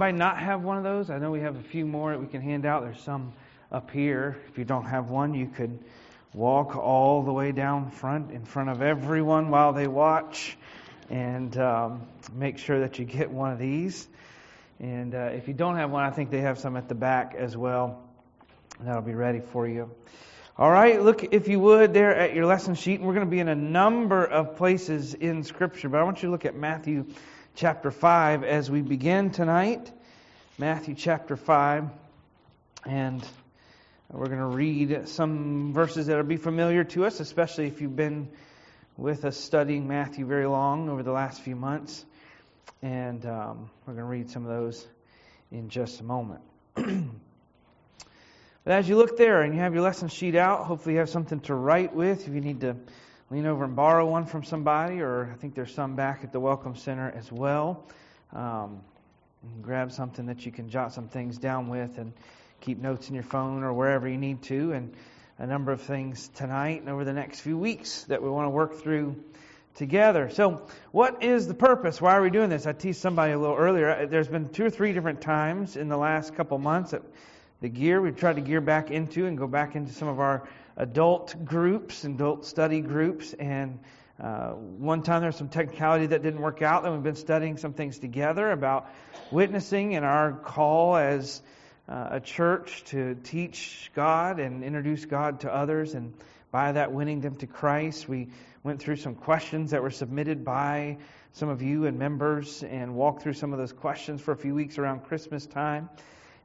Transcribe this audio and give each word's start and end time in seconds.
Might 0.00 0.14
not 0.14 0.38
have 0.38 0.62
one 0.62 0.78
of 0.78 0.82
those. 0.82 1.10
I 1.10 1.18
know 1.18 1.30
we 1.30 1.40
have 1.40 1.56
a 1.56 1.62
few 1.62 1.84
more 1.84 2.12
that 2.12 2.18
we 2.18 2.26
can 2.26 2.40
hand 2.40 2.64
out. 2.64 2.84
There's 2.84 3.02
some 3.02 3.34
up 3.70 3.90
here. 3.90 4.38
If 4.48 4.56
you 4.56 4.64
don't 4.64 4.86
have 4.86 5.10
one, 5.10 5.34
you 5.34 5.46
could 5.46 5.78
walk 6.32 6.74
all 6.74 7.22
the 7.22 7.34
way 7.34 7.52
down 7.52 7.90
front 7.90 8.30
in 8.30 8.46
front 8.46 8.70
of 8.70 8.80
everyone 8.80 9.50
while 9.50 9.74
they 9.74 9.86
watch 9.86 10.56
and 11.10 11.54
um, 11.58 12.08
make 12.32 12.56
sure 12.56 12.80
that 12.80 12.98
you 12.98 13.04
get 13.04 13.30
one 13.30 13.52
of 13.52 13.58
these. 13.58 14.08
And 14.78 15.14
uh, 15.14 15.32
if 15.34 15.48
you 15.48 15.52
don't 15.52 15.76
have 15.76 15.90
one, 15.90 16.02
I 16.02 16.10
think 16.12 16.30
they 16.30 16.40
have 16.40 16.58
some 16.58 16.78
at 16.78 16.88
the 16.88 16.94
back 16.94 17.34
as 17.36 17.54
well. 17.54 18.02
That'll 18.80 19.02
be 19.02 19.12
ready 19.12 19.40
for 19.52 19.68
you. 19.68 19.90
All 20.56 20.70
right, 20.70 21.02
look, 21.02 21.24
if 21.34 21.46
you 21.46 21.60
would, 21.60 21.92
there 21.92 22.16
at 22.16 22.34
your 22.34 22.46
lesson 22.46 22.74
sheet. 22.74 23.02
We're 23.02 23.12
going 23.12 23.26
to 23.26 23.30
be 23.30 23.40
in 23.40 23.48
a 23.48 23.54
number 23.54 24.24
of 24.24 24.56
places 24.56 25.12
in 25.12 25.44
Scripture, 25.44 25.90
but 25.90 26.00
I 26.00 26.04
want 26.04 26.22
you 26.22 26.28
to 26.28 26.32
look 26.32 26.46
at 26.46 26.56
Matthew 26.56 27.04
chapter 27.60 27.90
5 27.90 28.42
as 28.42 28.70
we 28.70 28.80
begin 28.80 29.30
tonight. 29.30 29.92
Matthew 30.56 30.94
chapter 30.94 31.36
5. 31.36 31.90
And 32.86 33.22
we're 34.10 34.28
going 34.28 34.38
to 34.38 34.46
read 34.46 35.06
some 35.08 35.74
verses 35.74 36.06
that 36.06 36.16
will 36.16 36.22
be 36.22 36.38
familiar 36.38 36.84
to 36.84 37.04
us, 37.04 37.20
especially 37.20 37.66
if 37.66 37.82
you've 37.82 37.94
been 37.94 38.30
with 38.96 39.26
us 39.26 39.36
studying 39.36 39.86
Matthew 39.86 40.24
very 40.24 40.46
long 40.46 40.88
over 40.88 41.02
the 41.02 41.12
last 41.12 41.42
few 41.42 41.54
months. 41.54 42.02
And 42.80 43.26
um, 43.26 43.68
we're 43.84 43.92
going 43.92 44.06
to 44.06 44.10
read 44.10 44.30
some 44.30 44.46
of 44.46 44.48
those 44.48 44.86
in 45.52 45.68
just 45.68 46.00
a 46.00 46.04
moment. 46.04 46.40
but 46.74 46.86
as 48.64 48.88
you 48.88 48.96
look 48.96 49.18
there 49.18 49.42
and 49.42 49.52
you 49.54 49.60
have 49.60 49.74
your 49.74 49.82
lesson 49.82 50.08
sheet 50.08 50.34
out, 50.34 50.64
hopefully 50.64 50.94
you 50.94 51.00
have 51.00 51.10
something 51.10 51.40
to 51.40 51.54
write 51.54 51.94
with. 51.94 52.26
If 52.26 52.32
you 52.32 52.40
need 52.40 52.62
to 52.62 52.76
lean 53.30 53.46
over 53.46 53.64
and 53.64 53.76
borrow 53.76 54.06
one 54.06 54.26
from 54.26 54.42
somebody, 54.42 55.00
or 55.00 55.30
I 55.32 55.36
think 55.36 55.54
there's 55.54 55.72
some 55.72 55.94
back 55.94 56.24
at 56.24 56.32
the 56.32 56.40
Welcome 56.40 56.74
Center 56.74 57.12
as 57.16 57.30
well. 57.30 57.86
Um, 58.32 58.80
grab 59.62 59.92
something 59.92 60.26
that 60.26 60.44
you 60.44 60.50
can 60.50 60.68
jot 60.68 60.92
some 60.92 61.08
things 61.08 61.38
down 61.38 61.68
with 61.68 61.98
and 61.98 62.12
keep 62.60 62.78
notes 62.78 63.08
in 63.08 63.14
your 63.14 63.24
phone 63.24 63.62
or 63.62 63.72
wherever 63.72 64.08
you 64.08 64.18
need 64.18 64.42
to, 64.42 64.72
and 64.72 64.92
a 65.38 65.46
number 65.46 65.70
of 65.70 65.80
things 65.80 66.28
tonight 66.34 66.80
and 66.80 66.90
over 66.90 67.04
the 67.04 67.12
next 67.12 67.40
few 67.40 67.56
weeks 67.56 68.02
that 68.04 68.20
we 68.20 68.28
want 68.28 68.46
to 68.46 68.50
work 68.50 68.82
through 68.82 69.16
together. 69.76 70.28
So, 70.28 70.66
what 70.90 71.22
is 71.22 71.46
the 71.46 71.54
purpose? 71.54 72.00
Why 72.00 72.16
are 72.16 72.22
we 72.22 72.30
doing 72.30 72.50
this? 72.50 72.66
I 72.66 72.72
teased 72.72 73.00
somebody 73.00 73.32
a 73.32 73.38
little 73.38 73.56
earlier. 73.56 74.06
There's 74.06 74.28
been 74.28 74.48
two 74.48 74.64
or 74.64 74.70
three 74.70 74.92
different 74.92 75.20
times 75.20 75.76
in 75.76 75.88
the 75.88 75.96
last 75.96 76.34
couple 76.34 76.58
months 76.58 76.90
that 76.90 77.02
the 77.60 77.68
gear 77.68 78.00
we've 78.00 78.16
tried 78.16 78.36
to 78.36 78.42
gear 78.42 78.60
back 78.60 78.90
into 78.90 79.26
and 79.26 79.38
go 79.38 79.46
back 79.46 79.76
into 79.76 79.92
some 79.92 80.08
of 80.08 80.18
our 80.18 80.48
adult 80.76 81.44
groups, 81.44 82.04
adult 82.04 82.46
study 82.46 82.80
groups, 82.80 83.32
and 83.32 83.78
uh, 84.22 84.50
one 84.50 85.02
time 85.02 85.20
there 85.20 85.28
was 85.28 85.36
some 85.36 85.48
technicality 85.48 86.06
that 86.06 86.22
didn't 86.22 86.40
work 86.40 86.62
out, 86.62 86.84
and 86.84 86.92
we've 86.92 87.02
been 87.02 87.14
studying 87.16 87.56
some 87.56 87.72
things 87.72 87.98
together 87.98 88.50
about 88.50 88.90
witnessing 89.30 89.94
and 89.94 90.04
our 90.04 90.32
call 90.32 90.96
as 90.96 91.40
uh, 91.88 92.08
a 92.12 92.20
church 92.20 92.84
to 92.84 93.14
teach 93.14 93.90
God 93.94 94.38
and 94.38 94.62
introduce 94.62 95.04
God 95.06 95.40
to 95.40 95.52
others, 95.52 95.94
and 95.94 96.12
by 96.50 96.72
that 96.72 96.92
winning 96.92 97.20
them 97.20 97.36
to 97.36 97.46
Christ. 97.46 98.08
We 98.08 98.28
went 98.62 98.80
through 98.80 98.96
some 98.96 99.14
questions 99.14 99.70
that 99.70 99.82
were 99.82 99.90
submitted 99.90 100.44
by 100.44 100.98
some 101.32 101.48
of 101.48 101.62
you 101.62 101.86
and 101.86 101.98
members 101.98 102.62
and 102.62 102.94
walked 102.94 103.22
through 103.22 103.34
some 103.34 103.52
of 103.52 103.58
those 103.58 103.72
questions 103.72 104.20
for 104.20 104.32
a 104.32 104.36
few 104.36 104.54
weeks 104.54 104.78
around 104.78 105.04
Christmas 105.04 105.46
time. 105.46 105.88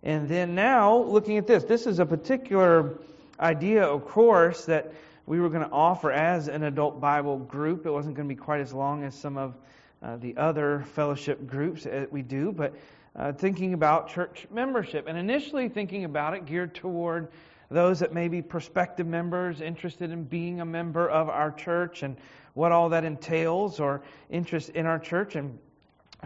And 0.04 0.30
then 0.30 0.56
now, 0.56 0.98
looking 0.98 1.38
at 1.38 1.48
this, 1.48 1.64
this 1.64 1.88
is 1.88 2.00
a 2.00 2.06
particular 2.06 3.00
idea, 3.40 3.84
of 3.84 4.06
course, 4.06 4.66
that 4.66 4.94
we 5.26 5.40
were 5.40 5.50
going 5.50 5.64
to 5.64 5.72
offer 5.72 6.12
as 6.12 6.48
an 6.48 6.64
adult 6.64 7.02
Bible 7.02 7.38
group. 7.40 7.86
It 7.86 7.92
wasn't 7.92 8.16
going 8.16 8.28
to 8.28 8.34
be 8.34 8.40
quite 8.40 8.62
as 8.62 8.74
long 8.74 9.04
as 9.04 9.16
some 9.16 9.38
of 9.38 9.56
uh, 10.04 10.18
the 10.18 10.38
other 10.38 10.86
fellowship 10.94 11.48
groups 11.48 11.84
that 11.84 12.12
we 12.12 12.22
do, 12.22 12.52
but 12.52 12.76
uh, 13.16 13.32
thinking 13.32 13.74
about 13.74 14.10
church 14.10 14.46
membership 14.52 15.08
and 15.08 15.18
initially 15.18 15.70
thinking 15.70 16.04
about 16.04 16.34
it 16.34 16.46
geared 16.46 16.76
toward 16.76 17.30
those 17.72 18.00
that 18.00 18.14
may 18.14 18.28
be 18.28 18.42
prospective 18.42 19.08
members 19.08 19.62
interested 19.62 20.12
in 20.12 20.24
being 20.24 20.62
a 20.62 20.66
member 20.66 21.10
of 21.10 21.30
our 21.30 21.52
church 21.52 22.04
and 22.04 22.18
what 22.54 22.72
all 22.72 22.90
that 22.90 23.04
entails 23.04 23.80
or 23.80 24.02
interest 24.30 24.70
in 24.70 24.86
our 24.86 25.00
church 25.00 25.36
and 25.36 25.58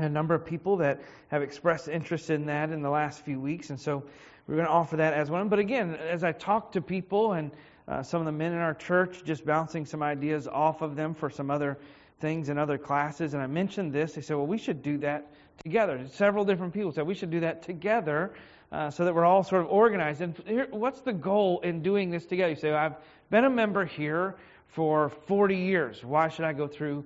a 0.06 0.10
number 0.10 0.34
of 0.34 0.46
people 0.46 0.78
that 0.78 1.02
have 1.30 1.42
expressed 1.42 1.88
interest 1.88 2.30
in 2.30 2.46
that 2.46 2.72
in 2.72 2.82
the 2.82 2.90
last 2.90 3.24
few 3.24 3.40
weeks 3.40 3.70
and 3.70 3.80
so 3.80 4.04
we're 4.48 4.56
going 4.56 4.68
to 4.68 4.72
offer 4.72 4.98
that 4.98 5.14
as 5.14 5.30
one 5.30 5.50
but 5.50 5.60
again 5.60 5.96
as 5.96 6.24
i 6.24 6.32
talk 6.32 6.72
to 6.72 6.82
people 6.82 7.34
and 7.34 7.52
uh, 7.88 8.04
some 8.04 8.20
of 8.20 8.26
the 8.26 8.32
men 8.32 8.54
in 8.54 8.60
our 8.60 8.74
church 8.74 9.24
just 9.24 9.46
bouncing 9.46 9.86
some 9.86 10.04
ideas 10.04 10.48
off 10.48 10.82
of 10.82 10.96
them 10.96 11.14
for 11.14 11.30
some 11.30 11.50
other 11.50 11.78
things 12.20 12.50
in 12.50 12.58
other 12.58 12.78
classes 12.78 13.34
and 13.34 13.44
i 13.44 13.48
mentioned 13.48 13.94
this 13.94 14.14
they 14.14 14.22
said 14.22 14.36
well 14.36 14.48
we 14.48 14.58
should 14.58 14.82
do 14.82 14.98
that 14.98 15.26
together. 15.64 16.06
Several 16.12 16.46
different 16.46 16.74
people 16.74 16.92
said 16.92 17.06
we 17.06 17.16
should 17.16 17.32
do 17.32 17.42
that 17.42 17.64
together 17.64 18.32
uh, 18.72 18.90
so 18.90 19.06
that 19.06 19.14
we're 19.14 19.26
all 19.26 19.44
sort 19.44 19.64
of 19.64 19.70
organized. 19.70 20.22
And 20.22 20.36
here, 20.46 20.68
what's 20.72 21.02
the 21.02 21.14
goal 21.14 21.60
in 21.62 21.82
doing 21.82 22.10
this 22.10 22.26
together? 22.26 22.52
You 22.52 22.56
say, 22.56 22.72
I've 22.72 22.96
been 23.30 23.46
a 23.46 23.50
member 23.50 23.86
here 23.86 24.36
for 24.68 25.10
40 25.10 25.56
years. 25.56 26.04
Why 26.04 26.30
should 26.30 26.46
I 26.46 26.54
go 26.54 26.68
through 26.68 27.06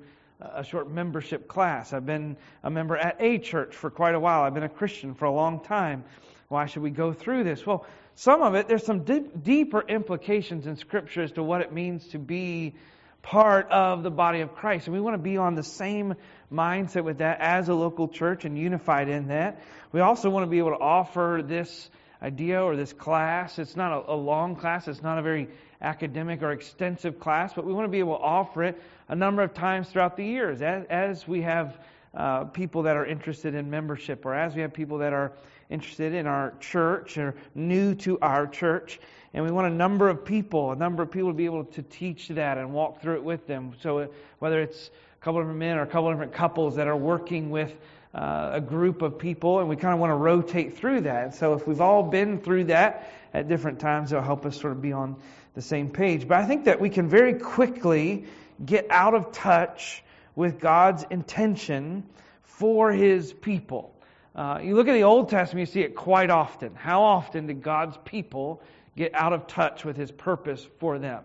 a 0.56 0.64
short 0.64 0.90
membership 0.90 1.48
class? 1.48 1.94
I've 1.94 2.06
been 2.06 2.38
a 2.64 2.70
member 2.70 2.98
at 2.98 3.18
a 3.20 3.38
church 3.38 3.76
for 3.76 3.90
quite 3.90 4.16
a 4.16 4.20
while. 4.20 4.44
I've 4.44 4.54
been 4.54 4.64
a 4.64 4.70
Christian 4.70 5.14
for 5.14 5.26
a 5.26 5.32
long 5.32 5.62
time. 5.62 6.04
Why 6.50 6.66
should 6.66 6.84
we 6.84 6.92
go 6.92 7.14
through 7.14 7.44
this? 7.44 7.66
Well, 7.66 7.86
some 8.16 8.42
of 8.42 8.56
it, 8.56 8.68
there's 8.68 8.86
some 8.86 9.04
deep, 9.04 9.44
deeper 9.44 9.82
implications 9.82 10.68
in 10.68 10.76
Scripture 10.76 11.24
as 11.24 11.32
to 11.34 11.44
what 11.44 11.62
it 11.62 11.72
means 11.72 12.08
to 12.10 12.20
be 12.20 12.76
part 13.24 13.72
of 13.72 14.04
the 14.04 14.12
body 14.12 14.42
of 14.42 14.54
Christ. 14.54 14.88
And 14.88 14.94
we 14.94 15.02
want 15.02 15.16
to 15.16 15.22
be 15.22 15.38
on 15.38 15.56
the 15.56 15.64
same 15.64 16.16
mindset 16.52 17.04
with 17.04 17.20
that 17.20 17.40
as 17.40 17.70
a 17.70 17.74
local 17.74 18.08
church 18.08 18.46
and 18.46 18.58
unified 18.58 19.10
in 19.10 19.30
that. 19.30 19.62
We 19.92 20.02
also 20.02 20.30
want 20.30 20.44
to 20.44 20.50
be 20.50 20.60
able 20.60 20.72
to 20.72 20.80
offer 20.80 21.42
this 21.44 21.90
idea 22.22 22.62
or 22.62 22.76
this 22.76 22.94
class. 22.94 23.58
It's 23.58 23.76
not 23.76 23.92
a, 23.92 24.14
a 24.14 24.16
long 24.16 24.56
class, 24.56 24.88
it's 24.88 25.02
not 25.02 25.18
a 25.18 25.22
very 25.22 25.50
academic 25.84 26.42
or 26.42 26.52
extensive 26.52 27.20
class, 27.20 27.54
but 27.54 27.66
we 27.66 27.74
want 27.74 27.86
to 27.86 27.92
be 27.92 28.00
able 28.00 28.18
to 28.18 28.24
offer 28.24 28.64
it 28.64 28.82
a 29.10 29.16
number 29.16 29.44
of 29.44 29.54
times 29.54 29.90
throughout 29.90 30.18
the 30.18 30.26
years 30.26 30.62
as, 30.62 30.86
as 30.90 31.28
we 31.28 31.42
have 31.42 31.80
uh, 32.16 32.46
people 32.46 32.82
that 32.84 32.96
are 32.96 33.06
interested 33.06 33.54
in 33.56 33.70
membership 33.70 34.26
or 34.26 34.34
as 34.34 34.56
we 34.56 34.62
have 34.62 34.74
people 34.74 34.98
that 34.98 35.14
are 35.14 35.32
interested 35.70 36.14
in 36.14 36.28
our 36.28 36.54
church 36.60 37.18
or 37.18 37.36
new 37.56 37.96
to 37.96 38.20
our 38.20 38.48
church. 38.48 39.00
And 39.34 39.44
we 39.44 39.52
want 39.52 39.68
a 39.68 39.76
number 39.76 40.10
of 40.10 40.24
people, 40.24 40.72
a 40.72 40.76
number 40.76 41.02
of 41.02 41.12
people 41.12 41.30
to 41.30 41.36
be 41.36 41.46
able 41.46 41.66
to 41.66 41.82
teach 41.84 42.28
that 42.30 42.58
and 42.58 42.72
walk 42.72 43.02
through 43.02 43.16
it 43.16 43.24
with 43.24 43.48
them. 43.48 43.74
So 43.82 44.08
whether 44.40 44.62
it's 44.62 44.92
a 45.20 45.24
couple 45.24 45.42
of 45.42 45.48
men 45.48 45.78
or 45.78 45.82
a 45.82 45.88
couple 45.88 46.10
of 46.10 46.16
different 46.16 46.34
couples 46.34 46.76
that 46.76 46.88
are 46.88 46.96
working 46.96 47.50
with 47.50 47.76
uh, 48.14 48.52
a 48.54 48.62
group 48.62 49.02
of 49.02 49.18
people, 49.18 49.60
and 49.60 49.70
we 49.70 49.76
kind 49.76 49.94
of 49.94 50.00
want 50.00 50.12
to 50.12 50.16
rotate 50.16 50.78
through 50.78 51.02
that. 51.02 51.36
So 51.36 51.54
if 51.54 51.68
we've 51.68 51.82
all 51.82 52.04
been 52.04 52.40
through 52.40 52.66
that 52.66 53.12
at 53.34 53.48
different 53.48 53.80
times, 53.80 54.12
it'll 54.12 54.24
help 54.24 54.46
us 54.46 54.60
sort 54.60 54.74
of 54.74 54.82
be 54.82 54.92
on 54.92 55.16
the 55.56 55.62
same 55.62 55.90
page. 55.90 56.28
But 56.28 56.40
I 56.40 56.46
think 56.46 56.66
that 56.66 56.80
we 56.80 56.90
can 56.90 57.10
very 57.10 57.34
quickly 57.34 58.26
get 58.64 58.88
out 58.90 59.14
of 59.14 59.32
touch 59.32 60.04
with 60.36 60.60
God's 60.60 61.06
intention 61.10 62.04
for 62.44 62.92
His 62.92 63.34
people. 63.34 63.96
Uh, 64.36 64.60
you 64.64 64.76
look 64.76 64.88
at 64.88 64.94
the 64.94 65.04
Old 65.04 65.30
Testament, 65.30 65.68
you 65.68 65.74
see 65.74 65.82
it 65.82 65.96
quite 65.96 66.30
often. 66.30 66.74
How 66.76 67.04
often 67.04 67.48
did 67.48 67.62
God's 67.62 67.98
people 68.06 68.62
get 68.96 69.14
out 69.16 69.34
of 69.34 69.48
touch 69.48 69.84
with 69.84 69.98
his 69.98 70.12
purpose 70.12 70.66
for 70.80 71.00
them. 71.00 71.24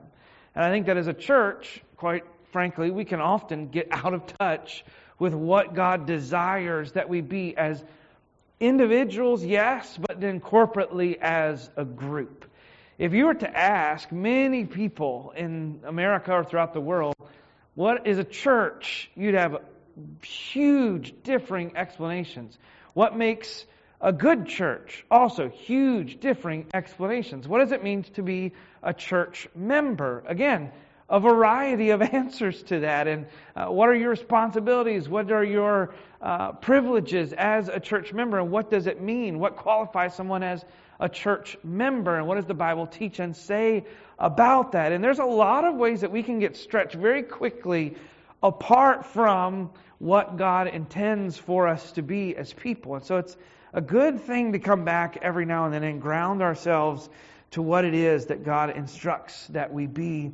And 0.54 0.64
I 0.64 0.70
think 0.70 0.86
that 0.86 0.96
as 0.96 1.06
a 1.06 1.14
church, 1.14 1.82
quite 1.96 2.24
frankly, 2.52 2.90
we 2.90 3.04
can 3.04 3.20
often 3.20 3.68
get 3.68 3.88
out 3.90 4.14
of 4.14 4.26
touch 4.38 4.84
with 5.18 5.34
what 5.34 5.74
God 5.74 6.06
desires 6.06 6.92
that 6.92 7.08
we 7.08 7.20
be 7.20 7.56
as 7.56 7.82
individuals, 8.60 9.44
yes, 9.44 9.98
but 10.00 10.20
then 10.20 10.40
corporately 10.40 11.18
as 11.18 11.68
a 11.76 11.84
group. 11.84 12.44
If 12.98 13.14
you 13.14 13.26
were 13.26 13.34
to 13.34 13.56
ask 13.56 14.10
many 14.10 14.64
people 14.64 15.32
in 15.36 15.80
America 15.84 16.32
or 16.32 16.44
throughout 16.44 16.74
the 16.74 16.80
world, 16.80 17.14
what 17.74 18.06
is 18.08 18.18
a 18.18 18.24
church? 18.24 19.10
You'd 19.14 19.34
have 19.34 19.58
huge 20.22 21.14
differing 21.22 21.76
explanations. 21.76 22.58
What 22.94 23.16
makes 23.16 23.64
a 24.00 24.12
good 24.12 24.46
church, 24.46 25.04
also 25.10 25.48
huge 25.48 26.20
differing 26.20 26.66
explanations. 26.72 27.46
What 27.48 27.60
does 27.60 27.72
it 27.72 27.82
mean 27.82 28.04
to 28.14 28.22
be 28.22 28.52
a 28.82 28.94
church 28.94 29.48
member? 29.54 30.22
Again, 30.26 30.70
a 31.08 31.20
variety 31.20 31.90
of 31.90 32.02
answers 32.14 32.62
to 32.64 32.80
that. 32.80 33.06
And 33.06 33.26
uh, 33.56 33.66
what 33.66 33.88
are 33.88 33.94
your 33.94 34.10
responsibilities? 34.10 35.08
What 35.08 35.30
are 35.32 35.44
your 35.44 35.94
uh, 36.20 36.52
privileges 36.52 37.32
as 37.32 37.68
a 37.68 37.80
church 37.80 38.12
member? 38.12 38.38
And 38.38 38.50
what 38.50 38.70
does 38.70 38.86
it 38.86 39.00
mean? 39.00 39.38
What 39.38 39.56
qualifies 39.56 40.14
someone 40.14 40.42
as 40.42 40.64
a 41.00 41.08
church 41.08 41.56
member? 41.62 42.16
And 42.16 42.26
what 42.26 42.36
does 42.36 42.46
the 42.46 42.54
Bible 42.54 42.86
teach 42.86 43.20
and 43.20 43.36
say 43.36 43.84
about 44.18 44.72
that? 44.72 44.92
And 44.92 45.02
there's 45.02 45.20
a 45.20 45.24
lot 45.24 45.64
of 45.64 45.76
ways 45.76 46.00
that 46.02 46.10
we 46.10 46.22
can 46.22 46.38
get 46.38 46.56
stretched 46.56 46.94
very 46.94 47.22
quickly 47.22 47.96
apart 48.42 49.06
from 49.06 49.70
what 49.98 50.36
God 50.36 50.68
intends 50.68 51.36
for 51.36 51.66
us 51.66 51.92
to 51.92 52.02
be 52.02 52.36
as 52.36 52.52
people. 52.52 52.94
And 52.94 53.04
so 53.04 53.16
it's 53.16 53.36
a 53.72 53.80
good 53.80 54.20
thing 54.20 54.52
to 54.52 54.58
come 54.58 54.84
back 54.84 55.18
every 55.22 55.44
now 55.44 55.64
and 55.64 55.74
then 55.74 55.82
and 55.82 56.00
ground 56.00 56.42
ourselves 56.42 57.08
to 57.50 57.62
what 57.62 57.84
it 57.84 57.94
is 57.94 58.26
that 58.26 58.44
God 58.44 58.76
instructs 58.76 59.46
that 59.48 59.72
we 59.72 59.86
be 59.86 60.32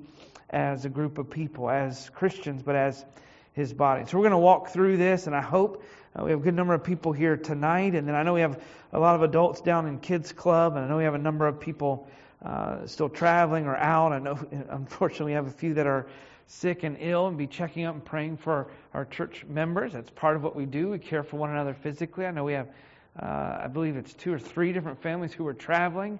as 0.51 0.85
a 0.85 0.89
group 0.89 1.19
of 1.19 1.31
people, 1.31 1.71
as 1.71 2.11
Christians, 2.11 2.63
but 2.63 2.77
as 2.77 3.05
his 3.53 3.73
body. 3.73 4.05
So 4.07 4.19
we're 4.19 4.25
going 4.25 4.33
to 4.33 4.39
walk 4.39 4.69
through 4.69 4.97
this, 4.97 5.27
and 5.27 5.35
I 5.35 5.41
hope 5.41 5.83
uh, 6.19 6.25
we 6.25 6.31
have 6.31 6.41
a 6.41 6.43
good 6.43 6.55
number 6.55 6.75
of 6.75 6.85
people 6.85 7.13
here 7.13 7.37
tonight. 7.37 7.95
And 7.95 8.07
then 8.07 8.15
I 8.15 8.23
know 8.23 8.35
we 8.35 8.41
have 8.41 8.63
a 8.93 8.99
lot 8.99 9.15
of 9.15 9.23
adults 9.23 9.61
down 9.61 9.87
in 9.87 9.99
Kids 9.99 10.33
Club, 10.33 10.77
and 10.77 10.85
I 10.85 10.89
know 10.89 10.97
we 10.97 11.05
have 11.05 11.15
a 11.15 11.19
number 11.19 11.47
of 11.47 11.59
people 11.59 12.09
uh, 12.45 12.87
still 12.87 13.09
traveling 13.09 13.67
or 13.67 13.77
out. 13.77 14.13
I 14.13 14.19
know, 14.19 14.39
unfortunately, 14.71 15.33
we 15.33 15.33
have 15.33 15.47
a 15.47 15.51
few 15.51 15.75
that 15.75 15.87
are 15.87 16.07
sick 16.47 16.83
and 16.83 16.97
ill 17.01 17.27
and 17.27 17.39
be 17.39 17.47
checking 17.47 17.85
up 17.85 17.95
and 17.95 18.05
praying 18.05 18.37
for 18.37 18.69
our 18.93 19.05
church 19.05 19.45
members. 19.49 19.93
That's 19.93 20.11
part 20.11 20.37
of 20.37 20.43
what 20.43 20.55
we 20.55 20.67
do. 20.67 20.91
We 20.91 20.99
care 20.99 21.23
for 21.23 21.37
one 21.37 21.51
another 21.51 21.75
physically. 21.75 22.27
I 22.27 22.31
know 22.31 22.45
we 22.45 22.53
have, 22.53 22.69
uh, 23.21 23.61
I 23.63 23.67
believe 23.69 23.97
it's 23.97 24.15
two 24.15 24.33
or 24.33 24.39
three 24.39 24.73
different 24.73 25.01
families 25.01 25.33
who 25.33 25.47
are 25.47 25.55
traveling, 25.55 26.19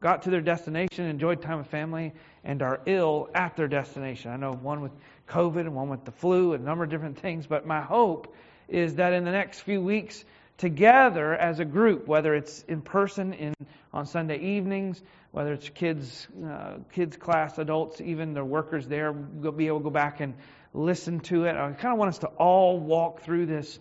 got 0.00 0.22
to 0.22 0.30
their 0.30 0.40
destination, 0.40 1.06
enjoyed 1.06 1.42
time 1.42 1.58
with 1.58 1.68
family, 1.68 2.12
and 2.44 2.62
are 2.62 2.80
ill 2.86 3.28
at 3.34 3.56
their 3.56 3.68
destination. 3.68 4.30
I 4.30 4.36
know 4.36 4.52
one 4.52 4.80
with 4.80 4.92
COVID 5.28 5.60
and 5.60 5.74
one 5.74 5.88
with 5.88 6.04
the 6.04 6.12
flu 6.12 6.52
and 6.52 6.62
a 6.62 6.66
number 6.66 6.84
of 6.84 6.90
different 6.90 7.18
things, 7.18 7.46
but 7.46 7.66
my 7.66 7.80
hope 7.80 8.34
is 8.68 8.96
that 8.96 9.12
in 9.12 9.24
the 9.24 9.32
next 9.32 9.60
few 9.60 9.80
weeks, 9.80 10.24
together 10.58 11.34
as 11.34 11.58
a 11.58 11.64
group, 11.64 12.06
whether 12.06 12.34
it's 12.34 12.62
in 12.64 12.80
person 12.80 13.32
in 13.32 13.54
on 13.92 14.06
Sunday 14.06 14.38
evenings, 14.38 15.00
whether 15.30 15.52
it's 15.52 15.68
kids, 15.68 16.26
uh, 16.44 16.74
kids 16.92 17.16
class, 17.16 17.58
adults, 17.58 18.00
even 18.00 18.34
the 18.34 18.44
workers 18.44 18.86
there, 18.88 19.12
will 19.12 19.52
be 19.52 19.68
able 19.68 19.78
to 19.78 19.84
go 19.84 19.90
back 19.90 20.20
and 20.20 20.34
listen 20.72 21.20
to 21.20 21.44
it. 21.44 21.54
I 21.54 21.70
kind 21.72 21.92
of 21.92 21.98
want 21.98 22.08
us 22.08 22.18
to 22.18 22.26
all 22.26 22.78
walk 22.78 23.22
through 23.22 23.46
this 23.46 23.78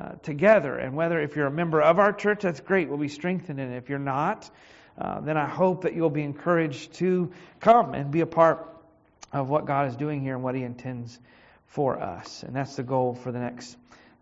uh, 0.00 0.12
together. 0.22 0.76
And 0.76 0.94
whether 0.94 1.20
if 1.20 1.34
you're 1.34 1.46
a 1.46 1.50
member 1.50 1.82
of 1.82 1.98
our 1.98 2.12
church, 2.12 2.42
that's 2.42 2.60
great. 2.60 2.88
We'll 2.88 2.98
be 2.98 3.08
strengthened 3.08 3.58
in 3.58 3.72
it. 3.72 3.76
If 3.76 3.88
you're 3.88 3.98
not, 3.98 4.48
uh, 4.98 5.20
then 5.20 5.36
I 5.36 5.46
hope 5.46 5.82
that 5.82 5.94
you'll 5.94 6.10
be 6.10 6.22
encouraged 6.22 6.94
to 6.94 7.32
come 7.60 7.94
and 7.94 8.10
be 8.10 8.20
a 8.20 8.26
part 8.26 8.66
of 9.32 9.48
what 9.48 9.66
God 9.66 9.88
is 9.88 9.96
doing 9.96 10.20
here 10.20 10.34
and 10.34 10.42
what 10.42 10.54
He 10.54 10.62
intends 10.62 11.18
for 11.66 12.00
us. 12.00 12.42
And 12.42 12.54
that's 12.54 12.76
the 12.76 12.82
goal 12.82 13.14
for 13.14 13.32
the 13.32 13.38
next 13.38 13.76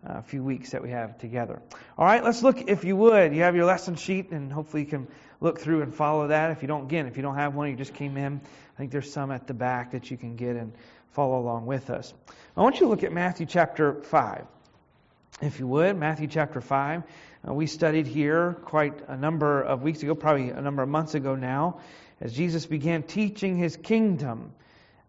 uh, 0.05 0.21
few 0.21 0.43
weeks 0.43 0.71
that 0.71 0.83
we 0.83 0.91
have 0.91 1.17
together. 1.17 1.61
All 1.97 2.05
right, 2.05 2.23
let's 2.23 2.43
look, 2.43 2.69
if 2.69 2.83
you 2.83 2.95
would. 2.95 3.33
You 3.33 3.43
have 3.43 3.55
your 3.55 3.65
lesson 3.65 3.95
sheet, 3.95 4.31
and 4.31 4.51
hopefully 4.51 4.83
you 4.83 4.89
can 4.89 5.07
look 5.41 5.59
through 5.59 5.81
and 5.81 5.93
follow 5.93 6.27
that. 6.27 6.51
If 6.51 6.61
you 6.61 6.67
don't, 6.67 6.83
again, 6.83 7.07
if 7.07 7.17
you 7.17 7.23
don't 7.23 7.35
have 7.35 7.55
one, 7.55 7.69
you 7.69 7.75
just 7.75 7.93
came 7.93 8.17
in, 8.17 8.41
I 8.43 8.77
think 8.77 8.91
there's 8.91 9.11
some 9.11 9.31
at 9.31 9.47
the 9.47 9.53
back 9.53 9.91
that 9.91 10.11
you 10.11 10.17
can 10.17 10.35
get 10.35 10.55
and 10.55 10.73
follow 11.11 11.39
along 11.39 11.65
with 11.65 11.89
us. 11.89 12.13
I 12.57 12.61
want 12.61 12.75
you 12.75 12.81
to 12.81 12.87
look 12.87 13.03
at 13.03 13.13
Matthew 13.13 13.45
chapter 13.45 14.01
5. 14.01 14.45
If 15.41 15.59
you 15.59 15.67
would, 15.67 15.97
Matthew 15.97 16.27
chapter 16.27 16.61
5. 16.61 17.03
Uh, 17.47 17.53
we 17.53 17.67
studied 17.67 18.07
here 18.07 18.53
quite 18.65 19.07
a 19.07 19.15
number 19.15 19.61
of 19.61 19.83
weeks 19.83 20.01
ago, 20.01 20.15
probably 20.15 20.49
a 20.49 20.61
number 20.61 20.81
of 20.81 20.89
months 20.89 21.13
ago 21.13 21.35
now, 21.35 21.79
as 22.19 22.33
Jesus 22.33 22.65
began 22.65 23.03
teaching 23.03 23.57
his 23.57 23.77
kingdom. 23.77 24.51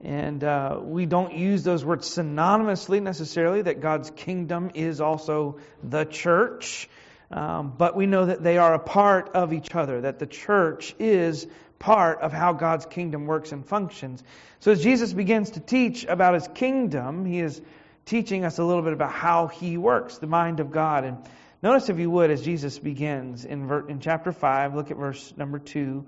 And 0.03 0.44
uh, 0.44 0.81
we 0.83 1.06
don't 1.06 1.33
use 1.33 1.65
those 1.65 1.83
words 1.83 2.06
synonymously 2.09 3.00
necessarily, 3.00 3.62
that 3.62 3.81
God's 3.81 4.11
kingdom 4.11 4.73
is 4.75 5.00
also 5.00 5.61
the 5.83 6.05
church. 6.05 6.91
Um, 7.31 7.73
but 7.77 7.97
we 7.97 8.06
know 8.06 8.27
that 8.27 8.43
they 8.43 8.59
are 8.59 8.75
a 8.75 8.79
part 8.79 9.31
of 9.31 9.55
each 9.55 9.75
other, 9.75 10.03
that 10.03 10.19
the 10.19 10.27
church 10.27 10.94
is 10.99 11.47
part 11.79 12.21
of 12.21 12.33
how 12.33 12.53
God's 12.53 12.85
kingdom 12.85 13.27
works 13.27 13.53
and 13.53 13.65
functions. 13.65 14.23
So 14.61 14.73
as 14.73 14.83
Jesus 14.83 15.12
begins 15.12 15.53
to 15.53 15.61
teach 15.61 16.05
about 16.05 16.35
his 16.35 16.49
kingdom, 16.49 17.25
he 17.25 17.41
is 17.41 17.61
teaching 18.05 18.44
us 18.44 18.59
a 18.59 18.65
little 18.65 18.83
bit 18.83 18.93
about 18.93 19.12
how 19.12 19.47
he 19.47 19.79
works, 19.79 20.19
the 20.19 20.27
mind 20.27 20.61
of 20.61 20.71
God. 20.71 21.05
And 21.05 21.19
notice, 21.66 21.88
if 21.88 21.98
you 21.98 22.10
would, 22.10 22.30
as 22.30 22.42
Jesus 22.42 22.78
begins 22.78 23.44
in, 23.44 23.66
ver- 23.66 23.88
in 23.88 24.00
chapter 24.00 24.32
5, 24.32 24.74
look 24.74 24.90
at 24.90 24.96
verse 24.96 25.34
number 25.36 25.58
2 25.58 26.06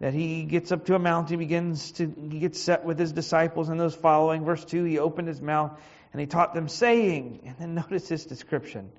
that 0.00 0.14
he 0.14 0.44
gets 0.44 0.70
up 0.70 0.86
to 0.86 0.94
a 0.94 0.98
mountain, 0.98 1.38
he 1.38 1.44
begins 1.44 1.92
to, 1.92 2.12
he 2.30 2.38
gets 2.38 2.60
set 2.60 2.84
with 2.84 2.98
his 2.98 3.12
disciples 3.12 3.68
and 3.68 3.80
those 3.80 3.94
following. 3.94 4.44
Verse 4.44 4.64
2, 4.64 4.84
he 4.84 4.98
opened 4.98 5.28
his 5.28 5.40
mouth 5.40 5.78
and 6.12 6.20
he 6.20 6.26
taught 6.26 6.54
them 6.54 6.68
saying, 6.68 7.40
and 7.44 7.56
then 7.58 7.74
notice 7.90 8.08
this 8.08 8.24
description, 8.24 8.90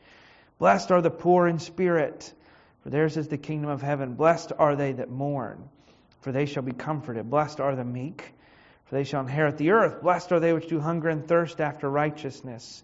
Blessed 0.57 0.91
are 0.91 1.01
the 1.01 1.09
poor 1.09 1.47
in 1.47 1.59
spirit, 1.59 2.33
for 2.83 2.89
theirs 2.89 3.17
is 3.17 3.27
the 3.27 3.37
kingdom 3.37 3.69
of 3.69 3.81
heaven. 3.81 4.15
Blessed 4.15 4.51
are 4.57 4.75
they 4.75 4.93
that 4.93 5.09
mourn, 5.09 5.69
for 6.21 6.31
they 6.31 6.45
shall 6.45 6.63
be 6.63 6.73
comforted. 6.73 7.29
Blessed 7.29 7.59
are 7.59 7.75
the 7.75 7.85
meek, 7.85 8.33
for 8.85 8.95
they 8.95 9.05
shall 9.05 9.21
inherit 9.21 9.57
the 9.57 9.71
earth. 9.71 10.01
Blessed 10.01 10.31
are 10.33 10.39
they 10.39 10.53
which 10.53 10.67
do 10.67 10.79
hunger 10.79 11.09
and 11.09 11.27
thirst 11.27 11.61
after 11.61 11.89
righteousness, 11.89 12.83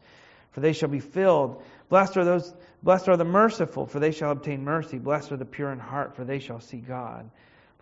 for 0.56 0.62
they 0.62 0.72
shall 0.72 0.88
be 0.88 1.02
filled. 1.02 1.62
Blessed 1.90 2.16
are 2.16 2.24
those, 2.24 2.54
blessed 2.81 3.10
are 3.10 3.18
the 3.18 3.25
merciful, 3.25 3.88
for 3.88 4.00
they 4.00 4.12
shall 4.12 4.31
obtain 4.31 4.63
mercy. 4.63 4.98
Blessed 4.98 5.34
are 5.34 5.38
the 5.38 5.44
pure 5.44 5.69
in 5.69 5.80
heart, 5.80 6.16
for 6.16 6.24
they 6.24 6.40
shall 6.40 6.62
see 6.62 6.78
God. 6.78 7.30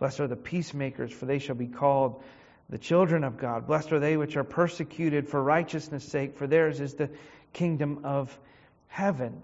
Blessed 0.00 0.18
are 0.18 0.26
the 0.26 0.34
peacemakers, 0.34 1.12
for 1.12 1.26
they 1.26 1.38
shall 1.38 1.54
be 1.54 1.68
called 1.68 2.20
the 2.68 2.76
children 2.76 3.22
of 3.22 3.38
God. 3.38 3.68
Blessed 3.68 3.92
are 3.92 4.00
they 4.00 4.16
which 4.16 4.36
are 4.36 4.42
persecuted 4.42 5.28
for 5.28 5.40
righteousness' 5.40 6.02
sake, 6.02 6.36
for 6.36 6.48
theirs 6.48 6.80
is 6.80 6.94
the 6.94 7.10
kingdom 7.52 8.00
of 8.02 8.36
heaven. 8.88 9.40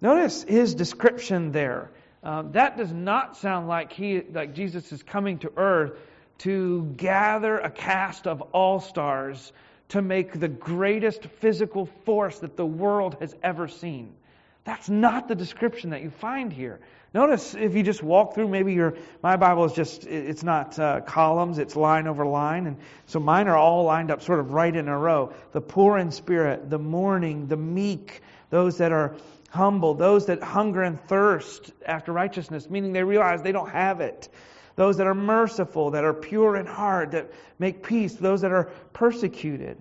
Notice 0.00 0.42
his 0.44 0.74
description 0.74 1.52
there. 1.52 1.90
Um, 2.22 2.52
that 2.52 2.78
does 2.78 2.92
not 2.92 3.36
sound 3.36 3.68
like 3.68 3.92
he, 3.92 4.22
like 4.22 4.54
Jesus 4.54 4.90
is 4.90 5.02
coming 5.02 5.36
to 5.40 5.52
earth 5.54 5.98
to 6.38 6.94
gather 6.96 7.58
a 7.58 7.70
cast 7.70 8.26
of 8.26 8.40
all 8.52 8.80
stars 8.80 9.52
to 9.90 10.02
make 10.02 10.38
the 10.38 10.48
greatest 10.48 11.24
physical 11.24 11.86
force 12.04 12.38
that 12.40 12.56
the 12.56 12.66
world 12.66 13.16
has 13.20 13.34
ever 13.42 13.68
seen. 13.68 14.14
That's 14.64 14.88
not 14.88 15.28
the 15.28 15.34
description 15.34 15.90
that 15.90 16.02
you 16.02 16.10
find 16.10 16.52
here. 16.52 16.80
Notice 17.12 17.54
if 17.54 17.74
you 17.74 17.82
just 17.82 18.02
walk 18.02 18.34
through, 18.34 18.48
maybe 18.48 18.72
your 18.72 18.94
my 19.22 19.36
Bible 19.36 19.64
is 19.64 19.72
just 19.72 20.04
it's 20.06 20.44
not 20.44 20.78
uh, 20.78 21.00
columns, 21.00 21.58
it's 21.58 21.74
line 21.74 22.06
over 22.06 22.24
line, 22.24 22.66
and 22.66 22.76
so 23.06 23.18
mine 23.18 23.48
are 23.48 23.56
all 23.56 23.84
lined 23.84 24.12
up 24.12 24.22
sort 24.22 24.38
of 24.38 24.52
right 24.52 24.74
in 24.74 24.86
a 24.86 24.96
row. 24.96 25.32
The 25.52 25.60
poor 25.60 25.98
in 25.98 26.12
spirit, 26.12 26.70
the 26.70 26.78
mourning, 26.78 27.48
the 27.48 27.56
meek, 27.56 28.20
those 28.50 28.78
that 28.78 28.92
are 28.92 29.16
humble, 29.48 29.94
those 29.94 30.26
that 30.26 30.40
hunger 30.40 30.82
and 30.82 31.00
thirst 31.08 31.72
after 31.84 32.12
righteousness, 32.12 32.70
meaning 32.70 32.92
they 32.92 33.02
realize 33.02 33.42
they 33.42 33.52
don't 33.52 33.70
have 33.70 34.00
it. 34.00 34.28
Those 34.80 34.96
that 34.96 35.06
are 35.06 35.14
merciful, 35.14 35.90
that 35.90 36.04
are 36.04 36.14
pure 36.14 36.56
in 36.56 36.64
heart, 36.64 37.10
that 37.10 37.30
make 37.58 37.82
peace, 37.82 38.14
those 38.14 38.40
that 38.40 38.50
are 38.50 38.70
persecuted. 38.94 39.76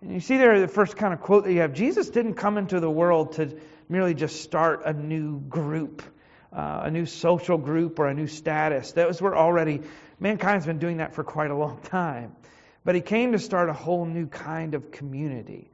And 0.00 0.12
you 0.12 0.20
see 0.20 0.36
there 0.36 0.60
the 0.60 0.68
first 0.68 0.96
kind 0.96 1.12
of 1.12 1.20
quote 1.20 1.42
that 1.42 1.52
you 1.52 1.62
have 1.62 1.72
Jesus 1.72 2.10
didn't 2.10 2.34
come 2.34 2.56
into 2.56 2.78
the 2.78 2.88
world 2.88 3.32
to 3.32 3.58
merely 3.88 4.14
just 4.14 4.42
start 4.42 4.82
a 4.84 4.92
new 4.92 5.40
group 5.40 6.00
uh, 6.52 6.82
a 6.84 6.90
new 6.92 7.06
social 7.06 7.58
group 7.58 7.98
or 7.98 8.06
a 8.06 8.14
new 8.14 8.28
status. 8.28 8.92
Those 8.92 9.20
were 9.20 9.36
already, 9.36 9.82
mankind's 10.20 10.64
been 10.64 10.78
doing 10.78 10.98
that 10.98 11.14
for 11.16 11.24
quite 11.24 11.50
a 11.50 11.56
long 11.56 11.80
time. 11.80 12.36
But 12.84 12.94
he 12.94 13.00
came 13.00 13.32
to 13.32 13.40
start 13.40 13.68
a 13.68 13.72
whole 13.72 14.06
new 14.06 14.28
kind 14.28 14.74
of 14.74 14.92
community. 14.92 15.72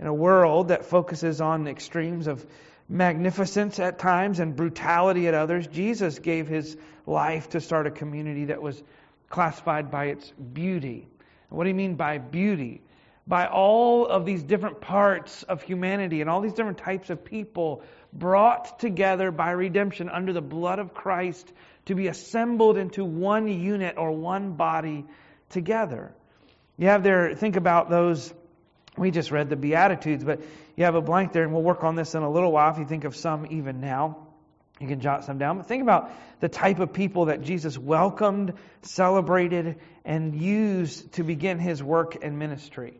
In 0.00 0.06
a 0.06 0.14
world 0.14 0.68
that 0.68 0.86
focuses 0.86 1.42
on 1.42 1.68
extremes 1.68 2.26
of 2.26 2.44
magnificence 2.88 3.78
at 3.78 3.98
times 3.98 4.40
and 4.40 4.56
brutality 4.56 5.28
at 5.28 5.34
others, 5.34 5.66
Jesus 5.66 6.18
gave 6.18 6.48
his 6.48 6.76
life 7.06 7.50
to 7.50 7.60
start 7.60 7.86
a 7.86 7.90
community 7.90 8.46
that 8.46 8.60
was 8.60 8.82
classified 9.28 9.90
by 9.90 10.06
its 10.06 10.30
beauty. 10.52 11.08
what 11.48 11.64
do 11.64 11.68
you 11.68 11.74
mean 11.74 11.94
by 11.94 12.18
beauty? 12.18 12.82
By 13.26 13.46
all 13.46 14.06
of 14.06 14.26
these 14.26 14.42
different 14.42 14.80
parts 14.80 15.44
of 15.44 15.62
humanity 15.62 16.20
and 16.20 16.28
all 16.28 16.40
these 16.40 16.52
different 16.52 16.78
types 16.78 17.08
of 17.10 17.24
people 17.24 17.82
brought 18.12 18.78
together 18.78 19.30
by 19.30 19.50
redemption 19.50 20.08
under 20.08 20.32
the 20.32 20.42
blood 20.42 20.78
of 20.78 20.94
Christ 20.94 21.52
to 21.86 21.94
be 21.94 22.06
assembled 22.08 22.76
into 22.76 23.04
one 23.04 23.48
unit 23.48 23.96
or 23.96 24.12
one 24.12 24.52
body 24.52 25.04
together. 25.48 26.14
You 26.76 26.88
have 26.88 27.02
there, 27.02 27.34
think 27.34 27.56
about 27.56 27.88
those, 27.88 28.32
we 28.96 29.10
just 29.10 29.30
read 29.30 29.48
the 29.48 29.56
Beatitudes, 29.56 30.24
but 30.24 30.40
you 30.76 30.84
have 30.84 30.94
a 30.94 31.00
blank 31.00 31.32
there, 31.32 31.42
and 31.42 31.52
we'll 31.52 31.62
work 31.62 31.84
on 31.84 31.96
this 31.96 32.14
in 32.14 32.22
a 32.22 32.30
little 32.30 32.52
while 32.52 32.72
if 32.72 32.78
you 32.78 32.86
think 32.86 33.04
of 33.04 33.16
some 33.16 33.46
even 33.50 33.80
now. 33.80 34.18
You 34.80 34.88
can 34.88 35.00
jot 35.00 35.24
some 35.24 35.38
down. 35.38 35.58
But 35.58 35.66
think 35.66 35.82
about 35.82 36.10
the 36.40 36.48
type 36.48 36.80
of 36.80 36.92
people 36.92 37.26
that 37.26 37.42
Jesus 37.42 37.78
welcomed, 37.78 38.54
celebrated, 38.82 39.76
and 40.04 40.34
used 40.34 41.12
to 41.12 41.22
begin 41.22 41.58
his 41.58 41.82
work 41.82 42.18
and 42.22 42.38
ministry. 42.38 42.94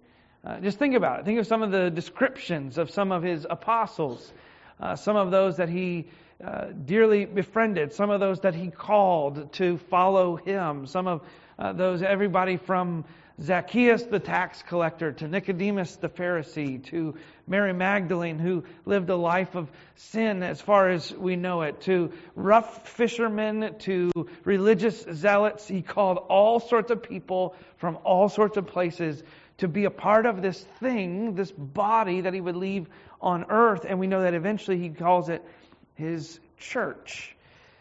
Uh, 0.45 0.61
just 0.61 0.79
think 0.79 0.95
about 0.95 1.21
it. 1.21 1.25
Think 1.25 1.41
of 1.41 1.47
some 1.47 1.63
of 1.63 1.73
the 1.73 1.91
descriptions 1.91 2.79
of 2.79 2.91
some 2.91 3.11
of 3.11 3.23
his 3.23 3.47
apostles 3.49 4.33
uh, 4.81 4.97
some 4.97 5.17
of 5.17 5.31
those 5.31 5.57
that 5.59 5.69
he 5.69 6.07
uh, 6.45 6.67
dearly 6.85 7.25
befriended, 7.25 7.93
some 7.93 8.11
of 8.11 8.21
those 8.21 8.41
that 8.41 8.55
he 8.55 8.71
called 8.71 9.53
to 9.53 9.79
follow 9.79 10.37
him, 10.37 10.87
some 10.87 11.07
of 11.07 11.23
uh, 11.59 11.73
those, 11.73 12.03
everybody 12.03 12.57
from 12.57 13.05
Zacchaeus 13.43 14.05
the 14.05 14.21
tax 14.21 14.63
collector 14.63 15.13
to 15.13 15.27
Nicodemus 15.27 15.97
the 15.97 16.09
Pharisee 16.09 16.85
to 16.85 17.17
Mary 17.49 17.73
Magdalene 17.73 18.39
who 18.39 18.65
lived 18.87 19.11
a 19.11 19.17
life 19.17 19.57
of 19.57 19.69
sin 19.97 20.43
as 20.43 20.61
far 20.61 20.91
as 20.91 21.13
we 21.13 21.35
know 21.35 21.63
it 21.63 21.81
to 21.83 22.13
rough 22.37 22.89
fishermen 22.89 23.75
to 23.81 24.13
religious 24.45 25.05
zealots. 25.13 25.67
He 25.67 25.83
called 25.83 26.19
all 26.29 26.61
sorts 26.61 26.93
of 26.93 27.03
people 27.03 27.57
from 27.77 27.99
all 28.05 28.29
sorts 28.29 28.57
of 28.57 28.69
places 28.69 29.23
to 29.59 29.69
be 29.69 29.85
a 29.85 29.91
part 29.91 30.27
of 30.27 30.41
this 30.41 30.61
thing, 30.81 31.35
this 31.35 31.51
body 31.51 32.23
that 32.23 32.35
he 32.35 32.41
would 32.41 32.57
leave 32.57 32.89
on 33.21 33.47
earth. 33.51 33.85
And 33.89 33.99
we 33.99 34.07
know 34.07 34.23
that 34.23 34.35
eventually 34.35 34.79
he 34.79 34.91
calls 34.91 35.29
it 35.29 35.45
his 35.95 36.39
church. 36.59 37.35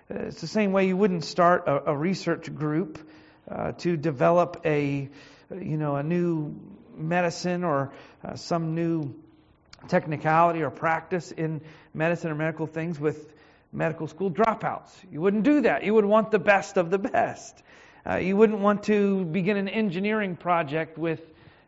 It's 0.09 0.41
the 0.41 0.47
same 0.47 0.71
way 0.71 0.87
you 0.87 0.97
wouldn't 0.97 1.23
start 1.23 1.67
a, 1.67 1.91
a 1.91 1.95
research 1.95 2.53
group 2.53 2.99
uh, 3.49 3.73
to 3.73 3.97
develop 3.97 4.61
a, 4.65 5.09
you 5.61 5.77
know, 5.77 5.95
a 5.95 6.03
new 6.03 6.55
medicine 6.95 7.63
or 7.63 7.91
uh, 8.23 8.35
some 8.35 8.75
new 8.75 9.13
technicality 9.87 10.61
or 10.61 10.69
practice 10.69 11.31
in 11.31 11.61
medicine 11.93 12.31
or 12.31 12.35
medical 12.35 12.67
things 12.67 12.99
with 12.99 13.33
medical 13.71 14.07
school 14.07 14.31
dropouts. 14.31 14.91
You 15.11 15.21
wouldn't 15.21 15.43
do 15.43 15.61
that. 15.61 15.83
You 15.83 15.93
would 15.95 16.05
want 16.05 16.31
the 16.31 16.39
best 16.39 16.77
of 16.77 16.89
the 16.89 16.99
best. 16.99 17.61
Uh, 18.05 18.17
you 18.17 18.35
wouldn't 18.35 18.59
want 18.59 18.83
to 18.83 19.25
begin 19.25 19.57
an 19.57 19.67
engineering 19.67 20.35
project 20.35 20.97
with 20.97 21.21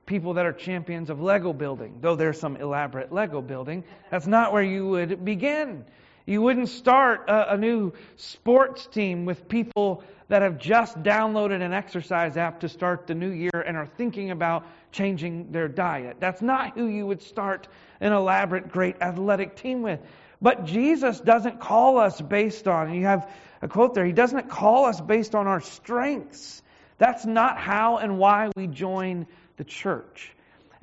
people 0.06 0.36
that 0.36 0.46
are 0.46 0.54
champions 0.54 1.10
of 1.10 1.20
Lego 1.20 1.54
building, 1.54 1.98
though 2.01 2.15
there's 2.15 2.39
some 2.39 2.58
elaborate 2.58 3.12
Lego 3.12 3.42
building. 3.42 3.84
That's 4.12 4.27
not 4.27 4.54
where 4.54 4.63
you 4.63 4.88
would 4.88 5.25
begin. 5.25 5.86
You 6.25 6.41
wouldn't 6.41 6.70
start 6.70 7.29
a, 7.29 7.53
a, 7.53 7.58
new 7.58 7.94
sports 8.15 8.88
team 8.88 9.25
with 9.25 9.48
people 9.48 10.03
that 10.27 10.41
have 10.41 10.58
just 10.58 11.01
downloaded 11.03 11.62
an 11.62 11.72
exercise 11.72 12.36
app 12.36 12.62
to 12.62 12.70
start 12.70 13.05
the 13.05 13.13
new 13.13 13.29
year 13.29 13.63
and 13.65 13.77
are 13.77 13.86
thinking 13.86 14.32
about 14.32 14.65
changing 14.91 15.51
their 15.51 15.67
diet. 15.67 16.17
That's 16.20 16.41
not 16.41 16.74
who 16.74 16.88
you 16.88 17.05
would 17.05 17.22
start 17.22 17.67
an 18.00 18.12
elaborate, 18.12 18.70
great 18.72 18.96
athletic 19.01 19.55
team 19.55 19.84
with. 19.84 20.00
But 20.41 20.65
Jesus 20.65 21.20
doesn't 21.20 21.60
call 21.60 22.00
us 22.00 22.20
based 22.20 22.67
on, 22.67 22.94
you 22.94 23.05
have 23.05 23.32
a 23.62 23.67
quote 23.67 23.94
there, 23.94 24.05
He 24.05 24.12
doesn't 24.12 24.50
call 24.50 24.86
us 24.86 25.00
based 25.00 25.36
on 25.36 25.46
our 25.46 25.62
strengths. 25.62 26.63
That's 26.98 27.25
not 27.25 27.58
how 27.58 27.98
and 27.98 28.17
why 28.17 28.50
we 28.55 28.65
join 28.65 29.27
the 29.58 29.63
church. 29.63 30.36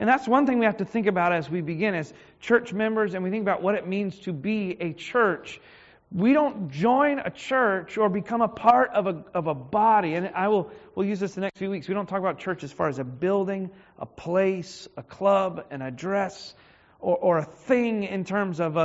And 0.02 0.08
that's 0.08 0.26
one 0.26 0.46
thing 0.46 0.58
we 0.58 0.64
have 0.64 0.78
to 0.78 0.84
think 0.84 1.06
about 1.06 1.32
as 1.32 1.48
we 1.48 1.60
begin 1.60 1.94
as 1.94 2.12
church 2.40 2.72
members 2.72 3.14
and 3.14 3.22
we 3.22 3.30
think 3.30 3.42
about 3.42 3.62
what 3.62 3.76
it 3.76 3.86
means 3.86 4.18
to 4.22 4.32
be 4.32 4.76
a 4.80 4.94
church. 4.94 5.60
We 6.10 6.32
don't 6.32 6.72
join 6.72 7.20
a 7.20 7.30
church 7.30 7.96
or 7.98 8.08
become 8.08 8.40
a 8.40 8.48
part 8.48 8.90
of 8.94 9.06
a, 9.06 9.24
of 9.32 9.46
a 9.46 9.54
body. 9.54 10.14
And 10.14 10.32
I 10.34 10.48
will 10.48 10.72
we'll 10.96 11.06
use 11.06 11.20
this 11.20 11.36
the 11.36 11.42
next 11.42 11.56
few 11.56 11.70
weeks. 11.70 11.86
We 11.86 11.94
don't 11.94 12.08
talk 12.08 12.18
about 12.18 12.40
church 12.40 12.64
as 12.64 12.72
far 12.72 12.88
as 12.88 12.98
a 12.98 13.04
building, 13.04 13.70
a 13.96 14.04
place, 14.04 14.88
a 14.96 15.04
club, 15.04 15.66
an 15.70 15.82
address, 15.82 16.54
or, 16.98 17.16
or 17.18 17.38
a 17.38 17.44
thing 17.44 18.02
in 18.02 18.24
terms 18.24 18.58
of 18.58 18.76
a, 18.76 18.80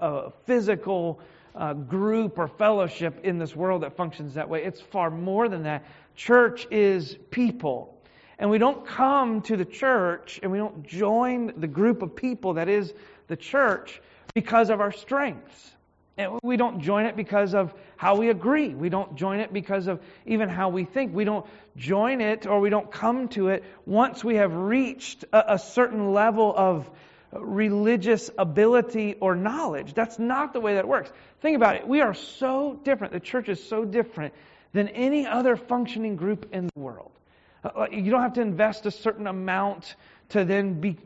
a, 0.00 0.06
a 0.06 0.32
physical 0.44 1.20
uh, 1.54 1.72
group 1.72 2.36
or 2.36 2.48
fellowship 2.48 3.20
in 3.22 3.38
this 3.38 3.54
world 3.54 3.84
that 3.84 3.96
functions 3.96 4.34
that 4.34 4.48
way. 4.48 4.64
It's 4.64 4.80
far 4.80 5.08
more 5.08 5.48
than 5.48 5.62
that. 5.62 5.84
Church 6.16 6.66
is 6.72 7.16
people. 7.30 7.97
And 8.38 8.50
we 8.50 8.58
don't 8.58 8.86
come 8.86 9.42
to 9.42 9.56
the 9.56 9.64
church 9.64 10.38
and 10.42 10.52
we 10.52 10.58
don't 10.58 10.86
join 10.86 11.52
the 11.56 11.66
group 11.66 12.02
of 12.02 12.14
people 12.14 12.54
that 12.54 12.68
is 12.68 12.92
the 13.26 13.36
church 13.36 14.00
because 14.32 14.70
of 14.70 14.80
our 14.80 14.92
strengths. 14.92 15.72
And 16.16 16.38
we 16.42 16.56
don't 16.56 16.80
join 16.80 17.06
it 17.06 17.16
because 17.16 17.54
of 17.54 17.72
how 17.96 18.16
we 18.16 18.28
agree. 18.28 18.74
We 18.74 18.88
don't 18.88 19.16
join 19.16 19.40
it 19.40 19.52
because 19.52 19.86
of 19.86 20.00
even 20.26 20.48
how 20.48 20.68
we 20.68 20.84
think. 20.84 21.14
We 21.14 21.24
don't 21.24 21.46
join 21.76 22.20
it 22.20 22.46
or 22.46 22.60
we 22.60 22.70
don't 22.70 22.90
come 22.90 23.28
to 23.28 23.48
it 23.48 23.64
once 23.86 24.22
we 24.22 24.36
have 24.36 24.54
reached 24.54 25.24
a, 25.32 25.54
a 25.54 25.58
certain 25.58 26.12
level 26.12 26.52
of 26.56 26.88
religious 27.32 28.30
ability 28.38 29.16
or 29.20 29.34
knowledge. 29.36 29.94
That's 29.94 30.18
not 30.18 30.52
the 30.52 30.60
way 30.60 30.74
that 30.74 30.88
works. 30.88 31.10
Think 31.40 31.56
about 31.56 31.76
it. 31.76 31.86
We 31.86 32.00
are 32.00 32.14
so 32.14 32.80
different. 32.84 33.12
The 33.12 33.20
church 33.20 33.48
is 33.48 33.62
so 33.62 33.84
different 33.84 34.34
than 34.72 34.88
any 34.88 35.26
other 35.26 35.56
functioning 35.56 36.16
group 36.16 36.48
in 36.52 36.66
the 36.66 36.80
world. 36.80 37.12
Uh, 37.64 37.86
you 37.90 38.10
don't 38.10 38.22
have 38.22 38.34
to 38.34 38.40
invest 38.40 38.86
a 38.86 38.90
certain 38.90 39.26
amount 39.26 39.96
to 40.30 40.44
then 40.44 40.80
be, 40.80 40.96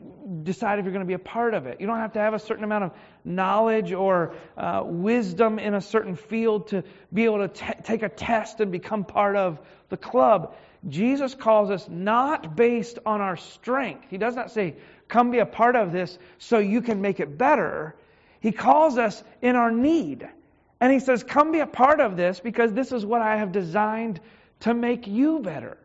decide 0.43 0.79
if 0.79 0.85
you're 0.85 0.91
going 0.91 1.05
to 1.05 1.07
be 1.07 1.13
a 1.13 1.19
part 1.19 1.53
of 1.53 1.65
it. 1.65 1.79
You 1.79 1.87
don't 1.87 1.99
have 1.99 2.13
to 2.13 2.19
have 2.19 2.33
a 2.33 2.39
certain 2.39 2.63
amount 2.63 2.83
of 2.83 2.91
knowledge 3.23 3.93
or 3.93 4.35
uh, 4.57 4.83
wisdom 4.85 5.59
in 5.59 5.73
a 5.73 5.81
certain 5.81 6.15
field 6.15 6.67
to 6.69 6.83
be 7.13 7.23
able 7.23 7.39
to 7.39 7.47
t- 7.47 7.81
take 7.83 8.03
a 8.03 8.09
test 8.09 8.59
and 8.59 8.71
become 8.71 9.05
part 9.05 9.35
of 9.35 9.59
the 9.89 9.97
club. 9.97 10.55
Jesus 10.89 11.33
calls 11.33 11.71
us 11.71 11.87
not 11.89 12.55
based 12.55 12.99
on 13.05 13.21
our 13.21 13.37
strength. 13.37 14.07
He 14.09 14.17
does 14.17 14.35
not 14.35 14.51
say, 14.51 14.75
come 15.07 15.31
be 15.31 15.39
a 15.39 15.45
part 15.45 15.77
of 15.77 15.93
this 15.93 16.17
so 16.37 16.59
you 16.59 16.81
can 16.81 16.99
make 16.99 17.21
it 17.21 17.37
better. 17.37 17.95
He 18.41 18.51
calls 18.51 18.97
us 18.97 19.23
in 19.41 19.55
our 19.55 19.71
need. 19.71 20.27
And 20.81 20.91
he 20.91 20.99
says, 20.99 21.23
come 21.23 21.53
be 21.53 21.59
a 21.59 21.65
part 21.65 22.01
of 22.01 22.17
this 22.17 22.41
because 22.41 22.73
this 22.73 22.91
is 22.91 23.05
what 23.05 23.21
I 23.21 23.37
have 23.37 23.53
designed 23.53 24.19
to 24.61 24.73
make 24.73 25.07
you 25.07 25.39
better. 25.39 25.77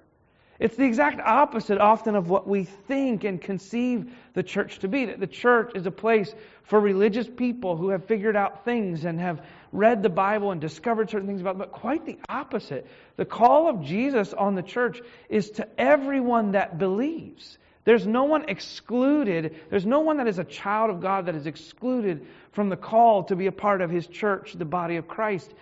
It's 0.59 0.75
the 0.75 0.85
exact 0.85 1.21
opposite 1.21 1.79
often 1.79 2.17
of 2.17 2.29
what 2.29 2.49
we 2.49 2.65
think 2.65 3.23
and 3.23 3.41
conceive 3.41 4.13
the 4.35 4.43
church 4.43 4.81
to 4.81 4.89
be. 4.89 5.05
That 5.05 5.21
the 5.21 5.29
church 5.29 5.73
is 5.77 5.87
a 5.87 5.93
place 5.93 6.35
for 6.65 6.81
religious 6.81 7.29
people 7.29 7.77
who 7.77 7.91
have 7.91 8.07
figured 8.07 8.35
out 8.35 8.65
things 8.65 9.05
and 9.05 9.21
have 9.21 9.45
read 9.71 10.03
the 10.03 10.09
Bible 10.09 10.51
and 10.51 10.61
discovered 10.61 11.11
certain 11.11 11.29
things 11.29 11.41
about 11.41 11.55
it, 11.55 11.59
but 11.59 11.73
quite 11.73 12.05
the 12.07 12.19
opposite. 12.29 12.89
The 13.17 13.25
call 13.25 13.69
of 13.69 13.83
Jesus 13.83 14.33
on 14.33 14.57
the 14.57 14.63
church 14.63 15.01
is 15.29 15.51
to 15.53 15.69
everyone 15.79 16.53
that 16.53 16.77
believes. 16.77 17.59
There's 17.85 18.07
no 18.07 18.25
one 18.25 18.49
excluded. 18.49 19.61
There's 19.71 19.87
no 19.87 20.01
one 20.01 20.17
that 20.17 20.27
is 20.27 20.39
a 20.39 20.45
child 20.45 20.91
of 20.91 21.01
God 21.01 21.27
that 21.27 21.37
is 21.37 21.47
excluded 21.47 22.27
from 22.53 22.69
the 22.69 22.77
call 22.77 23.25
to 23.25 23.37
be 23.37 23.47
a 23.47 23.53
part 23.53 23.81
of 23.81 23.91
his 23.91 24.07
church, 24.07 24.55
the 24.55 24.65
body 24.65 24.97
of 24.97 25.07
Christ. 25.07 25.55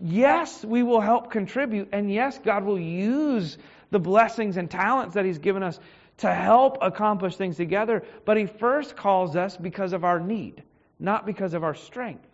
Yes, 0.00 0.64
we 0.64 0.82
will 0.82 1.00
help 1.00 1.30
contribute, 1.30 1.88
and 1.92 2.12
yes, 2.12 2.38
God 2.38 2.64
will 2.64 2.78
use 2.78 3.58
the 3.90 3.98
blessings 3.98 4.56
and 4.56 4.70
talents 4.70 5.14
that 5.14 5.24
He's 5.24 5.38
given 5.38 5.62
us 5.62 5.78
to 6.18 6.32
help 6.32 6.78
accomplish 6.82 7.36
things 7.36 7.56
together. 7.56 8.04
But 8.24 8.36
He 8.36 8.46
first 8.46 8.96
calls 8.96 9.36
us 9.36 9.56
because 9.56 9.92
of 9.92 10.04
our 10.04 10.20
need, 10.20 10.62
not 10.98 11.26
because 11.26 11.54
of 11.54 11.64
our 11.64 11.74
strength. 11.74 12.26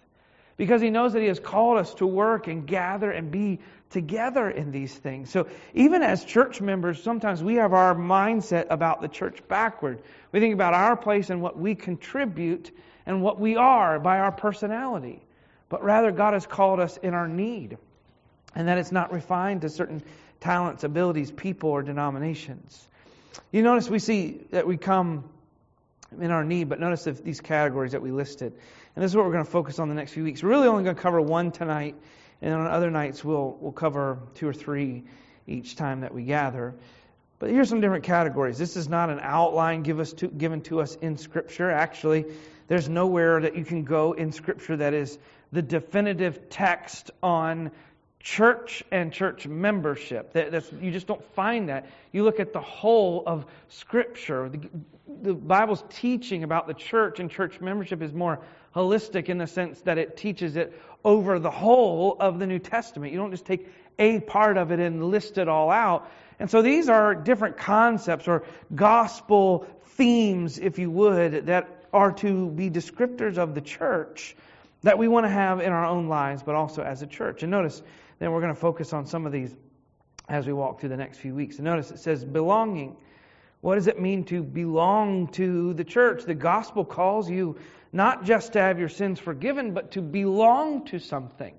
Because 0.56 0.80
He 0.80 0.90
knows 0.90 1.12
that 1.12 1.20
He 1.20 1.28
has 1.28 1.40
called 1.40 1.78
us 1.78 1.94
to 1.94 2.06
work 2.06 2.46
and 2.46 2.66
gather 2.66 3.10
and 3.10 3.30
be 3.30 3.60
together 3.90 4.50
in 4.50 4.72
these 4.72 4.92
things. 4.92 5.30
So 5.30 5.46
even 5.74 6.02
as 6.02 6.24
church 6.24 6.60
members, 6.60 7.02
sometimes 7.02 7.42
we 7.42 7.54
have 7.56 7.72
our 7.72 7.94
mindset 7.94 8.66
about 8.70 9.00
the 9.00 9.08
church 9.08 9.46
backward. 9.48 10.02
We 10.32 10.40
think 10.40 10.54
about 10.54 10.74
our 10.74 10.96
place 10.96 11.30
and 11.30 11.40
what 11.40 11.58
we 11.58 11.74
contribute 11.74 12.70
and 13.06 13.22
what 13.22 13.38
we 13.38 13.56
are 13.56 14.00
by 14.00 14.18
our 14.18 14.32
personality. 14.32 15.22
But 15.68 15.84
rather, 15.84 16.10
God 16.10 16.34
has 16.34 16.46
called 16.46 16.80
us 16.80 16.96
in 16.98 17.14
our 17.14 17.28
need. 17.28 17.78
And 18.56 18.68
that 18.68 18.78
it's 18.78 18.92
not 18.92 19.12
refined 19.12 19.62
to 19.62 19.68
certain 19.68 20.02
talents, 20.44 20.84
abilities, 20.84 21.30
people, 21.30 21.70
or 21.70 21.82
denominations. 21.82 22.86
You 23.50 23.62
notice 23.62 23.88
we 23.88 23.98
see 23.98 24.42
that 24.50 24.66
we 24.66 24.76
come 24.76 25.24
in 26.20 26.30
our 26.30 26.44
need, 26.44 26.68
but 26.68 26.78
notice 26.78 27.04
these 27.24 27.40
categories 27.40 27.92
that 27.92 28.02
we 28.02 28.10
listed. 28.10 28.52
And 28.94 29.02
this 29.02 29.10
is 29.10 29.16
what 29.16 29.24
we're 29.24 29.32
going 29.32 29.46
to 29.46 29.50
focus 29.50 29.78
on 29.78 29.88
the 29.88 29.94
next 29.94 30.12
few 30.12 30.22
weeks. 30.22 30.42
We're 30.42 30.50
really 30.50 30.68
only 30.68 30.84
going 30.84 30.96
to 30.96 31.02
cover 31.02 31.18
one 31.18 31.50
tonight, 31.50 31.96
and 32.42 32.52
on 32.52 32.66
other 32.66 32.90
nights 32.90 33.24
we'll, 33.24 33.56
we'll 33.58 33.72
cover 33.72 34.18
two 34.34 34.46
or 34.46 34.52
three 34.52 35.04
each 35.46 35.76
time 35.76 36.02
that 36.02 36.12
we 36.12 36.24
gather. 36.24 36.74
But 37.38 37.48
here's 37.48 37.70
some 37.70 37.80
different 37.80 38.04
categories. 38.04 38.58
This 38.58 38.76
is 38.76 38.86
not 38.86 39.08
an 39.08 39.20
outline 39.22 39.82
give 39.82 39.98
us 39.98 40.12
to, 40.14 40.28
given 40.28 40.60
to 40.62 40.82
us 40.82 40.94
in 40.96 41.16
Scripture. 41.16 41.70
Actually, 41.70 42.26
there's 42.68 42.86
nowhere 42.88 43.40
that 43.40 43.56
you 43.56 43.64
can 43.64 43.84
go 43.84 44.12
in 44.12 44.30
Scripture 44.30 44.76
that 44.76 44.92
is 44.92 45.18
the 45.52 45.62
definitive 45.62 46.50
text 46.50 47.10
on 47.22 47.70
church 48.24 48.82
and 48.90 49.12
church 49.12 49.46
membership. 49.46 50.32
That, 50.32 50.72
you 50.80 50.90
just 50.90 51.06
don't 51.06 51.22
find 51.34 51.68
that. 51.68 51.86
You 52.10 52.24
look 52.24 52.40
at 52.40 52.54
the 52.54 52.60
whole 52.60 53.22
of 53.26 53.44
Scripture. 53.68 54.48
The, 54.48 54.70
the 55.22 55.34
Bible's 55.34 55.84
teaching 55.90 56.42
about 56.42 56.66
the 56.66 56.72
church 56.72 57.20
and 57.20 57.30
church 57.30 57.60
membership 57.60 58.00
is 58.00 58.14
more 58.14 58.40
holistic 58.74 59.28
in 59.28 59.36
the 59.36 59.46
sense 59.46 59.78
that 59.82 59.98
it 59.98 60.16
teaches 60.16 60.56
it 60.56 60.80
over 61.04 61.38
the 61.38 61.50
whole 61.50 62.16
of 62.18 62.38
the 62.38 62.46
New 62.46 62.58
Testament. 62.58 63.12
You 63.12 63.18
don't 63.18 63.30
just 63.30 63.44
take 63.44 63.68
a 63.98 64.20
part 64.20 64.56
of 64.56 64.72
it 64.72 64.80
and 64.80 65.04
list 65.10 65.36
it 65.36 65.46
all 65.46 65.70
out. 65.70 66.10
And 66.40 66.50
so 66.50 66.62
these 66.62 66.88
are 66.88 67.14
different 67.14 67.58
concepts 67.58 68.26
or 68.26 68.44
gospel 68.74 69.66
themes, 69.98 70.58
if 70.58 70.78
you 70.78 70.90
would, 70.90 71.46
that 71.46 71.68
are 71.92 72.12
to 72.12 72.48
be 72.48 72.70
descriptors 72.70 73.36
of 73.36 73.54
the 73.54 73.60
church 73.60 74.34
that 74.82 74.98
we 74.98 75.08
want 75.08 75.24
to 75.24 75.30
have 75.30 75.60
in 75.60 75.72
our 75.72 75.84
own 75.84 76.08
lives, 76.08 76.42
but 76.42 76.54
also 76.54 76.82
as 76.82 77.02
a 77.02 77.06
church. 77.06 77.42
And 77.42 77.50
notice, 77.50 77.82
then 78.18 78.32
we're 78.32 78.40
going 78.40 78.54
to 78.54 78.60
focus 78.60 78.92
on 78.92 79.06
some 79.06 79.26
of 79.26 79.32
these 79.32 79.54
as 80.28 80.46
we 80.46 80.52
walk 80.52 80.80
through 80.80 80.88
the 80.88 80.96
next 80.96 81.18
few 81.18 81.34
weeks. 81.34 81.56
And 81.56 81.64
notice 81.64 81.90
it 81.90 81.98
says 81.98 82.24
belonging. 82.24 82.96
What 83.60 83.76
does 83.76 83.86
it 83.86 84.00
mean 84.00 84.24
to 84.24 84.42
belong 84.42 85.28
to 85.32 85.74
the 85.74 85.84
church? 85.84 86.24
The 86.24 86.34
gospel 86.34 86.84
calls 86.84 87.30
you 87.30 87.58
not 87.92 88.24
just 88.24 88.54
to 88.54 88.60
have 88.60 88.78
your 88.78 88.88
sins 88.88 89.20
forgiven, 89.20 89.72
but 89.72 89.92
to 89.92 90.02
belong 90.02 90.84
to 90.86 90.98
something. 90.98 91.54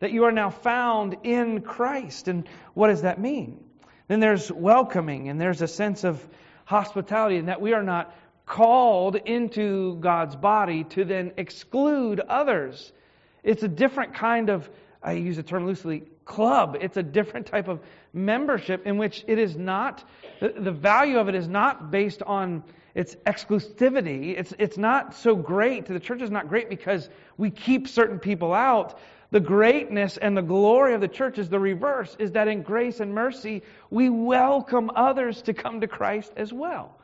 That 0.00 0.12
you 0.12 0.24
are 0.24 0.32
now 0.32 0.50
found 0.50 1.16
in 1.22 1.60
Christ. 1.60 2.28
And 2.28 2.48
what 2.74 2.88
does 2.88 3.02
that 3.02 3.20
mean? 3.20 3.62
Then 4.08 4.20
there's 4.20 4.50
welcoming, 4.50 5.28
and 5.28 5.40
there's 5.40 5.62
a 5.62 5.68
sense 5.68 6.04
of 6.04 6.26
hospitality, 6.64 7.36
and 7.36 7.48
that 7.48 7.60
we 7.60 7.72
are 7.72 7.82
not 7.82 8.14
called 8.46 9.16
into 9.16 9.96
God's 10.00 10.36
body 10.36 10.84
to 10.84 11.04
then 11.04 11.32
exclude 11.36 12.20
others. 12.20 12.92
It's 13.42 13.62
a 13.62 13.68
different 13.68 14.14
kind 14.14 14.50
of 14.50 14.68
I 15.04 15.12
use 15.12 15.36
the 15.36 15.42
term 15.42 15.66
loosely, 15.66 16.04
club. 16.24 16.78
It's 16.80 16.96
a 16.96 17.02
different 17.02 17.46
type 17.46 17.68
of 17.68 17.80
membership 18.14 18.86
in 18.86 18.96
which 18.96 19.22
it 19.28 19.38
is 19.38 19.54
not, 19.54 20.02
the 20.40 20.72
value 20.72 21.18
of 21.18 21.28
it 21.28 21.34
is 21.34 21.46
not 21.46 21.90
based 21.90 22.22
on 22.22 22.64
its 22.94 23.14
exclusivity. 23.26 24.38
It's, 24.38 24.54
it's 24.58 24.78
not 24.78 25.14
so 25.14 25.36
great. 25.36 25.86
The 25.86 26.00
church 26.00 26.22
is 26.22 26.30
not 26.30 26.48
great 26.48 26.70
because 26.70 27.10
we 27.36 27.50
keep 27.50 27.86
certain 27.86 28.18
people 28.18 28.54
out. 28.54 28.98
The 29.30 29.40
greatness 29.40 30.16
and 30.16 30.36
the 30.36 30.42
glory 30.42 30.94
of 30.94 31.02
the 31.02 31.08
church 31.08 31.38
is 31.38 31.50
the 31.50 31.58
reverse, 31.58 32.16
is 32.18 32.32
that 32.32 32.48
in 32.48 32.62
grace 32.62 33.00
and 33.00 33.12
mercy, 33.12 33.62
we 33.90 34.08
welcome 34.08 34.90
others 34.94 35.42
to 35.42 35.54
come 35.54 35.82
to 35.82 35.88
Christ 35.88 36.32
as 36.36 36.52
well. 36.52 36.96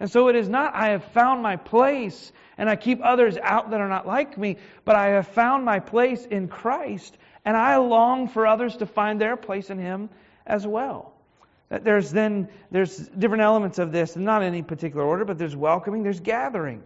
And 0.00 0.10
so 0.10 0.28
it 0.28 0.34
is 0.34 0.48
not, 0.48 0.74
I 0.74 0.88
have 0.88 1.04
found 1.12 1.42
my 1.42 1.56
place 1.56 2.32
and 2.58 2.68
I 2.68 2.74
keep 2.74 3.00
others 3.02 3.36
out 3.40 3.70
that 3.70 3.80
are 3.80 3.88
not 3.88 4.06
like 4.06 4.36
me, 4.36 4.56
but 4.84 4.96
I 4.96 5.10
have 5.10 5.28
found 5.28 5.64
my 5.64 5.78
place 5.78 6.24
in 6.24 6.48
Christ 6.48 7.16
and 7.44 7.56
I 7.56 7.76
long 7.76 8.28
for 8.28 8.46
others 8.46 8.76
to 8.78 8.86
find 8.86 9.20
their 9.20 9.36
place 9.36 9.70
in 9.70 9.78
Him 9.78 10.08
as 10.46 10.66
well. 10.66 11.12
That 11.68 11.84
there's 11.84 12.10
then, 12.10 12.48
there's 12.70 13.08
different 13.08 13.42
elements 13.42 13.78
of 13.78 13.92
this, 13.92 14.16
not 14.16 14.42
in 14.42 14.48
any 14.48 14.62
particular 14.62 15.04
order, 15.04 15.24
but 15.24 15.38
there's 15.38 15.56
welcoming, 15.56 16.02
there's 16.02 16.20
gathering. 16.20 16.82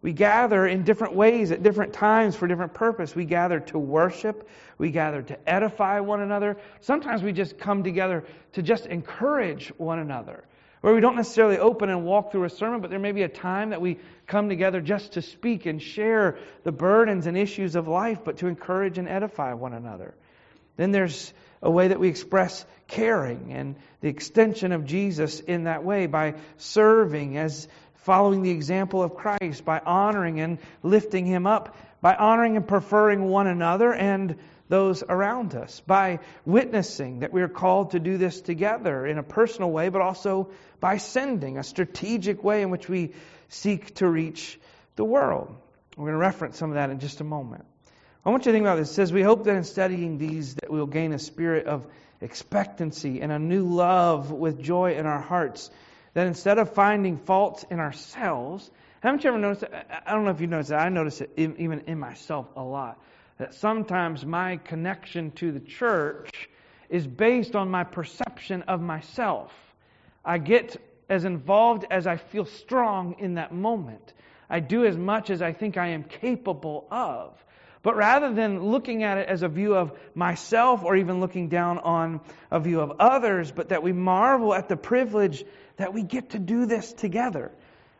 We 0.00 0.12
gather 0.12 0.68
in 0.68 0.84
different 0.84 1.14
ways 1.14 1.50
at 1.50 1.62
different 1.62 1.92
times 1.92 2.36
for 2.36 2.46
different 2.46 2.72
purpose. 2.72 3.16
We 3.16 3.24
gather 3.24 3.58
to 3.60 3.78
worship. 3.78 4.48
We 4.78 4.92
gather 4.92 5.22
to 5.22 5.48
edify 5.48 5.98
one 5.98 6.20
another. 6.20 6.56
Sometimes 6.80 7.22
we 7.22 7.32
just 7.32 7.58
come 7.58 7.82
together 7.82 8.24
to 8.52 8.62
just 8.62 8.86
encourage 8.86 9.70
one 9.76 9.98
another. 9.98 10.44
Where 10.88 10.94
we 10.94 11.02
don't 11.02 11.16
necessarily 11.16 11.58
open 11.58 11.90
and 11.90 12.06
walk 12.06 12.32
through 12.32 12.44
a 12.44 12.48
sermon, 12.48 12.80
but 12.80 12.88
there 12.88 12.98
may 12.98 13.12
be 13.12 13.20
a 13.20 13.28
time 13.28 13.70
that 13.70 13.80
we 13.82 13.98
come 14.26 14.48
together 14.48 14.80
just 14.80 15.12
to 15.12 15.20
speak 15.20 15.66
and 15.66 15.82
share 15.82 16.38
the 16.64 16.72
burdens 16.72 17.26
and 17.26 17.36
issues 17.36 17.76
of 17.76 17.88
life, 17.88 18.20
but 18.24 18.38
to 18.38 18.46
encourage 18.46 18.96
and 18.96 19.06
edify 19.06 19.52
one 19.52 19.74
another. 19.74 20.14
Then 20.78 20.90
there's 20.90 21.34
a 21.60 21.70
way 21.70 21.88
that 21.88 22.00
we 22.00 22.08
express 22.08 22.64
caring 22.86 23.52
and 23.52 23.76
the 24.00 24.08
extension 24.08 24.72
of 24.72 24.86
Jesus 24.86 25.40
in 25.40 25.64
that 25.64 25.84
way 25.84 26.06
by 26.06 26.36
serving 26.56 27.36
as 27.36 27.68
following 27.96 28.40
the 28.40 28.50
example 28.50 29.02
of 29.02 29.14
Christ, 29.14 29.66
by 29.66 29.80
honoring 29.80 30.40
and 30.40 30.56
lifting 30.82 31.26
him 31.26 31.46
up, 31.46 31.76
by 32.00 32.14
honoring 32.14 32.56
and 32.56 32.66
preferring 32.66 33.24
one 33.24 33.46
another 33.46 33.92
and 33.92 34.36
those 34.68 35.02
around 35.02 35.54
us, 35.54 35.80
by 35.86 36.20
witnessing 36.44 37.20
that 37.20 37.32
we 37.32 37.42
are 37.42 37.48
called 37.48 37.92
to 37.92 38.00
do 38.00 38.18
this 38.18 38.40
together 38.40 39.06
in 39.06 39.18
a 39.18 39.22
personal 39.22 39.70
way, 39.70 39.88
but 39.88 40.02
also 40.02 40.50
by 40.80 40.98
sending, 40.98 41.58
a 41.58 41.64
strategic 41.64 42.44
way 42.44 42.62
in 42.62 42.70
which 42.70 42.88
we 42.88 43.12
seek 43.48 43.94
to 43.96 44.08
reach 44.08 44.58
the 44.96 45.04
world. 45.04 45.54
We're 45.96 46.04
going 46.04 46.12
to 46.12 46.18
reference 46.18 46.58
some 46.58 46.70
of 46.70 46.74
that 46.74 46.90
in 46.90 47.00
just 47.00 47.20
a 47.20 47.24
moment. 47.24 47.64
I 48.24 48.30
want 48.30 48.44
you 48.44 48.52
to 48.52 48.56
think 48.56 48.64
about 48.64 48.76
this. 48.76 48.90
It 48.90 48.94
says, 48.94 49.12
We 49.12 49.22
hope 49.22 49.44
that 49.44 49.56
in 49.56 49.64
studying 49.64 50.18
these 50.18 50.54
that 50.56 50.70
we'll 50.70 50.86
gain 50.86 51.12
a 51.12 51.18
spirit 51.18 51.66
of 51.66 51.86
expectancy 52.20 53.20
and 53.20 53.32
a 53.32 53.38
new 53.38 53.66
love 53.66 54.30
with 54.30 54.60
joy 54.60 54.94
in 54.94 55.06
our 55.06 55.20
hearts 55.20 55.70
that 56.14 56.26
instead 56.26 56.58
of 56.58 56.74
finding 56.74 57.16
faults 57.16 57.64
in 57.70 57.80
ourselves, 57.80 58.70
haven't 59.00 59.24
you 59.24 59.30
ever 59.30 59.38
noticed? 59.38 59.64
I 60.06 60.12
don't 60.12 60.24
know 60.24 60.30
if 60.30 60.40
you 60.40 60.46
noticed 60.46 60.70
that. 60.70 60.80
I 60.80 60.88
notice 60.88 61.20
it 61.20 61.30
even 61.36 61.84
in 61.86 61.98
myself 61.98 62.46
a 62.56 62.62
lot. 62.62 63.00
That 63.38 63.54
sometimes 63.54 64.26
my 64.26 64.56
connection 64.56 65.30
to 65.32 65.52
the 65.52 65.60
church 65.60 66.48
is 66.88 67.06
based 67.06 67.54
on 67.54 67.70
my 67.70 67.84
perception 67.84 68.62
of 68.62 68.80
myself. 68.80 69.52
I 70.24 70.38
get 70.38 70.76
as 71.08 71.24
involved 71.24 71.86
as 71.90 72.06
I 72.06 72.16
feel 72.16 72.44
strong 72.44 73.16
in 73.18 73.34
that 73.34 73.52
moment. 73.52 74.12
I 74.50 74.60
do 74.60 74.84
as 74.84 74.96
much 74.96 75.30
as 75.30 75.42
I 75.42 75.52
think 75.52 75.76
I 75.76 75.88
am 75.88 76.04
capable 76.04 76.86
of. 76.90 77.32
But 77.82 77.96
rather 77.96 78.34
than 78.34 78.64
looking 78.64 79.04
at 79.04 79.18
it 79.18 79.28
as 79.28 79.42
a 79.42 79.48
view 79.48 79.76
of 79.76 79.96
myself 80.14 80.82
or 80.82 80.96
even 80.96 81.20
looking 81.20 81.48
down 81.48 81.78
on 81.78 82.20
a 82.50 82.58
view 82.58 82.80
of 82.80 82.94
others, 82.98 83.52
but 83.52 83.68
that 83.68 83.82
we 83.82 83.92
marvel 83.92 84.52
at 84.52 84.68
the 84.68 84.76
privilege 84.76 85.44
that 85.76 85.94
we 85.94 86.02
get 86.02 86.30
to 86.30 86.38
do 86.38 86.66
this 86.66 86.92
together. 86.92 87.52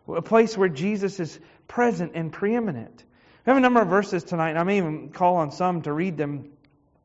A 0.09 0.23
place 0.23 0.57
where 0.57 0.68
Jesus 0.68 1.21
is 1.21 1.38
present 1.68 2.12
and 2.14 2.33
preeminent. 2.33 3.04
Have 3.49 3.57
a 3.57 3.61
number 3.61 3.81
of 3.81 3.88
verses 3.88 4.25
tonight, 4.25 4.50
and 4.50 4.59
I 4.59 4.62
may 4.62 4.76
even 4.76 5.09
call 5.09 5.37
on 5.37 5.52
some 5.52 5.81
to 5.81 5.93
read 5.95 6.19
them 6.19 6.50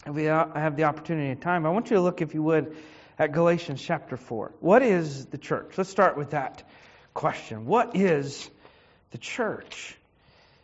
if 0.05 0.13
we 0.13 0.25
have 0.25 0.75
the 0.75 0.83
opportunity 0.83 1.29
and 1.29 1.41
time. 1.41 1.65
I 1.65 1.69
want 1.69 1.89
you 1.89 1.95
to 1.95 2.01
look, 2.01 2.21
if 2.21 2.33
you 2.33 2.43
would, 2.43 2.75
at 3.17 3.31
Galatians 3.31 3.81
chapter 3.81 4.17
4. 4.17 4.51
What 4.59 4.81
is 4.81 5.27
the 5.27 5.37
church? 5.37 5.77
Let's 5.77 5.89
start 5.89 6.17
with 6.17 6.31
that 6.31 6.61
question. 7.13 7.65
What 7.65 7.95
is 7.95 8.49
the 9.11 9.19
church? 9.19 9.95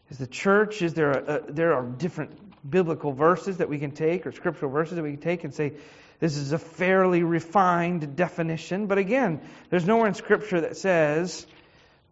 Is 0.09 0.17
the 0.17 0.27
church, 0.27 0.81
is 0.81 0.95
there, 0.95 1.11
a, 1.11 1.35
a, 1.35 1.51
there 1.53 1.73
are 1.73 1.85
different 1.85 2.37
biblical 2.69 3.13
verses 3.13 3.59
that 3.59 3.69
we 3.69 3.79
can 3.79 3.91
take 3.91 4.27
or 4.27 4.33
scriptural 4.33 4.73
verses 4.73 4.97
that 4.97 5.03
we 5.03 5.11
can 5.11 5.21
take 5.21 5.45
and 5.45 5.53
say, 5.53 5.75
this 6.19 6.35
is 6.35 6.51
a 6.51 6.59
fairly 6.59 7.23
refined 7.23 8.17
definition, 8.17 8.87
but 8.87 8.97
again, 8.97 9.39
there's 9.69 9.85
nowhere 9.85 10.07
in 10.09 10.13
Scripture 10.13 10.59
that 10.59 10.75
says, 10.75 11.47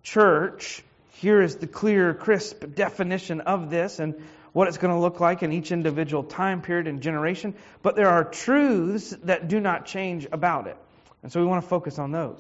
church, 0.04 0.86
here 1.18 1.42
is 1.42 1.56
the 1.56 1.68
clear, 1.68 2.14
crisp 2.14 2.64
definition 2.76 3.42
of 3.42 3.72
this 3.72 4.00
and 4.00 4.16
what 4.54 4.68
it's 4.68 4.78
going 4.78 4.94
to 4.94 5.00
look 5.00 5.20
like 5.20 5.42
in 5.42 5.52
each 5.52 5.72
individual 5.72 6.24
time 6.24 6.62
period 6.62 6.88
and 6.88 7.02
generation. 7.02 7.56
But 7.82 7.96
there 7.96 8.10
are 8.10 8.24
truths 8.24 9.16
that 9.24 9.48
do 9.48 9.60
not 9.60 9.86
change 9.88 10.28
about 10.32 10.68
it. 10.68 10.78
And 11.24 11.32
so 11.32 11.40
we 11.40 11.48
want 11.48 11.64
to 11.64 11.68
focus 11.68 11.98
on 11.98 12.12
those. 12.12 12.38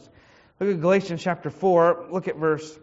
Look 0.59 0.69
at 0.69 0.79
Galatians 0.79 1.23
chapter 1.23 1.49
4. 1.49 2.07
Look 2.11 2.27
at 2.27 2.35
verse 2.35 2.77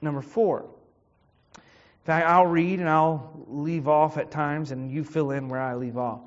number 0.00 0.20
4. 0.20 0.62
In 0.62 1.62
fact, 2.04 2.26
I'll 2.26 2.46
read 2.46 2.80
and 2.80 2.88
I'll 2.88 3.46
leave 3.46 3.86
off 3.86 4.16
at 4.18 4.32
times, 4.32 4.72
and 4.72 4.90
you 4.90 5.04
fill 5.04 5.30
in 5.30 5.48
where 5.48 5.60
I 5.60 5.76
leave 5.76 5.96
off. 5.96 6.20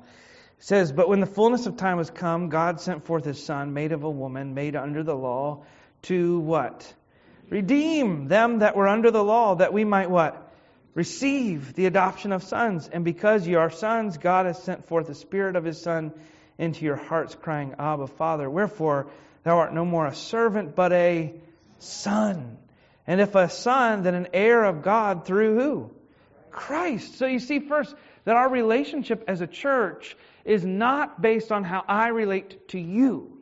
It 0.58 0.64
says, 0.64 0.92
But 0.92 1.10
when 1.10 1.20
the 1.20 1.26
fullness 1.26 1.66
of 1.66 1.76
time 1.76 1.98
was 1.98 2.10
come, 2.10 2.48
God 2.48 2.80
sent 2.80 3.04
forth 3.04 3.26
his 3.26 3.42
Son, 3.42 3.74
made 3.74 3.92
of 3.92 4.02
a 4.02 4.10
woman, 4.10 4.54
made 4.54 4.76
under 4.76 5.02
the 5.02 5.14
law, 5.14 5.64
to 6.02 6.40
what? 6.40 6.90
Redeem 7.50 8.28
them 8.28 8.60
that 8.60 8.76
were 8.76 8.88
under 8.88 9.10
the 9.10 9.22
law, 9.22 9.56
that 9.56 9.72
we 9.72 9.84
might 9.84 10.08
what? 10.08 10.50
Receive 10.94 11.74
the 11.74 11.86
adoption 11.86 12.32
of 12.32 12.44
sons. 12.44 12.88
And 12.88 13.04
because 13.04 13.46
you 13.46 13.58
are 13.58 13.70
sons, 13.70 14.18
God 14.18 14.46
has 14.46 14.62
sent 14.62 14.86
forth 14.86 15.08
the 15.08 15.14
Spirit 15.14 15.56
of 15.56 15.64
his 15.64 15.82
Son 15.82 16.12
into 16.58 16.84
your 16.84 16.96
hearts, 16.96 17.34
crying, 17.34 17.74
Abba, 17.78 18.06
Father. 18.06 18.48
Wherefore, 18.48 19.08
thou 19.42 19.58
art 19.58 19.74
no 19.74 19.84
more 19.84 20.06
a 20.06 20.14
servant, 20.14 20.76
but 20.76 20.92
a 20.92 21.34
son. 21.78 22.58
And 23.06 23.20
if 23.20 23.34
a 23.34 23.50
son, 23.50 24.04
then 24.04 24.14
an 24.14 24.28
heir 24.32 24.64
of 24.64 24.82
God 24.82 25.24
through 25.24 25.58
who? 25.58 25.90
Christ. 26.50 27.18
So 27.18 27.26
you 27.26 27.40
see, 27.40 27.58
first, 27.60 27.94
that 28.24 28.36
our 28.36 28.48
relationship 28.48 29.24
as 29.26 29.40
a 29.40 29.46
church 29.46 30.16
is 30.44 30.64
not 30.64 31.20
based 31.20 31.50
on 31.50 31.64
how 31.64 31.84
I 31.88 32.08
relate 32.08 32.68
to 32.68 32.78
you. 32.78 33.39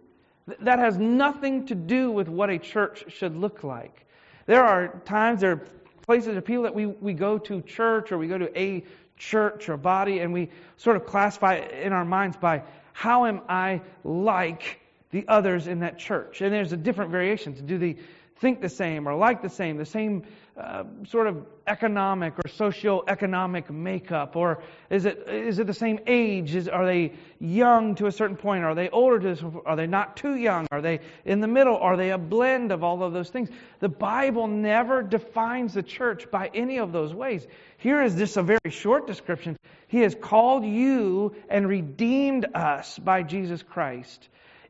That 0.61 0.79
has 0.79 0.99
nothing 0.99 1.67
to 1.67 1.75
do 1.75 2.11
with 2.11 2.29
what 2.29 2.51
a 2.51 2.59
church 2.59 3.05
should 3.09 3.37
look 3.37 3.65
like. 3.65 4.07
There 4.47 4.65
are 4.65 5.01
times, 5.05 5.41
there 5.41 5.53
are 5.53 5.67
places 6.03 6.37
or 6.37 6.41
people 6.41 6.63
that 6.63 6.75
we, 6.75 6.87
we 6.87 7.13
go 7.13 7.39
to 7.39 7.61
church 7.63 8.13
or 8.13 8.19
we 8.19 8.29
go 8.29 8.39
to 8.39 8.59
a 8.59 8.85
church 9.19 9.69
or 9.69 9.77
body 9.77 10.21
and 10.21 10.33
we 10.33 10.49
sort 10.77 10.97
of 10.97 11.05
classify 11.05 11.57
in 11.57 11.93
our 11.93 12.05
minds 12.05 12.37
by 12.37 12.63
how 12.93 13.27
am 13.27 13.43
I 13.49 13.83
like 14.05 14.81
the 15.11 15.25
others 15.29 15.67
in 15.67 15.81
that 15.81 15.99
church? 15.99 16.41
And 16.41 16.53
there's 16.53 16.73
a 16.73 16.77
different 16.77 17.11
variations. 17.11 17.61
Do 17.61 17.79
they 17.79 17.97
think 18.37 18.61
the 18.61 18.69
same 18.69 19.09
or 19.09 19.15
like 19.15 19.43
the 19.43 19.49
same, 19.51 19.77
the 19.77 19.87
same 19.87 20.25
uh, 20.57 20.85
sort 21.07 21.27
of 21.27 21.58
economic 21.69 22.39
or 22.39 22.49
socio-economic 22.49 23.71
makeup, 23.71 24.35
or 24.37 24.63
is 24.91 25.05
it 25.05 25.29
is 25.29 25.59
it 25.59 25.67
the 25.67 25.75
same 25.75 26.01
age? 26.07 26.55
Is, 26.55 26.69
are 26.69 26.87
they 26.87 27.13
young 27.39 27.95
to 27.97 28.07
a 28.07 28.13
certain 28.13 28.37
point? 28.37 28.65
Are 28.65 28.75
they 28.75 28.89
older? 28.89 29.35
To, 29.35 29.63
are 29.67 29.77
they 29.77 29.87
not 29.87 30.17
too 30.17 30.35
young? 30.35 30.67
Are 30.73 30.81
they 30.81 31.01
in 31.25 31.41
the 31.41 31.47
middle? 31.47 31.77
Are 31.77 31.97
they 31.97 32.11
a 32.11 32.19
blend 32.19 32.73
of 32.73 32.83
all 32.83 33.03
of 33.03 33.13
those 33.13 33.31
things? 33.31 33.51
The 33.81 33.89
Bible 33.89 34.47
never 34.47 35.03
defines 35.03 35.75
the 35.75 35.83
church 35.83 36.31
by 36.31 36.51
any 36.55 36.79
of 36.79 36.93
those 36.93 37.15
ways. 37.15 37.47
Here 37.77 38.03
is 38.03 38.15
just 38.15 38.37
a 38.37 38.43
very 38.43 38.71
short 38.71 39.07
description. 39.07 39.57
He 39.89 40.01
has 40.01 40.15
called 40.15 40.65
you 40.65 41.37
and 41.49 41.69
redeemed 41.69 42.47
us 42.55 42.99
by 42.99 43.23
Jesus 43.23 43.63
Christ 43.63 44.29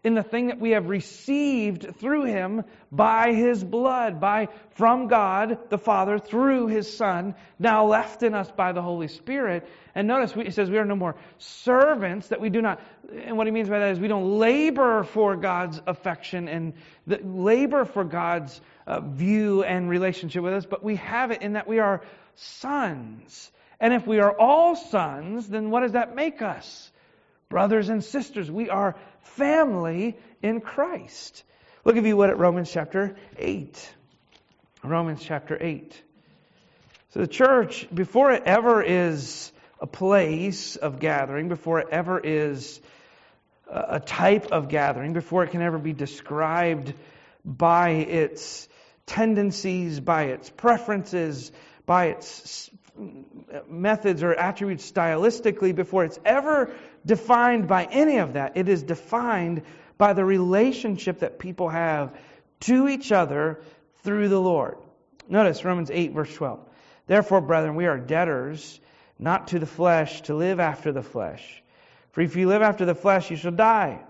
in 0.09 0.15
the 0.15 0.23
thing 0.23 0.47
that 0.47 0.59
we 0.59 0.71
have 0.71 0.89
received 0.89 1.97
through 1.97 2.25
him 2.25 2.65
by 2.91 3.35
his 3.35 3.63
blood, 3.63 4.19
by 4.19 4.49
from 4.71 5.07
God 5.07 5.69
the 5.69 5.77
Father 5.77 6.19
through 6.19 6.69
his 6.69 6.91
Son, 6.91 7.35
now 7.59 7.85
left 7.85 8.23
in 8.23 8.33
us 8.35 8.51
by 8.51 8.73
the 8.73 8.81
Holy 8.81 9.09
Spirit. 9.09 9.69
And 9.95 10.09
notice 10.09 10.33
he 10.33 10.51
says 10.51 10.71
we 10.71 10.79
are 10.79 10.87
no 10.87 10.97
more 10.97 11.15
servants, 11.37 12.29
that 12.29 12.41
we 12.41 12.49
do 12.49 12.63
not, 12.63 12.81
and 13.13 13.37
what 13.37 13.47
he 13.47 13.51
means 13.51 13.69
by 13.69 13.81
that 13.81 13.93
is 13.93 14.01
we 14.01 14.09
don't 14.09 14.39
labor 14.39 15.05
for 15.05 15.37
God's 15.37 15.79
affection 15.87 16.49
and 16.49 16.73
the, 17.07 17.21
labor 17.23 17.85
for 17.85 18.03
God's 18.03 18.59
uh, 18.87 19.01
view 19.01 19.63
and 19.63 19.91
relationship 19.91 20.43
with 20.43 20.55
us, 20.55 20.65
but 20.65 20.83
we 20.83 20.97
have 20.97 21.33
it 21.33 21.43
in 21.43 21.53
that 21.53 21.69
we 21.69 21.81
are 21.81 22.01
sons. 22.35 23.53
And 23.79 23.93
if 23.93 24.07
we 24.07 24.21
are 24.21 24.35
all 24.41 24.75
sons, 24.75 25.49
then 25.49 25.69
what 25.69 25.81
does 25.81 25.93
that 25.93 26.15
make 26.15 26.41
us? 26.41 26.91
Brothers 27.49 27.89
and 27.89 28.05
sisters, 28.05 28.51
we 28.51 28.69
are 28.69 28.95
family 29.23 30.19
in 30.43 30.61
Christ. 30.61 31.45
Look, 31.85 31.97
if 31.97 32.05
you 32.05 32.17
would, 32.17 32.29
at 32.29 32.39
Romans 32.39 32.71
chapter 32.71 33.17
8. 33.39 33.95
Romans 34.85 35.23
chapter 35.23 35.57
8. 35.59 36.03
So 37.11 37.21
the 37.21 37.27
church, 37.27 37.89
before 37.93 38.33
it 38.33 38.43
ever 38.45 38.83
is 38.83 39.51
a 39.81 39.87
place 39.87 40.77
of 40.77 41.01
gathering, 41.01 41.49
before 41.49 41.81
it 41.81 41.89
ever 41.91 42.21
is 42.21 42.81
a 43.67 44.01
type 44.01 44.53
of 44.53 44.69
gathering, 44.69 45.15
before 45.15 45.45
it 45.45 45.51
can 45.51 45.63
ever 45.63 45.79
be 45.79 45.93
described 45.93 46.93
by 47.45 47.91
its 47.91 48.69
tendencies, 49.07 50.01
by 50.01 50.25
its 50.25 50.51
preferences, 50.51 51.51
by 51.87 52.07
its 52.07 52.71
methods 53.69 54.23
or 54.23 54.35
attributes 54.35 54.91
stylistically, 54.91 55.75
before 55.75 56.05
it's 56.05 56.19
ever 56.25 56.71
defined 57.05 57.69
by 57.69 57.85
any 57.85 58.19
of 58.19 58.35
that. 58.35 58.57
It 58.57 58.69
is 58.69 58.83
defined 58.83 59.63
by 59.97 60.13
the 60.13 60.25
relationship 60.25 61.21
that 61.21 61.39
people 61.39 61.69
have 61.69 62.17
to 62.61 62.89
each 62.89 63.13
other 63.13 63.61
through 64.03 64.29
the 64.29 64.41
Lord. 64.41 64.79
Notice 65.29 65.65
Romans 65.65 65.91
8, 65.91 66.13
verse 66.13 66.35
12. 66.35 66.61
Therefore, 67.07 67.41
brethren, 67.41 67.75
we 67.75 67.87
are 67.87 67.99
debtors, 67.99 68.81
not 69.19 69.49
to 69.49 69.59
the 69.59 69.67
flesh, 69.67 70.23
to 70.23 70.35
live 70.35 70.61
after 70.61 70.93
the 70.93 71.03
flesh. 71.03 71.63
For 72.13 72.21
if 72.21 72.37
you 72.37 72.49
live 72.49 72.63
after 72.63 72.85
the 72.85 72.95
flesh, 72.95 73.31
you 73.31 73.37
shall 73.37 73.53
die. 73.53 74.01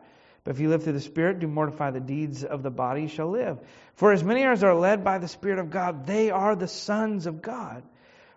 But 0.44 0.54
if 0.54 0.60
you 0.60 0.68
live 0.68 0.84
through 0.84 0.94
the 0.94 1.00
Spirit, 1.00 1.40
do 1.40 1.46
mortify 1.46 1.90
the 1.90 2.00
deeds 2.00 2.44
of 2.44 2.62
the 2.62 2.70
body, 2.70 3.02
you 3.02 3.08
shall 3.08 3.30
live. 3.30 3.58
For 3.94 4.12
as 4.12 4.24
many 4.24 4.44
as 4.44 4.62
are 4.62 4.74
led 4.74 5.04
by 5.04 5.18
the 5.18 5.28
Spirit 5.28 5.58
of 5.58 5.70
God, 5.70 6.06
they 6.06 6.30
are 6.30 6.56
the 6.56 6.68
sons 6.68 7.26
of 7.26 7.42
God. 7.42 7.82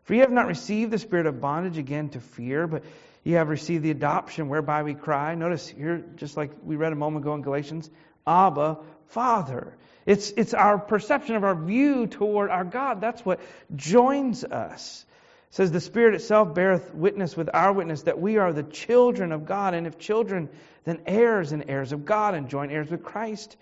For 0.03 0.13
you 0.13 0.21
have 0.21 0.31
not 0.31 0.47
received 0.47 0.91
the 0.91 0.99
spirit 0.99 1.25
of 1.25 1.41
bondage 1.41 1.77
again 1.77 2.09
to 2.09 2.19
fear, 2.19 2.67
but 2.67 2.83
you 3.23 3.35
have 3.35 3.49
received 3.49 3.83
the 3.83 3.91
adoption 3.91 4.49
whereby 4.49 4.83
we 4.83 4.93
cry. 4.93 5.35
Notice 5.35 5.67
here, 5.67 6.03
just 6.15 6.37
like 6.37 6.51
we 6.63 6.75
read 6.75 6.91
a 6.91 6.95
moment 6.95 7.23
ago 7.23 7.35
in 7.35 7.41
Galatians, 7.41 7.89
Abba, 8.25 8.79
Father. 9.07 9.77
It's, 10.05 10.31
it's 10.31 10.53
our 10.53 10.79
perception 10.79 11.35
of 11.35 11.43
our 11.43 11.55
view 11.55 12.07
toward 12.07 12.49
our 12.49 12.63
God. 12.63 13.01
That's 13.01 13.23
what 13.23 13.39
joins 13.75 14.43
us. 14.43 15.05
It 15.49 15.55
says, 15.55 15.71
The 15.71 15.81
Spirit 15.81 16.15
itself 16.15 16.55
beareth 16.55 16.95
witness 16.95 17.37
with 17.37 17.49
our 17.53 17.71
witness 17.71 18.03
that 18.03 18.19
we 18.19 18.37
are 18.37 18.51
the 18.51 18.63
children 18.63 19.31
of 19.31 19.45
God. 19.45 19.75
And 19.75 19.85
if 19.85 19.99
children, 19.99 20.49
then 20.85 21.01
heirs 21.05 21.51
and 21.51 21.65
heirs 21.67 21.91
of 21.91 22.05
God 22.05 22.33
and 22.33 22.49
joint 22.49 22.71
heirs 22.71 22.89
with 22.89 23.03
Christ. 23.03 23.55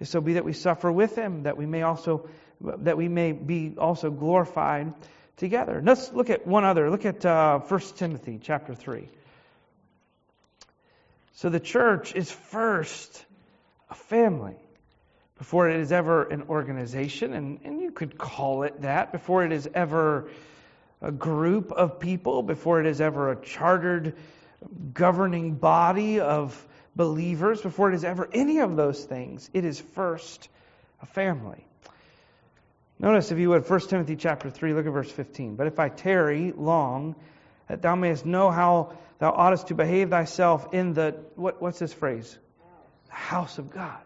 If 0.00 0.08
so 0.08 0.20
be 0.20 0.32
that 0.32 0.44
we 0.44 0.54
suffer 0.54 0.90
with 0.90 1.14
him, 1.14 1.44
that 1.44 1.56
we 1.56 1.66
may 1.66 1.82
also 1.82 2.28
that 2.60 2.96
we 2.96 3.08
may 3.08 3.32
be 3.32 3.74
also 3.76 4.10
glorified 4.10 4.94
together. 5.36 5.82
Let's 5.84 6.12
look 6.12 6.30
at 6.30 6.46
one 6.46 6.64
other. 6.64 6.90
Look 6.90 7.04
at 7.04 7.24
uh, 7.24 7.58
1 7.58 7.80
Timothy 7.96 8.38
chapter 8.42 8.74
3. 8.74 9.08
So 11.34 11.48
the 11.48 11.60
church 11.60 12.14
is 12.14 12.30
first 12.30 13.24
a 13.90 13.94
family 13.94 14.56
before 15.36 15.68
it 15.68 15.80
is 15.80 15.90
ever 15.90 16.24
an 16.28 16.42
organization, 16.48 17.32
and, 17.32 17.58
and 17.64 17.80
you 17.80 17.90
could 17.90 18.16
call 18.16 18.62
it 18.62 18.82
that, 18.82 19.10
before 19.10 19.44
it 19.44 19.50
is 19.50 19.68
ever 19.74 20.30
a 21.02 21.10
group 21.10 21.72
of 21.72 21.98
people, 21.98 22.42
before 22.42 22.80
it 22.80 22.86
is 22.86 23.00
ever 23.00 23.32
a 23.32 23.36
chartered 23.42 24.14
governing 24.92 25.54
body 25.54 26.20
of 26.20 26.66
believers, 26.94 27.60
before 27.60 27.90
it 27.90 27.94
is 27.94 28.04
ever 28.04 28.28
any 28.32 28.60
of 28.60 28.76
those 28.76 29.04
things, 29.04 29.50
it 29.52 29.64
is 29.64 29.80
first 29.80 30.48
a 31.02 31.06
family. 31.06 31.66
Notice, 32.98 33.32
if 33.32 33.38
you 33.38 33.50
would, 33.50 33.68
1 33.68 33.80
Timothy 33.80 34.16
chapter 34.16 34.50
3, 34.50 34.72
look 34.72 34.86
at 34.86 34.92
verse 34.92 35.10
15. 35.10 35.56
But 35.56 35.66
if 35.66 35.78
I 35.78 35.88
tarry 35.88 36.52
long, 36.56 37.16
that 37.68 37.82
thou 37.82 37.96
mayest 37.96 38.24
know 38.24 38.50
how 38.50 38.96
thou 39.18 39.32
oughtest 39.32 39.68
to 39.68 39.74
behave 39.74 40.10
thyself 40.10 40.72
in 40.72 40.94
the, 40.94 41.16
what, 41.34 41.60
what's 41.60 41.78
this 41.78 41.92
phrase? 41.92 42.38
The 43.08 43.14
house 43.14 43.58
of 43.58 43.72
God. 43.72 43.98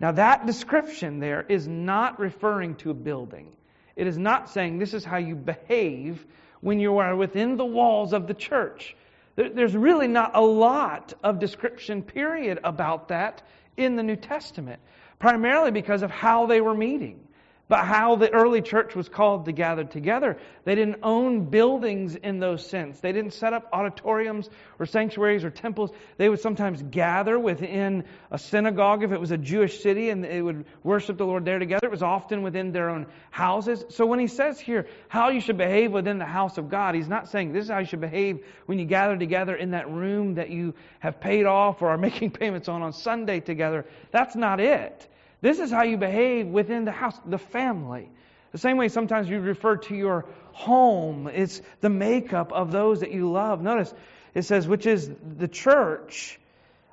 Now, 0.00 0.12
that 0.12 0.46
description 0.46 1.20
there 1.20 1.44
is 1.48 1.66
not 1.68 2.18
referring 2.18 2.76
to 2.76 2.90
a 2.90 2.94
building. 2.94 3.52
It 3.96 4.06
is 4.06 4.18
not 4.18 4.50
saying 4.50 4.78
this 4.78 4.94
is 4.94 5.04
how 5.04 5.16
you 5.16 5.34
behave 5.34 6.24
when 6.60 6.80
you 6.80 6.98
are 6.98 7.16
within 7.16 7.56
the 7.56 7.64
walls 7.64 8.12
of 8.12 8.26
the 8.26 8.34
church. 8.34 8.96
There's 9.36 9.76
really 9.76 10.08
not 10.08 10.32
a 10.34 10.40
lot 10.40 11.12
of 11.22 11.38
description, 11.38 12.02
period, 12.02 12.60
about 12.64 13.08
that 13.08 13.42
in 13.76 13.96
the 13.96 14.02
New 14.02 14.16
Testament, 14.16 14.80
primarily 15.18 15.70
because 15.70 16.02
of 16.02 16.10
how 16.10 16.46
they 16.46 16.62
were 16.62 16.74
meeting 16.74 17.25
but 17.68 17.84
how 17.84 18.14
the 18.14 18.32
early 18.32 18.62
church 18.62 18.94
was 18.94 19.08
called 19.08 19.46
to 19.46 19.52
gather 19.52 19.82
together. 19.82 20.38
They 20.64 20.76
didn't 20.76 21.00
own 21.02 21.46
buildings 21.46 22.14
in 22.14 22.38
those 22.38 22.64
sense. 22.64 23.00
They 23.00 23.10
didn't 23.10 23.32
set 23.32 23.52
up 23.52 23.68
auditoriums 23.72 24.48
or 24.78 24.86
sanctuaries 24.86 25.42
or 25.42 25.50
temples. 25.50 25.90
They 26.16 26.28
would 26.28 26.38
sometimes 26.38 26.80
gather 26.82 27.36
within 27.38 28.04
a 28.30 28.38
synagogue 28.38 29.02
if 29.02 29.10
it 29.10 29.20
was 29.20 29.32
a 29.32 29.38
Jewish 29.38 29.82
city 29.82 30.10
and 30.10 30.22
they 30.22 30.40
would 30.40 30.64
worship 30.84 31.18
the 31.18 31.26
Lord 31.26 31.44
there 31.44 31.58
together. 31.58 31.86
It 31.86 31.90
was 31.90 32.04
often 32.04 32.42
within 32.42 32.70
their 32.70 32.88
own 32.88 33.06
houses. 33.30 33.84
So 33.88 34.06
when 34.06 34.20
he 34.20 34.28
says 34.28 34.60
here 34.60 34.86
how 35.08 35.30
you 35.30 35.40
should 35.40 35.58
behave 35.58 35.90
within 35.90 36.18
the 36.18 36.24
house 36.24 36.58
of 36.58 36.68
God, 36.68 36.94
he's 36.94 37.08
not 37.08 37.28
saying 37.28 37.52
this 37.52 37.64
is 37.64 37.70
how 37.70 37.80
you 37.80 37.86
should 37.86 38.00
behave 38.00 38.46
when 38.66 38.78
you 38.78 38.84
gather 38.84 39.16
together 39.16 39.56
in 39.56 39.72
that 39.72 39.90
room 39.90 40.34
that 40.34 40.50
you 40.50 40.74
have 41.00 41.20
paid 41.20 41.46
off 41.46 41.82
or 41.82 41.88
are 41.88 41.98
making 42.06 42.30
payments 42.30 42.68
on 42.68 42.82
on 42.82 42.92
Sunday 42.92 43.40
together. 43.40 43.86
That's 44.12 44.36
not 44.36 44.60
it. 44.60 45.08
This 45.46 45.60
is 45.60 45.70
how 45.70 45.84
you 45.84 45.96
behave 45.96 46.48
within 46.48 46.84
the 46.84 46.90
house, 46.90 47.16
the 47.24 47.38
family. 47.38 48.10
The 48.50 48.58
same 48.58 48.78
way 48.78 48.88
sometimes 48.88 49.28
you 49.28 49.38
refer 49.38 49.76
to 49.76 49.94
your 49.94 50.26
home, 50.50 51.28
it's 51.32 51.62
the 51.80 51.88
makeup 51.88 52.52
of 52.52 52.72
those 52.72 52.98
that 52.98 53.12
you 53.12 53.30
love. 53.30 53.62
Notice 53.62 53.94
it 54.34 54.42
says, 54.42 54.66
which 54.66 54.86
is 54.86 55.08
the 55.38 55.46
church 55.46 56.40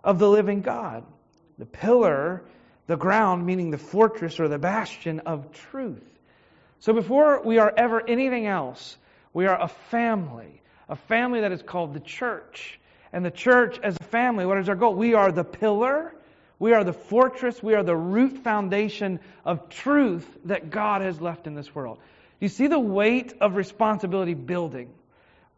of 0.04 0.20
the 0.20 0.30
living 0.30 0.62
God, 0.62 1.04
the 1.58 1.66
pillar, 1.66 2.44
the 2.86 2.96
ground, 2.96 3.44
meaning 3.44 3.72
the 3.72 3.80
fortress 3.80 4.40
or 4.40 4.48
the 4.48 4.60
bastion 4.60 5.22
of 5.22 5.52
truth. 5.52 6.04
So 6.80 6.94
before 6.94 7.42
we 7.42 7.58
are 7.58 7.74
ever 7.76 8.08
anything 8.08 8.46
else, 8.46 8.96
we 9.34 9.48
are 9.48 9.60
a 9.60 9.68
family, 9.68 10.62
a 10.88 10.96
family 10.96 11.42
that 11.42 11.54
is 11.54 11.64
called 11.64 11.96
the 11.96 12.02
church. 12.02 12.80
And 13.12 13.26
the 13.26 13.32
church 13.32 13.80
as 13.82 13.98
a 14.00 14.04
family, 14.04 14.46
what 14.46 14.60
is 14.60 14.70
our 14.70 14.76
goal? 14.76 14.94
We 14.94 15.16
are 15.16 15.32
the 15.32 15.44
pillar 15.44 16.14
we 16.64 16.72
are 16.72 16.86
the 16.86 16.94
fortress, 16.94 17.62
we 17.62 17.74
are 17.74 17.84
the 17.84 17.94
root 17.94 18.38
foundation 18.38 19.20
of 19.44 19.68
truth 19.68 20.26
that 20.46 20.70
God 20.70 21.02
has 21.02 21.20
left 21.20 21.46
in 21.46 21.56
this 21.56 21.76
world. 21.76 22.00
You 22.40 22.48
see 22.48 22.68
the 22.68 22.80
weight 22.80 23.34
of 23.42 23.58
responsibility 23.58 24.34
building 24.34 24.90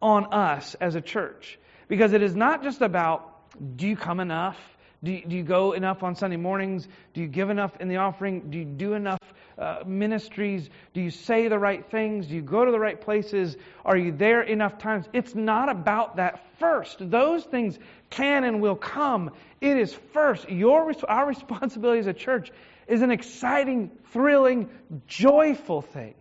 on 0.02 0.34
us 0.34 0.74
as 0.82 0.96
a 0.96 1.02
church. 1.02 1.60
Because 1.88 2.14
it 2.14 2.24
is 2.24 2.36
not 2.36 2.64
just 2.64 2.82
about 2.82 3.32
do 3.78 3.88
you 3.88 3.96
come 3.96 4.20
enough? 4.20 4.58
Do 5.06 5.12
you, 5.12 5.22
do 5.28 5.36
you 5.36 5.44
go 5.44 5.74
enough 5.74 6.02
on 6.02 6.16
Sunday 6.16 6.36
mornings? 6.36 6.88
Do 7.14 7.22
you 7.22 7.28
give 7.28 7.52
enough 7.52 7.80
in 7.80 7.90
the 7.90 7.98
offering? 7.98 8.50
Do 8.50 8.58
you 8.58 8.66
do 8.66 8.94
enough 8.94 9.20
uh, 9.56 9.84
ministries? 9.86 10.68
Do 10.96 11.02
you 11.02 11.12
say 11.12 11.48
the 11.48 11.60
right 11.60 11.86
things? 11.92 12.26
Do 12.26 12.34
you 12.34 12.42
go 12.42 12.66
to 12.66 12.72
the 12.72 12.80
right 12.80 13.00
places? 13.00 13.56
Are 13.86 13.96
you 13.96 14.12
there 14.12 14.42
enough 14.42 14.80
times? 14.80 15.06
It's 15.14 15.36
not 15.36 15.70
about 15.70 16.16
that 16.16 16.44
first. 16.58 16.98
Those 17.12 17.44
things 17.44 17.78
can 18.10 18.46
and 18.46 18.60
will 18.60 18.76
come. 18.76 19.30
It 19.62 19.78
is 19.78 19.94
first. 20.12 20.50
Your, 20.50 20.92
our 21.08 21.28
responsibility 21.28 22.00
as 22.00 22.08
a 22.08 22.14
church 22.14 22.52
is 22.88 23.04
an 23.04 23.12
exciting, 23.12 23.92
thrilling, 24.12 24.72
joyful 25.06 25.84
thing. 25.84 26.16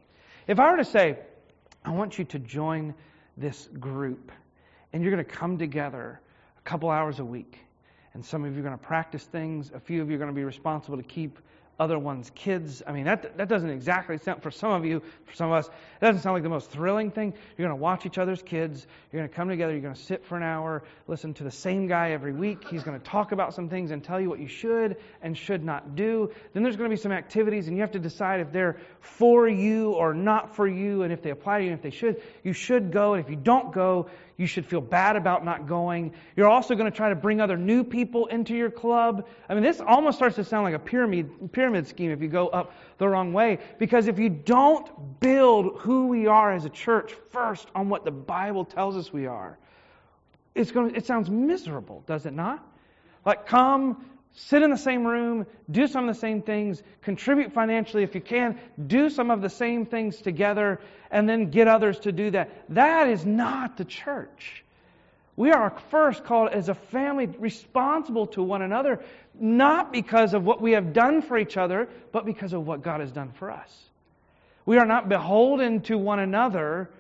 If 0.47 0.61
I 0.61 0.70
were 0.70 0.77
to 0.77 0.85
say, 0.85 1.20
I 1.87 1.92
want 1.92 2.18
you 2.18 2.27
to 2.27 2.38
join 2.38 2.92
this 3.38 3.66
group, 3.81 4.31
and 4.92 5.03
you're 5.03 5.11
going 5.11 5.25
to 5.25 5.31
come 5.31 5.57
together 5.57 6.20
a 6.59 6.62
couple 6.68 6.90
hours 6.90 7.18
a 7.18 7.25
week, 7.25 7.61
and 8.14 8.24
some 8.24 8.44
of 8.44 8.55
you 8.55 8.61
are 8.61 8.62
going 8.62 8.79
to 8.79 8.85
practice 8.85 9.24
things, 9.24 9.70
a 9.74 9.81
few 9.81 10.00
of 10.00 10.09
you 10.09 10.14
are 10.16 10.18
going 10.18 10.31
to 10.31 10.35
be 10.35 10.44
responsible 10.44 10.96
to 10.96 11.03
keep 11.03 11.38
other 11.79 11.98
one's 11.98 12.31
kids. 12.37 12.83
I 12.87 12.92
mean, 12.92 13.05
that, 13.05 13.37
that 13.37 13.48
doesn't 13.48 13.70
exactly 13.70 14.18
sound, 14.18 14.42
for 14.42 14.53
some 14.53 14.70
of 14.70 14.85
you, 14.85 15.03
for 15.27 15.35
some 15.35 15.50
of 15.50 15.55
us, 15.59 15.66
it 15.66 16.05
doesn't 16.05 16.22
sound 16.22 16.35
like 16.35 16.44
the 16.44 16.48
most 16.48 16.70
thrilling 16.70 17.11
thing. 17.11 17.35
You're 17.57 17.66
going 17.66 17.77
to 17.77 17.83
watch 17.83 18.07
each 18.07 18.16
other's 18.16 18.42
kids. 18.42 18.87
You're 19.11 19.20
going 19.20 19.29
to 19.29 19.35
come 19.35 19.48
together. 19.48 19.72
You're 19.72 19.83
going 19.83 19.94
to 19.94 20.00
sit 20.00 20.24
for 20.24 20.37
an 20.37 20.44
hour, 20.44 20.85
listen 21.09 21.35
to 21.35 21.44
the 21.44 21.50
same 21.50 21.88
guy 21.88 22.12
every 22.12 22.33
week. 22.33 22.68
He's 22.68 22.85
going 22.85 22.98
to 22.98 23.05
talk 23.05 23.33
about 23.33 23.55
some 23.55 23.68
things 23.68 23.90
and 23.90 24.05
tell 24.05 24.20
you 24.20 24.29
what 24.29 24.38
you 24.38 24.46
should 24.46 24.98
and 25.20 25.37
should 25.37 25.64
not 25.64 25.96
do. 25.96 26.31
Then 26.53 26.62
there's 26.62 26.77
going 26.77 26.88
to 26.88 26.96
be 26.96 27.00
some 27.00 27.12
activities, 27.12 27.66
and 27.66 27.77
you 27.77 27.81
have 27.81 27.92
to 27.92 27.98
decide 27.98 28.40
if 28.40 28.53
they're 28.53 28.77
for 29.00 29.48
you 29.48 29.92
or 29.92 30.14
not 30.14 30.55
for 30.55 30.68
you, 30.68 31.03
and 31.03 31.12
if 31.12 31.22
they 31.22 31.31
apply 31.31 31.59
to 31.59 31.64
you, 31.64 31.70
and 31.72 31.79
if 31.79 31.83
they 31.83 31.90
should. 31.90 32.22
You 32.44 32.53
should 32.53 32.92
go, 32.92 33.14
and 33.14 33.24
if 33.24 33.29
you 33.29 33.37
don't 33.37 33.72
go, 33.72 34.09
you 34.37 34.47
should 34.47 34.66
feel 34.66 34.81
bad 34.81 35.16
about 35.16 35.44
not 35.44 35.66
going. 35.66 36.12
You're 36.37 36.49
also 36.49 36.75
going 36.75 36.90
to 36.90 36.97
try 36.97 37.09
to 37.09 37.14
bring 37.14 37.40
other 37.40 37.57
new 37.57 37.85
people 37.85 38.27
into 38.27 38.55
your 38.55 38.70
club. 38.70 39.29
I 39.49 39.55
mean, 39.55 39.62
this 39.62 39.81
almost 39.81 40.18
starts 40.18 40.37
to 40.37 40.44
sound 40.44 40.64
like 40.64 40.75
a 40.75 40.79
pyramid, 40.79 41.53
pyramid 41.53 41.87
scheme 41.87 42.11
if 42.11 42.20
you 42.20 42.29
go 42.29 42.49
up 42.49 42.73
the 42.99 43.09
wrong 43.09 43.33
way. 43.33 43.59
Because 43.79 44.09
if 44.09 44.18
you 44.18 44.29
don't 44.29 45.20
build 45.20 45.79
who 45.79 46.09
we 46.09 46.27
are 46.27 46.53
as 46.53 46.64
a 46.64 46.70
church 46.70 47.14
first 47.31 47.68
on 47.75 47.88
what 47.88 48.05
the 48.05 48.11
Bible 48.11 48.64
tells 48.64 48.97
us 48.97 49.12
we 49.12 49.27
are, 49.27 49.57
it's 50.55 50.70
going 50.70 50.90
to, 50.90 50.97
it 50.97 51.07
sounds 51.07 51.31
miserable, 51.31 52.03
does 52.07 52.27
it 52.27 52.33
not? 52.33 52.66
Like, 53.25 53.47
come, 53.47 54.05
sit 54.35 54.62
in 54.62 54.70
the 54.70 54.77
same 54.77 55.07
room, 55.07 55.47
do 55.70 55.87
some 55.87 56.09
of 56.09 56.14
the 56.14 56.20
same 56.20 56.42
things, 56.42 56.83
contribute 57.03 57.53
financially 57.53 58.03
if 58.03 58.14
you 58.14 58.20
can, 58.20 58.59
do 58.87 59.09
some 59.09 59.31
of 59.31 59.40
the 59.40 59.49
same 59.49 59.87
things 59.87 60.20
together, 60.20 60.81
and 61.11 61.29
then 61.29 61.51
get 61.51 61.68
others 61.68 62.01
to 62.01 62.12
do 62.12 62.31
that. 62.33 62.51
That 62.70 63.09
is 63.09 63.25
not 63.25 63.77
the 63.77 63.85
church. 63.85 64.64
We 65.37 65.51
are 65.51 65.70
first 65.90 66.25
called 66.25 66.51
as 66.51 66.68
a 66.68 66.75
family 66.75 67.27
responsible 67.27 68.27
to 68.29 68.42
one 68.42 68.62
another, 68.62 69.01
not 69.38 69.92
because 69.92 70.35
of 70.35 70.44
what 70.44 70.61
we 70.61 70.73
have 70.73 70.92
done 70.92 71.23
for 71.23 71.38
each 71.38 71.57
other, 71.57 71.88
but 72.12 72.25
because 72.25 72.53
of 72.53 72.66
what 72.66 72.83
God 72.83 73.01
has 73.01 73.11
done 73.11 73.33
for 73.33 73.51
us. 73.51 73.90
We 74.66 74.79
are 74.79 74.87
not 74.87 75.09
beholden 75.09 75.81
to 75.83 75.99
one 75.99 76.18
another 76.20 76.90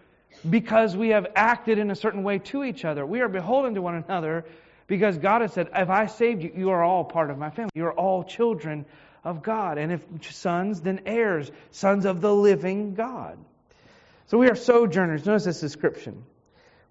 because 0.48 0.96
we 0.96 1.10
have 1.10 1.28
acted 1.34 1.78
in 1.78 1.90
a 1.90 1.96
certain 1.96 2.22
way 2.22 2.38
to 2.38 2.64
each 2.64 2.84
other. 2.84 3.06
We 3.06 3.20
are 3.20 3.28
beholden 3.28 3.74
to 3.74 3.82
one 3.82 3.94
another 3.94 4.44
because 4.86 5.18
God 5.18 5.40
has 5.40 5.52
said, 5.52 5.68
if 5.74 5.88
I 5.88 6.06
saved 6.06 6.42
you, 6.42 6.52
you 6.56 6.70
are 6.70 6.82
all 6.82 7.04
part 7.04 7.30
of 7.30 7.38
my 7.38 7.50
family. 7.50 7.70
You 7.74 7.86
are 7.86 7.92
all 7.92 8.24
children 8.24 8.84
of 9.24 9.42
God. 9.42 9.78
And 9.78 9.92
if 9.92 10.04
sons, 10.34 10.80
then 10.82 11.00
heirs, 11.06 11.50
sons 11.70 12.04
of 12.04 12.20
the 12.20 12.34
living 12.34 12.94
God. 12.94 13.38
So 14.26 14.38
we 14.38 14.48
are 14.48 14.54
sojourners. 14.54 15.24
Notice 15.24 15.44
this 15.44 15.60
description. 15.60 16.24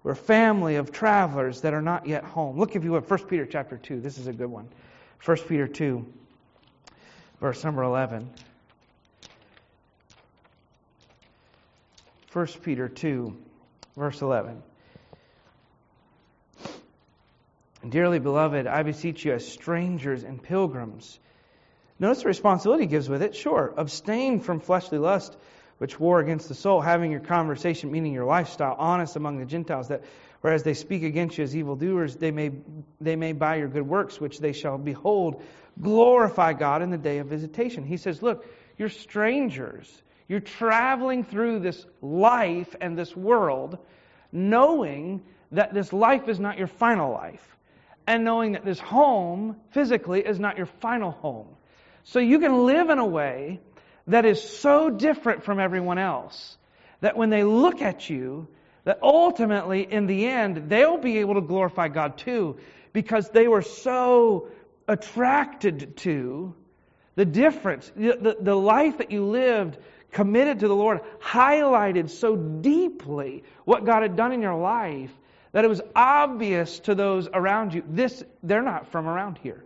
We're 0.02 0.12
a 0.12 0.16
family 0.16 0.76
of 0.76 0.92
travelers 0.92 1.62
that 1.62 1.72
are 1.72 1.82
not 1.82 2.06
yet 2.06 2.24
home. 2.24 2.58
Look, 2.58 2.76
if 2.76 2.84
you 2.84 2.92
would, 2.92 3.08
1 3.08 3.24
Peter 3.24 3.46
chapter 3.46 3.78
2. 3.78 4.00
This 4.00 4.18
is 4.18 4.26
a 4.26 4.32
good 4.32 4.50
one. 4.50 4.68
1 5.24 5.36
Peter 5.48 5.66
2, 5.66 6.04
verse 7.40 7.64
number 7.64 7.82
11. 7.82 8.28
1 12.32 12.46
Peter 12.62 12.88
2, 12.88 13.34
verse 13.96 14.20
11. 14.20 14.62
Dearly 17.88 18.18
beloved, 18.18 18.66
I 18.66 18.82
beseech 18.82 19.24
you 19.24 19.32
as 19.32 19.46
strangers 19.46 20.24
and 20.24 20.42
pilgrims. 20.42 21.18
Notice 21.98 22.22
the 22.22 22.28
responsibility 22.28 22.86
gives 22.86 23.08
with 23.08 23.22
it. 23.22 23.36
Sure, 23.36 23.72
abstain 23.76 24.40
from 24.40 24.60
fleshly 24.60 24.98
lust, 24.98 25.36
which 25.78 26.00
war 26.00 26.20
against 26.20 26.48
the 26.48 26.54
soul, 26.54 26.80
having 26.80 27.10
your 27.10 27.20
conversation, 27.20 27.90
meaning 27.90 28.12
your 28.12 28.24
lifestyle, 28.24 28.74
honest 28.78 29.16
among 29.16 29.38
the 29.38 29.44
Gentiles, 29.44 29.88
that 29.88 30.02
whereas 30.40 30.62
they 30.62 30.74
speak 30.74 31.02
against 31.02 31.38
you 31.38 31.44
as 31.44 31.54
evildoers, 31.54 32.16
they 32.16 32.30
may, 32.30 32.52
they 33.00 33.16
may 33.16 33.32
by 33.32 33.56
your 33.56 33.68
good 33.68 33.86
works, 33.86 34.20
which 34.20 34.38
they 34.38 34.52
shall 34.52 34.78
behold, 34.78 35.42
glorify 35.80 36.52
God 36.52 36.82
in 36.82 36.90
the 36.90 36.98
day 36.98 37.18
of 37.18 37.26
visitation. 37.26 37.84
He 37.84 37.96
says, 37.96 38.22
Look, 38.22 38.46
you're 38.78 38.88
strangers. 38.88 40.02
You're 40.26 40.40
traveling 40.40 41.22
through 41.22 41.60
this 41.60 41.84
life 42.00 42.74
and 42.80 42.96
this 42.96 43.14
world, 43.14 43.78
knowing 44.32 45.22
that 45.52 45.74
this 45.74 45.92
life 45.92 46.28
is 46.28 46.40
not 46.40 46.58
your 46.58 46.66
final 46.66 47.12
life, 47.12 47.53
and 48.06 48.24
knowing 48.24 48.52
that 48.52 48.64
this 48.64 48.78
home 48.78 49.56
physically 49.70 50.20
is 50.20 50.38
not 50.38 50.56
your 50.56 50.66
final 50.66 51.10
home. 51.10 51.48
So 52.04 52.18
you 52.18 52.38
can 52.38 52.66
live 52.66 52.90
in 52.90 52.98
a 52.98 53.06
way 53.06 53.60
that 54.06 54.26
is 54.26 54.42
so 54.42 54.90
different 54.90 55.44
from 55.44 55.58
everyone 55.58 55.98
else 55.98 56.56
that 57.00 57.16
when 57.16 57.30
they 57.30 57.44
look 57.44 57.82
at 57.82 58.08
you, 58.08 58.48
that 58.84 58.98
ultimately, 59.02 59.90
in 59.90 60.06
the 60.06 60.26
end, 60.26 60.68
they'll 60.68 60.98
be 60.98 61.18
able 61.18 61.34
to 61.34 61.40
glorify 61.40 61.88
God 61.88 62.18
too 62.18 62.58
because 62.92 63.30
they 63.30 63.48
were 63.48 63.62
so 63.62 64.48
attracted 64.86 65.96
to 65.98 66.54
the 67.14 67.24
difference. 67.24 67.90
The, 67.96 68.16
the, 68.20 68.36
the, 68.40 68.54
life 68.54 68.98
that 68.98 69.10
you 69.10 69.24
lived 69.24 69.78
committed 70.12 70.60
to 70.60 70.68
the 70.68 70.76
Lord 70.76 71.00
highlighted 71.20 72.10
so 72.10 72.36
deeply 72.36 73.44
what 73.64 73.84
God 73.84 74.02
had 74.02 74.16
done 74.16 74.32
in 74.32 74.42
your 74.42 74.56
life 74.56 75.10
that 75.54 75.64
it 75.64 75.68
was 75.68 75.80
obvious 75.94 76.80
to 76.80 76.96
those 76.96 77.28
around 77.32 77.72
you. 77.72 77.84
This, 77.88 78.24
they're 78.42 78.60
not 78.60 78.88
from 78.88 79.06
around 79.06 79.38
here. 79.38 79.62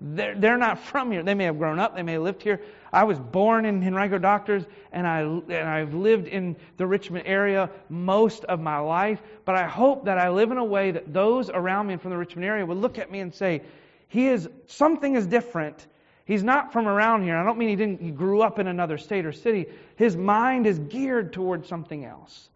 They're, 0.00 0.34
they're 0.34 0.58
not 0.58 0.80
from 0.80 1.12
here. 1.12 1.22
They 1.22 1.34
may 1.34 1.44
have 1.44 1.58
grown 1.58 1.78
up, 1.78 1.94
they 1.94 2.02
may 2.02 2.14
have 2.14 2.22
lived 2.22 2.42
here. 2.42 2.60
I 2.92 3.04
was 3.04 3.20
born 3.20 3.64
in 3.64 3.86
Henrico 3.86 4.18
Doctors, 4.18 4.64
and, 4.90 5.06
I, 5.06 5.20
and 5.20 5.52
I've 5.52 5.94
lived 5.94 6.26
in 6.26 6.56
the 6.76 6.88
Richmond 6.88 7.24
area 7.24 7.70
most 7.88 8.44
of 8.46 8.58
my 8.58 8.78
life. 8.78 9.22
But 9.44 9.54
I 9.54 9.64
hope 9.64 10.04
that 10.06 10.18
I 10.18 10.28
live 10.28 10.50
in 10.50 10.58
a 10.58 10.64
way 10.64 10.90
that 10.90 11.14
those 11.14 11.50
around 11.50 11.86
me 11.86 11.92
and 11.92 12.02
from 12.02 12.10
the 12.10 12.18
Richmond 12.18 12.44
area 12.44 12.66
would 12.66 12.78
look 12.78 12.98
at 12.98 13.08
me 13.08 13.20
and 13.20 13.32
say, 13.32 13.62
he 14.08 14.26
is, 14.26 14.48
something 14.66 15.14
is 15.14 15.24
different. 15.24 15.86
He's 16.24 16.42
not 16.42 16.72
from 16.72 16.88
around 16.88 17.22
here. 17.22 17.36
I 17.36 17.44
don't 17.44 17.58
mean 17.58 17.68
he 17.68 17.76
didn't, 17.76 18.02
he 18.02 18.10
grew 18.10 18.42
up 18.42 18.58
in 18.58 18.66
another 18.66 18.98
state 18.98 19.24
or 19.24 19.32
city. 19.32 19.66
His 19.94 20.16
mind 20.16 20.66
is 20.66 20.80
geared 20.80 21.32
towards 21.32 21.68
something 21.68 22.04
else. 22.04 22.50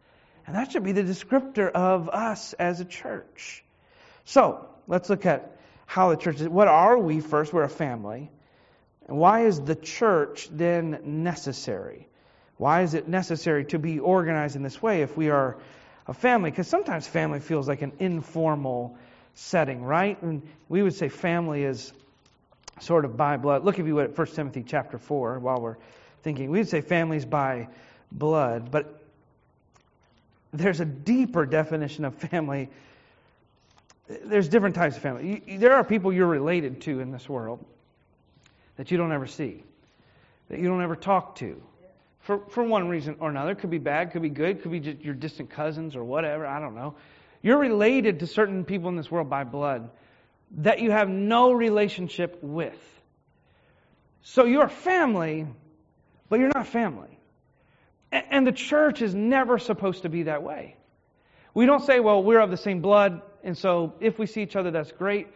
And 0.46 0.54
that 0.54 0.70
should 0.70 0.84
be 0.84 0.92
the 0.92 1.02
descriptor 1.02 1.70
of 1.70 2.08
us 2.08 2.52
as 2.54 2.80
a 2.80 2.84
church. 2.84 3.64
So, 4.24 4.68
let's 4.86 5.10
look 5.10 5.26
at 5.26 5.56
how 5.86 6.10
the 6.10 6.16
church 6.16 6.40
is. 6.40 6.48
What 6.48 6.68
are 6.68 6.98
we 6.98 7.20
first? 7.20 7.52
We're 7.52 7.64
a 7.64 7.68
family. 7.68 8.30
And 9.08 9.18
why 9.18 9.46
is 9.46 9.60
the 9.60 9.74
church 9.74 10.48
then 10.50 11.00
necessary? 11.04 12.08
Why 12.58 12.82
is 12.82 12.94
it 12.94 13.08
necessary 13.08 13.64
to 13.66 13.78
be 13.78 13.98
organized 13.98 14.56
in 14.56 14.62
this 14.62 14.82
way 14.82 15.02
if 15.02 15.16
we 15.16 15.30
are 15.30 15.58
a 16.06 16.14
family? 16.14 16.50
Because 16.50 16.68
sometimes 16.68 17.06
family 17.06 17.40
feels 17.40 17.68
like 17.68 17.82
an 17.82 17.92
informal 17.98 18.96
setting, 19.34 19.84
right? 19.84 20.20
And 20.22 20.42
we 20.68 20.82
would 20.82 20.94
say 20.94 21.08
family 21.08 21.64
is 21.64 21.92
sort 22.80 23.04
of 23.04 23.16
by 23.16 23.36
blood. 23.36 23.64
Look, 23.64 23.78
if 23.78 23.86
you 23.86 23.94
would, 23.96 24.10
at 24.10 24.18
1 24.18 24.26
Timothy 24.28 24.64
chapter 24.66 24.98
4, 24.98 25.38
while 25.38 25.60
we're 25.60 25.76
thinking. 26.22 26.50
We 26.50 26.58
would 26.58 26.68
say 26.68 26.80
families 26.80 27.24
by 27.24 27.68
blood, 28.10 28.70
but 28.70 29.00
there's 30.52 30.80
a 30.80 30.84
deeper 30.84 31.46
definition 31.46 32.04
of 32.04 32.14
family 32.14 32.70
there's 34.08 34.48
different 34.48 34.74
types 34.74 34.96
of 34.96 35.02
family. 35.02 35.42
You, 35.46 35.58
there 35.58 35.74
are 35.74 35.84
people 35.84 36.12
you're 36.12 36.26
related 36.26 36.80
to 36.82 37.00
in 37.00 37.10
this 37.10 37.28
world 37.28 37.64
that 38.76 38.90
you 38.90 38.98
don't 38.98 39.12
ever 39.12 39.26
see, 39.26 39.64
that 40.48 40.58
you 40.58 40.68
don't 40.68 40.82
ever 40.82 40.96
talk 40.96 41.36
to. 41.36 41.60
For, 42.20 42.40
for 42.50 42.64
one 42.64 42.88
reason 42.88 43.16
or 43.20 43.30
another. 43.30 43.52
it 43.52 43.60
Could 43.60 43.70
be 43.70 43.78
bad, 43.78 44.10
could 44.10 44.22
be 44.22 44.28
good, 44.28 44.62
could 44.62 44.72
be 44.72 44.80
just 44.80 45.00
your 45.00 45.14
distant 45.14 45.50
cousins 45.50 45.94
or 45.94 46.02
whatever. 46.02 46.46
I 46.46 46.58
don't 46.58 46.74
know. 46.74 46.94
You're 47.42 47.58
related 47.58 48.20
to 48.20 48.26
certain 48.26 48.64
people 48.64 48.88
in 48.88 48.96
this 48.96 49.10
world 49.10 49.30
by 49.30 49.44
blood 49.44 49.90
that 50.58 50.80
you 50.80 50.90
have 50.90 51.08
no 51.08 51.52
relationship 51.52 52.38
with. 52.42 52.78
So 54.22 54.44
you're 54.44 54.68
family, 54.68 55.46
but 56.28 56.40
you're 56.40 56.50
not 56.52 56.66
family. 56.66 57.15
And 58.12 58.46
the 58.46 58.52
church 58.52 59.02
is 59.02 59.14
never 59.14 59.58
supposed 59.58 60.02
to 60.02 60.08
be 60.08 60.24
that 60.24 60.42
way. 60.42 60.76
We 61.54 61.66
don't 61.66 61.84
say, 61.84 62.00
well, 62.00 62.22
we're 62.22 62.40
of 62.40 62.50
the 62.50 62.56
same 62.56 62.80
blood, 62.80 63.22
and 63.42 63.56
so 63.56 63.94
if 64.00 64.18
we 64.18 64.26
see 64.26 64.42
each 64.42 64.56
other, 64.56 64.70
that's 64.70 64.92
great. 64.92 65.28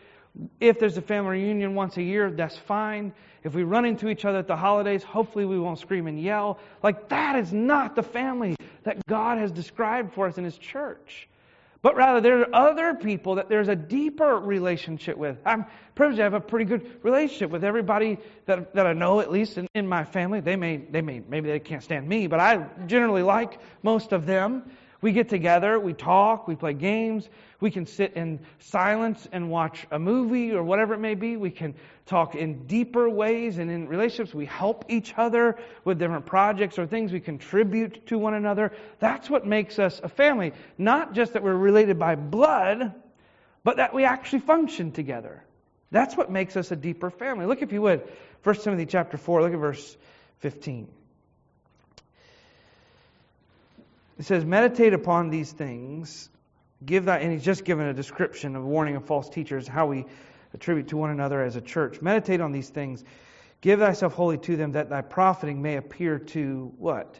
If 0.61 0.79
there's 0.79 0.97
a 0.97 1.03
family 1.03 1.41
reunion 1.41 1.75
once 1.75 1.97
a 1.97 2.03
year, 2.03 2.31
that's 2.31 2.57
fine. 2.57 3.13
If 3.43 3.55
we 3.55 3.63
run 3.63 3.85
into 3.85 4.09
each 4.09 4.25
other 4.25 4.39
at 4.39 4.47
the 4.47 4.57
holidays, 4.57 5.03
hopefully 5.03 5.45
we 5.47 5.59
won't 5.59 5.79
scream 5.79 6.07
and 6.07 6.21
yell. 6.21 6.59
Like, 6.83 7.09
that 7.09 7.37
is 7.37 7.53
not 7.53 7.97
the 7.97 8.03
family 8.03 8.57
that 8.85 9.05
God 9.07 9.39
has 9.39 9.51
described 9.51 10.13
for 10.13 10.27
us 10.27 10.39
in 10.39 10.45
His 10.45 10.59
church. 10.59 11.29
But 11.83 11.97
rather, 11.97 12.21
there 12.21 12.40
are 12.40 12.55
other 12.55 12.95
people 12.95 13.37
that 13.37 13.49
there's 13.49 13.69
a 13.69 13.77
deeper 13.77 14.38
relationship 14.38 15.16
with. 15.16 15.38
I'm 15.47 15.64
privileged 15.95 16.19
to 16.19 16.25
have 16.25 16.35
a 16.35 16.40
pretty 16.40 16.66
good 16.66 17.03
relationship 17.03 17.51
with 17.51 17.64
everybody 17.64 18.19
that, 18.45 18.75
that 18.75 18.87
I 18.87 18.93
know, 18.93 19.21
at 19.21 19.31
least 19.31 19.57
in, 19.57 19.66
in 19.75 19.88
my 19.88 20.05
family. 20.05 20.40
They 20.40 20.57
may, 20.57 20.77
they 20.77 21.01
may, 21.01 21.23
maybe 21.27 21.49
they 21.49 21.59
can't 21.59 21.83
stand 21.83 22.07
me, 22.07 22.27
but 22.27 22.38
I 22.38 22.66
generally 22.87 23.23
like 23.23 23.61
most 23.83 24.12
of 24.12 24.27
them. 24.27 24.71
We 25.03 25.13
get 25.13 25.29
together, 25.29 25.81
we 25.81 25.95
talk, 25.95 26.47
we 26.47 26.57
play 26.57 26.75
games, 26.75 27.29
we 27.61 27.71
can 27.71 27.87
sit 27.87 28.15
in 28.15 28.41
silence 28.59 29.27
and 29.33 29.51
watch 29.51 29.87
a 29.91 29.99
movie 29.99 30.53
or 30.53 30.63
whatever 30.63 30.95
it 30.95 30.99
may 30.99 31.15
be. 31.15 31.37
We 31.37 31.51
can 31.51 31.75
talk 32.07 32.35
in 32.35 32.67
deeper 32.67 33.09
ways 33.09 33.59
and 33.59 33.71
in 33.71 33.89
relationships. 33.89 34.35
We 34.35 34.47
help 34.47 34.85
each 34.89 35.15
other 35.17 35.59
with 35.85 35.99
different 35.99 36.27
projects 36.27 36.79
or 36.79 36.87
things. 36.87 37.13
We 37.13 37.21
contribute 37.21 38.07
to 38.09 38.19
one 38.19 38.35
another. 38.35 38.73
That's 38.99 39.31
what 39.31 39.47
makes 39.47 39.79
us 39.79 40.01
a 40.03 40.09
family. 40.09 40.53
Not 40.77 41.15
just 41.15 41.35
that 41.35 41.43
we're 41.43 41.55
related 41.55 41.99
by 41.99 42.15
blood, 42.17 42.95
but 43.65 43.77
that 43.77 43.95
we 43.95 44.05
actually 44.05 44.41
function 44.41 44.93
together. 44.93 45.43
That's 45.91 46.17
what 46.17 46.31
makes 46.31 46.57
us 46.57 46.71
a 46.71 46.77
deeper 46.77 47.11
family. 47.11 47.47
Look, 47.47 47.63
if 47.63 47.73
you 47.73 47.83
would, 47.83 48.03
1 48.43 48.55
Timothy 48.57 48.87
chapter 48.87 49.17
4, 49.17 49.43
look 49.43 49.53
at 49.53 49.59
verse 49.59 49.97
15. 50.39 50.89
It 54.21 54.27
says, 54.27 54.45
Meditate 54.45 54.93
upon 54.93 55.31
these 55.31 55.51
things 55.51 56.29
give 56.85 57.07
that, 57.07 57.23
and 57.23 57.33
he's 57.33 57.43
just 57.43 57.65
given 57.65 57.87
a 57.87 57.95
description 57.95 58.55
of 58.55 58.63
warning 58.67 58.97
of 58.97 59.07
false 59.07 59.31
teachers, 59.31 59.67
how 59.67 59.87
we 59.87 60.05
attribute 60.53 60.89
to 60.89 60.99
one 60.99 61.09
another 61.09 61.43
as 61.43 61.57
a 61.57 61.61
church. 61.63 62.03
Meditate 62.03 62.43
on 62.43 62.53
these 62.53 62.69
things. 62.69 63.03
Give 63.63 63.79
thyself 63.79 64.13
wholly 64.13 64.37
to 64.37 64.57
them, 64.57 64.73
that 64.73 64.91
thy 64.91 65.01
profiting 65.01 65.63
may 65.63 65.77
appear 65.77 66.19
to 66.19 66.71
what? 66.77 67.19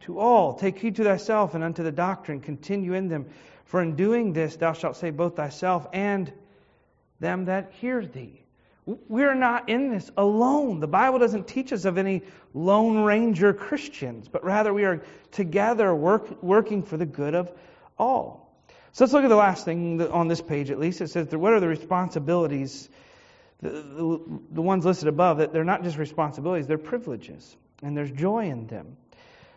To 0.00 0.18
all. 0.18 0.54
Take 0.54 0.76
heed 0.76 0.96
to 0.96 1.04
thyself 1.04 1.54
and 1.54 1.62
unto 1.62 1.84
the 1.84 1.92
doctrine. 1.92 2.40
Continue 2.40 2.94
in 2.94 3.06
them. 3.06 3.26
For 3.64 3.80
in 3.80 3.94
doing 3.94 4.32
this 4.32 4.56
thou 4.56 4.72
shalt 4.72 4.96
save 4.96 5.16
both 5.16 5.36
thyself 5.36 5.86
and 5.92 6.32
them 7.20 7.44
that 7.44 7.70
hear 7.74 8.04
thee. 8.04 8.43
We're 8.86 9.34
not 9.34 9.68
in 9.70 9.90
this 9.90 10.10
alone. 10.16 10.80
The 10.80 10.86
Bible 10.86 11.18
doesn't 11.18 11.48
teach 11.48 11.72
us 11.72 11.86
of 11.86 11.96
any 11.96 12.22
lone 12.52 13.02
ranger 13.02 13.54
Christians, 13.54 14.28
but 14.28 14.44
rather 14.44 14.74
we 14.74 14.84
are 14.84 15.02
together 15.32 15.94
work, 15.94 16.42
working 16.42 16.82
for 16.82 16.96
the 16.96 17.06
good 17.06 17.34
of 17.34 17.50
all. 17.98 18.44
So 18.92 19.04
let's 19.04 19.12
look 19.12 19.24
at 19.24 19.28
the 19.28 19.36
last 19.36 19.64
thing 19.64 20.00
on 20.00 20.28
this 20.28 20.40
page, 20.40 20.70
at 20.70 20.78
least. 20.78 21.00
It 21.00 21.08
says, 21.08 21.28
what 21.32 21.52
are 21.52 21.60
the 21.60 21.66
responsibilities, 21.68 22.88
the, 23.60 23.70
the, 23.70 24.20
the 24.52 24.62
ones 24.62 24.84
listed 24.84 25.08
above, 25.08 25.38
that 25.38 25.52
they're 25.52 25.64
not 25.64 25.82
just 25.82 25.96
responsibilities, 25.96 26.66
they're 26.66 26.78
privileges, 26.78 27.56
and 27.82 27.96
there's 27.96 28.12
joy 28.12 28.50
in 28.50 28.66
them. 28.66 28.96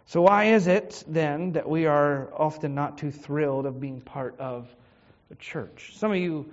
So, 0.08 0.22
why 0.22 0.46
is 0.46 0.68
it 0.68 1.04
then 1.06 1.52
that 1.52 1.70
we 1.70 1.86
are 1.86 2.34
often 2.34 2.74
not 2.74 2.98
too 2.98 3.12
thrilled 3.12 3.66
of 3.66 3.82
being 3.82 4.00
part 4.00 4.40
of 4.40 4.74
the 5.28 5.36
church? 5.36 5.92
Some 5.98 6.12
of 6.12 6.18
you, 6.18 6.50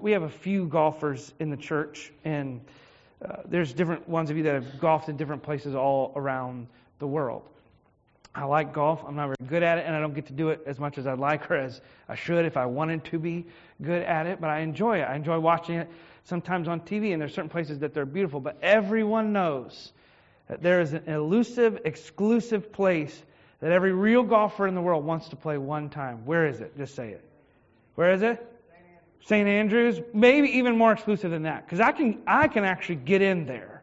we 0.00 0.12
have 0.12 0.22
a 0.22 0.28
few 0.28 0.66
golfers 0.66 1.32
in 1.38 1.50
the 1.50 1.56
church, 1.56 2.12
and 2.24 2.60
uh, 3.24 3.36
there's 3.46 3.72
different 3.72 4.08
ones 4.08 4.30
of 4.30 4.36
you 4.36 4.44
that 4.44 4.54
have 4.54 4.80
golfed 4.80 5.08
in 5.08 5.16
different 5.16 5.42
places 5.42 5.74
all 5.74 6.12
around 6.14 6.66
the 6.98 7.06
world. 7.06 7.42
I 8.34 8.44
like 8.44 8.72
golf. 8.72 9.02
I'm 9.06 9.16
not 9.16 9.26
very 9.26 9.48
good 9.48 9.62
at 9.62 9.78
it, 9.78 9.86
and 9.86 9.96
I 9.96 10.00
don't 10.00 10.14
get 10.14 10.26
to 10.26 10.32
do 10.32 10.50
it 10.50 10.62
as 10.66 10.78
much 10.78 10.98
as 10.98 11.06
I'd 11.06 11.18
like 11.18 11.50
or 11.50 11.56
as 11.56 11.80
I 12.08 12.14
should 12.14 12.44
if 12.44 12.56
I 12.56 12.66
wanted 12.66 13.04
to 13.06 13.18
be 13.18 13.46
good 13.82 14.02
at 14.02 14.26
it. 14.26 14.40
But 14.40 14.50
I 14.50 14.60
enjoy 14.60 14.98
it. 15.00 15.04
I 15.04 15.16
enjoy 15.16 15.40
watching 15.40 15.76
it 15.76 15.90
sometimes 16.24 16.68
on 16.68 16.80
TV, 16.80 17.12
and 17.12 17.20
there's 17.20 17.34
certain 17.34 17.50
places 17.50 17.80
that 17.80 17.94
they're 17.94 18.06
beautiful. 18.06 18.38
But 18.38 18.58
everyone 18.62 19.32
knows 19.32 19.92
that 20.48 20.62
there 20.62 20.80
is 20.80 20.92
an 20.92 21.08
elusive, 21.08 21.80
exclusive 21.84 22.72
place 22.72 23.22
that 23.60 23.72
every 23.72 23.92
real 23.92 24.22
golfer 24.22 24.68
in 24.68 24.74
the 24.74 24.82
world 24.82 25.04
wants 25.04 25.30
to 25.30 25.36
play 25.36 25.58
one 25.58 25.88
time. 25.88 26.24
Where 26.24 26.46
is 26.46 26.60
it? 26.60 26.76
Just 26.76 26.94
say 26.94 27.10
it. 27.10 27.24
Where 27.96 28.12
is 28.12 28.22
it? 28.22 28.46
St. 29.24 29.46
Andrews. 29.46 30.00
Maybe 30.12 30.48
even 30.50 30.76
more 30.76 30.92
exclusive 30.92 31.30
than 31.30 31.42
that, 31.42 31.66
because 31.66 31.80
I 31.80 31.92
can 31.92 32.22
I 32.26 32.48
can 32.48 32.64
actually 32.64 32.96
get 32.96 33.22
in 33.22 33.46
there. 33.46 33.82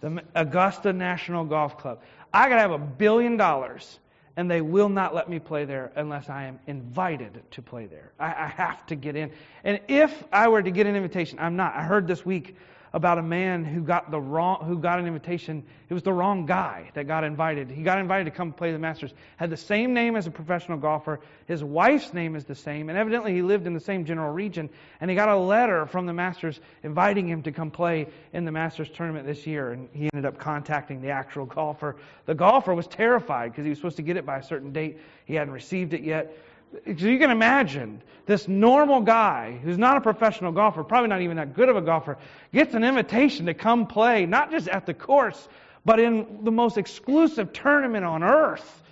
The 0.00 0.22
Augusta 0.34 0.92
National 0.92 1.44
Golf 1.44 1.78
Club. 1.78 2.00
I 2.32 2.48
could 2.48 2.58
have 2.58 2.72
a 2.72 2.78
billion 2.78 3.36
dollars 3.36 4.00
and 4.36 4.50
they 4.50 4.60
will 4.60 4.88
not 4.88 5.14
let 5.14 5.28
me 5.28 5.38
play 5.38 5.64
there 5.64 5.92
unless 5.96 6.28
I 6.28 6.44
am 6.44 6.58
invited 6.66 7.42
to 7.50 7.62
play 7.62 7.86
there. 7.86 8.12
I, 8.18 8.26
I, 8.26 8.46
have 8.46 8.86
to 8.86 8.94
get 8.94 9.14
in. 9.14 9.30
And 9.64 9.80
if 9.88 10.24
I 10.32 10.48
were 10.48 10.62
to 10.62 10.70
get 10.70 10.86
an 10.86 10.96
invitation, 10.96 11.38
I'm 11.38 11.56
not. 11.56 11.74
I 11.74 11.82
heard 11.82 12.06
this 12.06 12.24
week 12.24 12.56
about 12.94 13.18
a 13.18 13.22
man 13.22 13.64
who 13.64 13.82
got 13.82 14.10
the 14.10 14.20
wrong 14.20 14.64
who 14.64 14.78
got 14.78 14.98
an 14.98 15.06
invitation. 15.06 15.62
It 15.88 15.94
was 15.94 16.02
the 16.02 16.12
wrong 16.12 16.46
guy 16.46 16.90
that 16.94 17.06
got 17.06 17.24
invited. 17.24 17.70
He 17.70 17.82
got 17.82 17.98
invited 17.98 18.24
to 18.24 18.30
come 18.30 18.52
play 18.52 18.72
the 18.72 18.78
Masters. 18.78 19.14
Had 19.36 19.50
the 19.50 19.56
same 19.56 19.94
name 19.94 20.16
as 20.16 20.26
a 20.26 20.30
professional 20.30 20.78
golfer. 20.78 21.20
His 21.46 21.64
wife's 21.64 22.12
name 22.12 22.36
is 22.36 22.44
the 22.44 22.54
same, 22.54 22.88
and 22.88 22.98
evidently 22.98 23.32
he 23.32 23.42
lived 23.42 23.66
in 23.66 23.74
the 23.74 23.80
same 23.80 24.04
general 24.04 24.32
region. 24.32 24.68
And 25.00 25.10
he 25.10 25.16
got 25.16 25.28
a 25.28 25.36
letter 25.36 25.86
from 25.86 26.06
the 26.06 26.12
Masters 26.12 26.60
inviting 26.82 27.26
him 27.28 27.42
to 27.42 27.52
come 27.52 27.70
play 27.70 28.08
in 28.32 28.44
the 28.44 28.52
Masters 28.52 28.90
tournament 28.90 29.26
this 29.26 29.46
year. 29.46 29.72
And 29.72 29.88
he 29.92 30.10
ended 30.12 30.26
up 30.26 30.38
contacting 30.38 31.00
the 31.00 31.10
actual 31.10 31.46
golfer. 31.46 31.96
The 32.26 32.34
golfer 32.34 32.74
was 32.74 32.86
terrified 32.86 33.52
because 33.52 33.64
he 33.64 33.70
was 33.70 33.78
supposed 33.78 33.96
to 33.96 34.02
get 34.02 34.16
it 34.16 34.26
by 34.26 34.38
a 34.38 34.42
certain 34.42 34.72
date. 34.72 34.98
He 35.24 35.34
hadn't 35.34 35.54
received 35.54 35.94
it 35.94 36.02
yet. 36.02 36.36
So 36.72 37.06
you 37.06 37.18
can 37.18 37.30
imagine 37.30 38.02
this 38.26 38.48
normal 38.48 39.00
guy 39.00 39.58
who's 39.62 39.78
not 39.78 39.96
a 39.96 40.00
professional 40.00 40.52
golfer, 40.52 40.84
probably 40.84 41.08
not 41.08 41.20
even 41.20 41.36
that 41.36 41.54
good 41.54 41.68
of 41.68 41.76
a 41.76 41.82
golfer, 41.82 42.18
gets 42.52 42.74
an 42.74 42.84
invitation 42.84 43.46
to 43.46 43.54
come 43.54 43.86
play, 43.86 44.26
not 44.26 44.50
just 44.50 44.68
at 44.68 44.86
the 44.86 44.94
course, 44.94 45.48
but 45.84 45.98
in 45.98 46.44
the 46.44 46.52
most 46.52 46.78
exclusive 46.78 47.52
tournament 47.52 48.04
on 48.04 48.22
earth. 48.22 48.82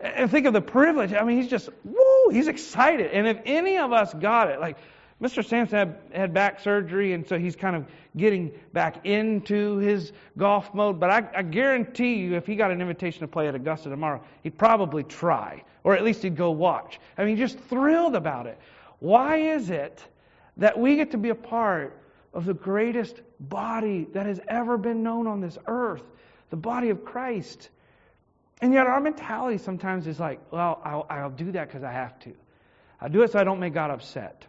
And 0.00 0.30
think 0.30 0.46
of 0.46 0.52
the 0.52 0.60
privilege. 0.60 1.12
I 1.12 1.22
mean, 1.22 1.40
he's 1.40 1.50
just, 1.50 1.68
woo, 1.84 2.28
he's 2.30 2.48
excited. 2.48 3.12
And 3.12 3.26
if 3.26 3.38
any 3.44 3.78
of 3.78 3.92
us 3.92 4.12
got 4.14 4.50
it, 4.50 4.60
like 4.60 4.76
Mr. 5.22 5.46
Sampson 5.46 5.78
had, 5.78 5.98
had 6.12 6.34
back 6.34 6.58
surgery, 6.58 7.12
and 7.12 7.26
so 7.26 7.38
he's 7.38 7.54
kind 7.54 7.76
of 7.76 7.86
getting 8.16 8.50
back 8.72 9.06
into 9.06 9.76
his 9.76 10.12
golf 10.36 10.74
mode. 10.74 10.98
But 10.98 11.10
I, 11.10 11.28
I 11.36 11.42
guarantee 11.42 12.14
you, 12.16 12.34
if 12.34 12.44
he 12.44 12.56
got 12.56 12.72
an 12.72 12.80
invitation 12.80 13.20
to 13.20 13.28
play 13.28 13.46
at 13.46 13.54
Augusta 13.54 13.88
tomorrow, 13.88 14.20
he'd 14.42 14.58
probably 14.58 15.04
try, 15.04 15.62
or 15.84 15.94
at 15.94 16.04
least 16.04 16.22
he'd 16.22 16.36
go 16.36 16.50
watch. 16.50 17.00
I 17.18 17.24
mean, 17.24 17.36
just 17.36 17.58
thrilled 17.58 18.14
about 18.14 18.46
it. 18.46 18.58
Why 19.00 19.36
is 19.36 19.70
it 19.70 20.04
that 20.56 20.78
we 20.78 20.96
get 20.96 21.10
to 21.12 21.18
be 21.18 21.30
a 21.30 21.34
part 21.34 21.98
of 22.32 22.44
the 22.44 22.54
greatest 22.54 23.20
body 23.40 24.06
that 24.12 24.26
has 24.26 24.40
ever 24.48 24.78
been 24.78 25.02
known 25.02 25.26
on 25.26 25.40
this 25.40 25.58
earth, 25.66 26.04
the 26.50 26.56
body 26.56 26.90
of 26.90 27.04
Christ? 27.04 27.68
And 28.60 28.72
yet, 28.72 28.86
our 28.86 29.00
mentality 29.00 29.58
sometimes 29.58 30.06
is 30.06 30.20
like, 30.20 30.40
well, 30.52 30.80
I'll, 30.84 31.06
I'll 31.10 31.30
do 31.30 31.50
that 31.52 31.66
because 31.66 31.82
I 31.82 31.90
have 31.90 32.18
to. 32.20 32.32
I'll 33.00 33.08
do 33.08 33.22
it 33.22 33.32
so 33.32 33.40
I 33.40 33.44
don't 33.44 33.58
make 33.58 33.74
God 33.74 33.90
upset. 33.90 34.46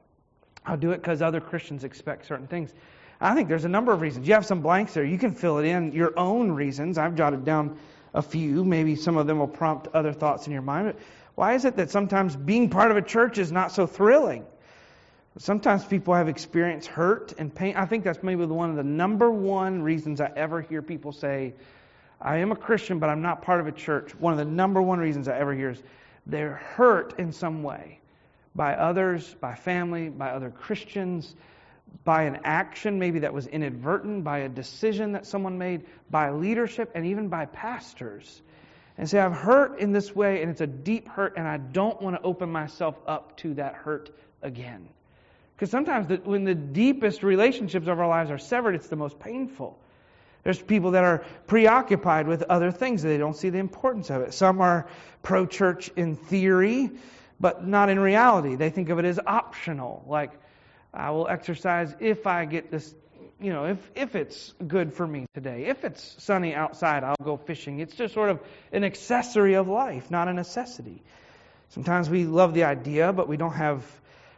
I'll 0.65 0.78
do 0.78 0.91
it 0.91 0.98
because 0.98 1.24
other 1.24 1.41
Christians 1.41 1.84
expect 1.84 2.28
certain 2.28 2.46
things. 2.48 2.74
I 3.19 3.34
think 3.34 3.50
there's 3.50 3.65
a 3.65 3.69
number 3.69 3.91
of 3.91 4.02
reasons. 4.02 4.28
You 4.28 4.36
have 4.36 4.46
some 4.46 4.62
blanks 4.62 4.93
there. 4.93 5.04
You 5.04 5.17
can 5.17 5.32
fill 5.32 5.58
it 5.58 5.65
in 5.65 5.93
your 5.93 6.17
own 6.17 6.52
reasons. 6.52 6.98
I've 6.98 7.15
jotted 7.15 7.43
down 7.43 7.78
a 8.13 8.22
few. 8.22 8.63
Maybe 8.63 8.96
some 8.96 9.17
of 9.17 9.28
them 9.28 9.39
will 9.39 9.48
prompt 9.48 9.88
other 9.93 10.13
thoughts 10.13 10.46
in 10.46 10.54
your 10.54 10.62
mind. 10.62 10.93
But 10.93 11.04
why 11.36 11.54
is 11.54 11.65
it 11.65 11.78
that 11.78 11.89
sometimes 11.89 12.36
being 12.36 12.69
part 12.69 12.91
of 12.91 12.98
a 12.98 13.02
church 13.02 13.38
is 13.38 13.52
not 13.52 13.72
so 13.72 13.88
thrilling? 13.88 14.46
Sometimes 15.38 15.84
people 15.84 16.13
have 16.13 16.30
experienced 16.30 16.88
hurt 16.88 17.34
and 17.39 17.54
pain. 17.54 17.76
I 17.76 17.86
think 17.86 18.04
that's 18.04 18.22
maybe 18.22 18.46
one 18.46 18.69
of 18.69 18.76
the 18.76 18.84
number 18.84 19.32
one 19.32 19.82
reasons 19.82 20.22
I 20.22 20.32
ever 20.36 20.62
hear 20.62 20.84
people 20.84 21.12
say, 21.12 21.56
I 22.22 22.38
am 22.38 22.52
a 22.52 22.56
Christian, 22.56 23.00
but 23.00 23.10
I'm 23.10 23.24
not 23.24 23.41
part 23.41 23.60
of 23.60 23.67
a 23.67 23.72
church. 23.72 24.13
One 24.15 24.32
of 24.32 24.38
the 24.38 24.46
number 24.46 24.82
one 24.82 25.00
reasons 25.00 25.28
I 25.28 25.38
ever 25.38 25.54
hear 25.54 25.72
is 25.72 25.82
they're 26.28 26.56
hurt 26.76 27.19
in 27.19 27.32
some 27.32 27.63
way 27.63 28.00
by 28.56 28.76
others, 28.76 29.36
by 29.41 29.56
family, 29.56 30.10
by 30.10 30.30
other 30.30 30.52
Christians, 30.52 31.36
by 32.04 32.24
an 32.24 32.39
action 32.43 33.00
maybe 33.00 33.19
that 33.19 33.34
was 33.34 33.48
inadvertent, 33.48 34.24
by 34.24 34.39
a 34.39 34.50
decision 34.50 35.13
that 35.13 35.26
someone 35.26 35.58
made, 35.58 35.86
by 36.12 36.30
leadership, 36.30 36.91
and 36.93 37.08
even 37.08 37.28
by 37.28 37.46
pastors. 37.46 38.41
And 38.97 39.10
say, 39.10 39.19
I've 39.19 39.34
hurt 39.34 39.79
in 39.79 39.91
this 39.91 40.15
way, 40.15 40.41
and 40.41 40.51
it's 40.51 40.62
a 40.62 40.67
deep 40.67 41.08
hurt, 41.08 41.34
and 41.36 41.47
I 41.47 41.58
don't 41.58 41.99
want 42.01 42.15
to 42.15 42.21
open 42.21 42.51
myself 42.51 42.95
up 43.08 43.36
to 43.38 43.56
that 43.56 43.73
hurt 43.73 44.12
again. 44.41 44.88
Because 45.56 45.71
sometimes 45.71 46.08
the, 46.08 46.17
when 46.17 46.43
the 46.43 46.56
deepest 46.56 47.23
relationships 47.23 47.88
of 47.88 47.99
our 47.99 48.08
lives 48.08 48.29
are 48.29 48.38
severed, 48.38 48.75
it's 48.75 48.88
the 48.88 48.95
most 48.95 49.19
painful. 49.19 49.79
There's 50.43 50.62
people 50.62 50.91
that 50.91 51.03
are 51.03 51.23
preoccupied 51.47 52.27
with 52.27 52.43
other 52.43 52.71
things. 52.71 53.01
They 53.01 53.17
don't 53.17 53.36
see 53.36 53.49
the 53.49 53.60
importance 53.60 54.10
of 54.10 54.21
it. 54.21 54.34
Some 54.34 54.62
are 54.62 54.88
pro 55.21 55.45
church 55.45 55.89
in 55.95 56.15
theory, 56.15 56.91
but 57.39 57.65
not 57.65 57.89
in 57.89 57.99
reality. 57.99 58.56
They 58.56 58.69
think 58.69 58.89
of 58.89 58.99
it 58.99 59.06
as 59.06 59.19
optional, 59.25 60.03
like 60.08 60.32
I 60.93 61.12
will 61.12 61.27
exercise 61.27 61.95
if 61.99 62.27
I 62.27 62.45
get 62.45 62.69
this, 62.69 62.93
you 63.43 63.51
know, 63.51 63.65
if, 63.65 63.91
if 63.93 64.15
it's 64.15 64.53
good 64.65 64.93
for 64.93 65.06
me 65.06 65.25
today. 65.34 65.65
If 65.65 65.84
it's 65.84 66.15
sunny 66.23 66.56
outside, 66.56 67.03
I'll 67.03 67.15
go 67.21 67.36
fishing. 67.36 67.79
It's 67.79 67.93
just 67.93 68.13
sort 68.13 68.29
of 68.29 68.39
an 68.71 68.86
accessory 68.86 69.56
of 69.56 69.67
life, 69.67 70.10
not 70.10 70.29
a 70.29 70.34
necessity. 70.34 71.03
Sometimes 71.69 72.10
we 72.10 72.23
love 72.23 72.53
the 72.53 72.63
idea, 72.63 73.12
but 73.12 73.27
we 73.27 73.36
don't 73.36 73.53
have 73.53 73.84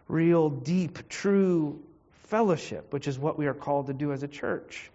real, 0.08 0.50
deep, 0.50 1.08
true 1.08 1.84
fellowship, 2.24 2.92
which 2.94 3.08
is 3.08 3.20
what 3.20 3.38
we 3.38 3.46
are 3.46 3.54
called 3.54 3.88
to 3.88 3.94
do 3.94 4.12
as 4.12 4.24
a 4.24 4.28
church. 4.28 4.90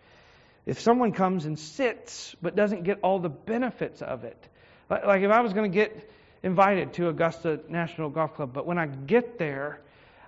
If 0.66 0.80
someone 0.80 1.12
comes 1.12 1.46
and 1.46 1.56
sits 1.56 2.34
but 2.42 2.56
doesn't 2.56 2.82
get 2.82 2.98
all 3.02 3.20
the 3.20 3.28
benefits 3.28 4.02
of 4.02 4.24
it, 4.24 4.48
like 4.88 5.22
if 5.22 5.30
I 5.30 5.40
was 5.40 5.52
going 5.52 5.70
to 5.70 5.74
get 5.74 6.10
invited 6.42 6.94
to 6.94 7.08
Augusta 7.08 7.60
National 7.68 8.10
Golf 8.10 8.34
Club, 8.34 8.52
but 8.52 8.66
when 8.66 8.78
I 8.78 8.86
get 8.86 9.38
there, 9.38 9.80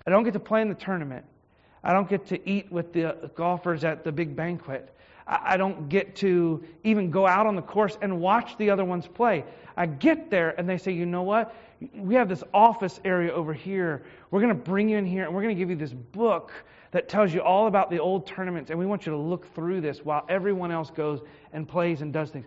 I 0.07 0.11
don't 0.11 0.23
get 0.23 0.35
to 0.35 0.41
play 0.41 0.63
in 0.63 0.69
the 0.69 0.77
tournament. 0.77 1.25
I 1.85 1.93
don't 1.93 2.09
get 2.09 2.27
to 2.27 2.49
eat 2.49 2.71
with 2.71 2.93
the 2.93 3.31
golfers 3.35 3.85
at 3.85 4.05
the 4.05 4.13
big 4.13 4.37
banquet. 4.37 4.95
I 5.27 5.57
don't 5.57 5.89
get 5.89 6.17
to 6.17 6.63
even 6.85 7.11
go 7.11 7.27
out 7.27 7.47
on 7.47 7.55
the 7.55 7.63
course 7.63 7.97
and 8.03 8.21
watch 8.21 8.57
the 8.59 8.71
other 8.71 8.85
ones 8.85 9.07
play. 9.07 9.45
I 9.77 9.87
get 9.87 10.31
there 10.31 10.51
and 10.59 10.69
they 10.69 10.79
say, 10.79 10.93
you 10.93 11.07
know 11.07 11.23
what? 11.23 11.55
We 11.95 12.15
have 12.15 12.29
this 12.29 12.45
office 12.53 13.01
area 13.05 13.33
over 13.33 13.53
here. 13.53 14.03
We're 14.31 14.41
going 14.41 14.57
to 14.57 14.63
bring 14.63 14.89
you 14.89 14.99
in 14.99 15.07
here 15.07 15.25
and 15.25 15.35
we're 15.35 15.43
going 15.43 15.55
to 15.55 15.59
give 15.59 15.71
you 15.71 15.77
this 15.77 15.93
book 15.93 16.53
that 16.91 17.09
tells 17.09 17.33
you 17.33 17.41
all 17.41 17.69
about 17.69 17.91
the 17.91 17.99
old 17.99 18.27
tournaments 18.27 18.71
and 18.71 18.79
we 18.79 18.87
want 18.87 19.07
you 19.07 19.13
to 19.13 19.19
look 19.19 19.53
through 19.55 19.81
this 19.81 20.05
while 20.05 20.25
everyone 20.29 20.71
else 20.71 20.91
goes 20.91 21.21
and 21.53 21.69
plays 21.69 22.03
and 22.03 22.13
does 22.13 22.31
things. 22.31 22.47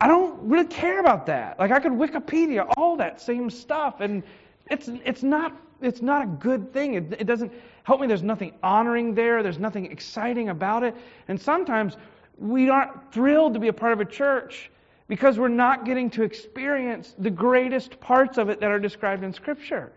I 0.00 0.06
don't 0.06 0.40
really 0.42 0.66
care 0.66 1.00
about 1.00 1.26
that. 1.26 1.58
Like 1.58 1.70
I 1.70 1.78
could 1.78 1.92
Wikipedia 1.92 2.72
all 2.76 2.96
that 2.96 3.20
same 3.20 3.50
stuff, 3.50 4.00
and 4.00 4.22
it's 4.70 4.88
it's 5.04 5.22
not 5.22 5.54
it's 5.82 6.02
not 6.02 6.22
a 6.22 6.26
good 6.26 6.72
thing. 6.72 6.94
It, 6.94 7.12
it 7.20 7.24
doesn't 7.24 7.52
help 7.84 8.00
me. 8.00 8.06
There's 8.06 8.22
nothing 8.22 8.54
honoring 8.62 9.14
there. 9.14 9.42
There's 9.42 9.58
nothing 9.58 9.86
exciting 9.86 10.48
about 10.48 10.82
it. 10.82 10.94
And 11.28 11.40
sometimes 11.40 11.96
we 12.38 12.68
aren't 12.68 13.12
thrilled 13.12 13.54
to 13.54 13.60
be 13.60 13.68
a 13.68 13.72
part 13.72 13.92
of 13.92 14.00
a 14.00 14.04
church 14.04 14.70
because 15.08 15.38
we're 15.38 15.48
not 15.48 15.84
getting 15.84 16.08
to 16.10 16.22
experience 16.22 17.14
the 17.18 17.30
greatest 17.30 18.00
parts 18.00 18.38
of 18.38 18.48
it 18.48 18.60
that 18.60 18.70
are 18.70 18.78
described 18.78 19.24
in 19.24 19.32
Scripture. 19.32 19.92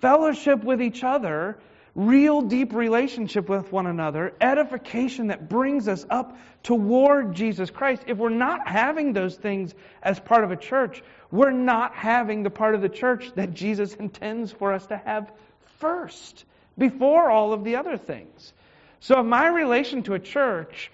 Fellowship 0.00 0.62
with 0.64 0.82
each 0.82 1.02
other 1.02 1.58
real 1.94 2.42
deep 2.42 2.72
relationship 2.72 3.48
with 3.48 3.72
one 3.72 3.86
another, 3.86 4.34
edification 4.40 5.28
that 5.28 5.48
brings 5.48 5.88
us 5.88 6.06
up 6.08 6.38
toward 6.62 7.34
Jesus 7.34 7.70
Christ. 7.70 8.02
If 8.06 8.18
we're 8.18 8.28
not 8.28 8.68
having 8.68 9.12
those 9.12 9.36
things 9.36 9.74
as 10.02 10.20
part 10.20 10.44
of 10.44 10.50
a 10.50 10.56
church, 10.56 11.02
we're 11.30 11.50
not 11.50 11.94
having 11.94 12.42
the 12.42 12.50
part 12.50 12.74
of 12.74 12.82
the 12.82 12.88
church 12.88 13.32
that 13.34 13.54
Jesus 13.54 13.94
intends 14.00 14.52
for 14.52 14.72
us 14.72 14.86
to 14.86 14.96
have 14.96 15.32
first, 15.78 16.44
before 16.76 17.30
all 17.30 17.52
of 17.52 17.64
the 17.64 17.76
other 17.76 17.96
things. 17.96 18.52
So 19.00 19.20
if 19.20 19.26
my 19.26 19.48
relation 19.48 20.02
to 20.04 20.14
a 20.14 20.18
church 20.18 20.90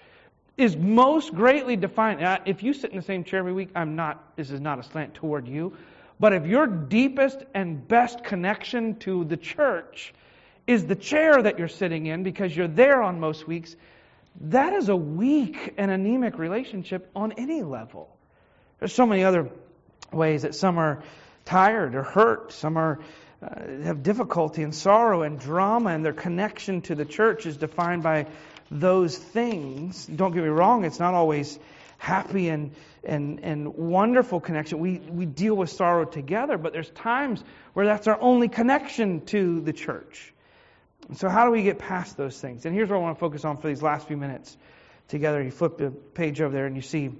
is 0.55 0.75
most 0.75 1.35
greatly 1.35 1.75
defined, 1.75 2.41
if 2.45 2.63
you 2.63 2.73
sit 2.73 2.91
in 2.91 2.97
the 2.97 3.03
same 3.03 3.23
chair 3.23 3.39
every 3.39 3.53
week, 3.53 3.69
I'm 3.75 3.95
not, 3.95 4.35
this 4.35 4.49
is 4.49 4.59
not 4.59 4.79
a 4.79 4.83
slant 4.83 5.13
toward 5.13 5.47
you, 5.47 5.77
but 6.19 6.33
if 6.33 6.45
your 6.47 6.65
deepest 6.65 7.43
and 7.53 7.87
best 7.87 8.23
connection 8.23 8.95
to 8.99 9.23
the 9.25 9.37
church 9.37 10.13
is 10.67 10.85
the 10.85 10.95
chair 10.95 11.41
that 11.41 11.57
you're 11.57 11.69
sitting 11.69 12.05
in 12.05 12.23
because 12.23 12.55
you're 12.55 12.67
there 12.67 13.01
on 13.01 13.19
most 13.19 13.47
weeks, 13.47 13.75
that 14.41 14.73
is 14.73 14.89
a 14.89 14.95
weak 14.95 15.73
and 15.77 15.89
anemic 15.89 16.37
relationship 16.37 17.09
on 17.15 17.31
any 17.31 17.63
level. 17.63 18.15
There's 18.79 18.93
so 18.93 19.05
many 19.05 19.23
other 19.23 19.49
ways 20.11 20.43
that 20.43 20.53
some 20.53 20.77
are 20.77 21.01
tired 21.45 21.95
or 21.95 22.03
hurt, 22.03 22.51
some 22.51 22.77
are 22.77 22.99
uh, 23.41 23.83
have 23.83 24.01
difficulty 24.01 24.63
and 24.63 24.73
sorrow 24.73 25.21
and 25.21 25.39
drama, 25.39 25.91
and 25.91 26.03
their 26.03 26.13
connection 26.13 26.81
to 26.81 26.95
the 26.95 27.05
church 27.05 27.45
is 27.45 27.55
defined 27.55 28.01
by 28.01 28.25
those 28.71 29.15
things. 29.15 30.07
Don't 30.07 30.33
get 30.33 30.43
me 30.43 30.49
wrong; 30.49 30.85
it's 30.85 30.99
not 30.99 31.13
always 31.13 31.59
happy 31.99 32.49
and 32.49 32.71
and 33.03 33.39
and 33.43 33.75
wonderful 33.75 34.39
connection. 34.39 34.79
We 34.79 34.97
we 34.97 35.27
deal 35.27 35.55
with 35.55 35.69
sorrow 35.69 36.05
together, 36.05 36.57
but 36.57 36.73
there's 36.73 36.89
times 36.89 37.43
where 37.73 37.85
that's 37.85 38.07
our 38.07 38.19
only 38.19 38.47
connection 38.47 39.23
to 39.27 39.61
the 39.61 39.73
church. 39.73 40.33
So, 41.15 41.29
how 41.29 41.45
do 41.45 41.51
we 41.51 41.63
get 41.63 41.79
past 41.79 42.17
those 42.17 42.39
things? 42.39 42.65
And 42.65 42.75
here's 42.75 42.89
what 42.89 42.97
I 42.97 42.99
want 42.99 43.17
to 43.17 43.19
focus 43.19 43.45
on 43.45 43.57
for 43.57 43.67
these 43.67 43.81
last 43.81 44.07
few 44.07 44.17
minutes 44.17 44.55
together. 45.07 45.41
You 45.41 45.51
flip 45.51 45.77
the 45.77 45.91
page 45.91 46.41
over 46.41 46.53
there 46.53 46.65
and 46.65 46.75
you 46.75 46.81
see 46.81 47.11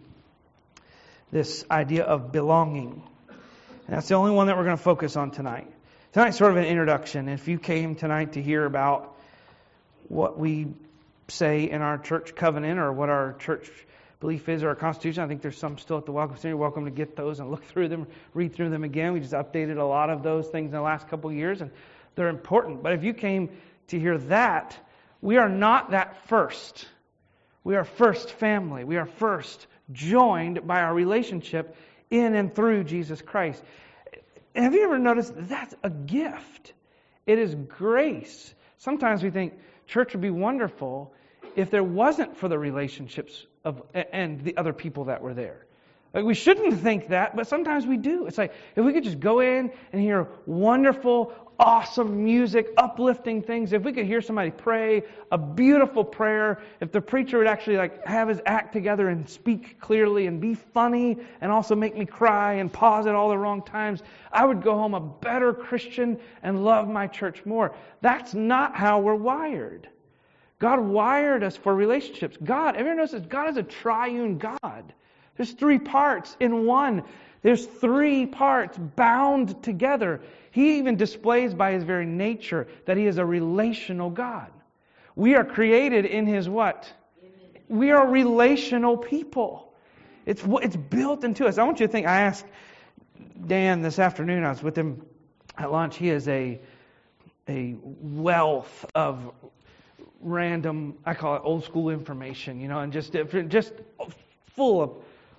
this 1.32 1.66
idea 1.72 2.04
of 2.04 2.32
belonging. 2.32 3.02
And 3.30 3.96
that's 3.96 4.08
the 4.08 4.16
only 4.16 4.32
one 4.32 4.48
that 4.48 4.58
we're 4.58 4.66
going 4.66 4.78
to 4.78 4.84
focus 4.84 5.16
on 5.16 5.32
tonight. 5.32 5.72
Tonight's 6.14 6.38
sort 6.38 6.52
of 6.52 6.58
an 6.58 6.66
introduction. 6.66 7.30
If 7.30 7.48
you 7.48 7.60
came 7.60 7.96
tonight 7.96 8.34
to 8.34 8.42
hear 8.42 8.66
about 8.66 9.16
what 10.08 10.38
we 10.38 10.68
say 11.30 11.70
in 11.70 11.82
our 11.82 11.98
church 11.98 12.36
covenant 12.36 12.80
or 12.80 12.92
what 12.92 13.10
our 13.10 13.34
church 13.40 13.70
belief 14.20 14.50
is 14.50 14.64
or 14.64 14.70
our 14.70 14.76
Constitution. 14.76 15.24
I 15.24 15.28
think 15.28 15.42
there's 15.42 15.58
some 15.58 15.78
still 15.78 15.98
at 15.98 16.06
the 16.06 16.12
Welcome 16.12 16.38
Center. 16.38 16.50
You're 16.50 16.58
welcome 16.58 16.86
to 16.86 16.92
get 16.92 17.16
those 17.16 17.40
and 17.40 17.52
look 17.52 17.64
through 17.66 17.90
them, 17.90 18.08
read 18.34 18.54
through 18.56 18.70
them 18.70 18.84
again. 18.84 19.14
We 19.14 19.20
just 19.20 19.34
updated 19.34 19.78
a 19.78 19.84
lot 19.84 20.10
of 20.10 20.24
those 20.24 20.48
things 20.48 20.68
in 20.68 20.72
the 20.72 20.82
last 20.82 21.08
couple 21.08 21.30
of 21.30 21.36
years, 21.36 21.62
and 21.62 21.70
they're 22.16 22.30
important. 22.30 22.82
But 22.82 22.94
if 22.94 23.04
you 23.04 23.14
came 23.14 23.50
to 23.88 24.00
hear 24.00 24.18
that, 24.18 24.78
we 25.22 25.38
are 25.38 25.50
not 25.50 25.92
that 25.92 26.28
first. 26.28 26.88
We 27.64 27.76
are 27.76 27.84
first 27.84 28.32
family. 28.32 28.84
We 28.84 28.98
are 28.98 29.06
first 29.06 29.68
joined 29.92 30.66
by 30.66 30.82
our 30.82 30.94
relationship 30.94 31.76
in 32.10 32.36
and 32.36 32.54
through 32.54 32.86
Jesus 32.86 33.22
Christ. 33.22 33.64
Have 34.56 34.74
you 34.74 34.84
ever 34.84 34.98
noticed 34.98 35.34
that's 35.36 35.76
a 35.84 35.90
gift? 35.90 36.74
It 37.26 37.40
is 37.40 37.56
grace. 37.56 38.54
Sometimes 38.78 39.22
we 39.22 39.30
think 39.30 39.54
church 39.86 40.14
would 40.14 40.22
be 40.22 40.30
wonderful 40.30 41.14
if 41.56 41.70
there 41.70 41.84
wasn't 41.84 42.38
for 42.38 42.48
the 42.48 42.58
relationships 42.58 43.46
of 43.66 43.82
and 43.94 44.44
the 44.44 44.56
other 44.58 44.74
people 44.74 45.06
that 45.06 45.22
were 45.22 45.34
there. 45.34 45.67
Like 46.14 46.24
we 46.24 46.34
shouldn't 46.34 46.80
think 46.80 47.10
that, 47.10 47.36
but 47.36 47.48
sometimes 47.48 47.86
we 47.86 47.98
do. 47.98 48.26
It's 48.28 48.38
like 48.38 48.54
if 48.76 48.84
we 48.84 48.94
could 48.94 49.04
just 49.04 49.20
go 49.20 49.42
in 49.42 49.72
and 49.92 50.02
hear 50.02 50.28
wonderful, 50.46 51.34
awesome 51.60 52.24
music, 52.24 52.74
uplifting 52.78 53.42
things, 53.42 53.74
if 53.74 53.84
we 53.84 53.92
could 53.92 54.06
hear 54.06 54.22
somebody 54.22 54.52
pray 54.52 55.04
a 55.32 55.38
beautiful 55.38 56.04
prayer, 56.04 56.62
if 56.80 56.92
the 56.92 57.02
preacher 57.02 57.38
would 57.38 57.48
actually 57.48 57.78
like 57.78 58.06
have 58.06 58.30
his 58.30 58.42
act 58.46 58.74
together 58.74 59.10
and 59.10 59.28
speak 59.28 59.80
clearly 59.80 60.28
and 60.28 60.40
be 60.40 60.54
funny 60.54 61.18
and 61.42 61.52
also 61.52 61.76
make 61.76 61.96
me 61.96 62.06
cry 62.06 62.54
and 62.54 62.72
pause 62.72 63.08
at 63.08 63.16
all 63.16 63.30
the 63.30 63.38
wrong 63.38 63.62
times, 63.62 64.02
I 64.32 64.46
would 64.46 64.62
go 64.62 64.76
home 64.76 64.94
a 64.94 65.00
better 65.00 65.54
Christian 65.54 66.20
and 66.44 66.64
love 66.64 66.88
my 66.88 67.08
church 67.08 67.46
more. 67.46 67.76
That's 68.02 68.34
not 68.34 68.76
how 68.76 69.00
we're 69.00 69.16
wired. 69.16 69.90
God 70.60 70.80
wired 70.80 71.44
us 71.44 71.56
for 71.56 71.76
relationships. 71.76 72.38
God, 72.44 72.76
everyone 72.76 72.98
knows 72.98 73.12
this, 73.12 73.26
God 73.26 73.50
is 73.50 73.58
a 73.58 73.64
triune 73.64 74.38
God. 74.38 74.94
There's 75.38 75.52
three 75.52 75.80
parts 75.80 76.36
in 76.40 76.66
one. 76.66 77.04
There's 77.44 77.66
three 77.66 78.26
parts 78.26 78.78
bound 78.78 79.64
together. 79.64 80.22
He 80.52 80.80
even 80.80 80.98
displays 80.98 81.54
by 81.54 81.72
his 81.72 81.84
very 81.84 82.06
nature 82.06 82.68
that 82.86 82.98
he 82.98 83.06
is 83.06 83.20
a 83.20 83.26
relational 83.26 84.10
God. 84.10 84.52
We 85.16 85.36
are 85.36 85.46
created 85.46 86.06
in 86.06 86.26
his 86.26 86.50
what? 86.50 86.92
We 87.70 87.92
are 87.92 88.08
relational 88.08 88.98
people. 88.98 89.74
It's, 90.26 90.44
it's 90.46 90.76
built 90.76 91.24
into 91.24 91.46
us. 91.46 91.58
I 91.58 91.64
want 91.64 91.80
you 91.80 91.88
to 91.88 91.92
think, 91.92 92.08
I 92.08 92.22
asked 92.22 92.46
Dan 93.46 93.82
this 93.82 94.00
afternoon, 94.00 94.44
I 94.44 94.50
was 94.50 94.64
with 94.64 94.78
him 94.78 95.06
at 95.58 95.72
lunch. 95.72 95.98
He 95.98 96.10
is 96.10 96.28
a, 96.28 96.60
a 97.48 97.76
wealth 97.82 98.86
of 98.94 99.32
random, 100.22 100.98
I 101.06 101.14
call 101.14 101.36
it 101.36 101.42
old 101.44 101.64
school 101.64 101.90
information, 101.90 102.60
you 102.60 102.68
know, 102.68 102.80
and 102.80 102.92
just, 102.92 103.16
just 103.48 103.74
full 104.56 104.82
of 104.82 104.92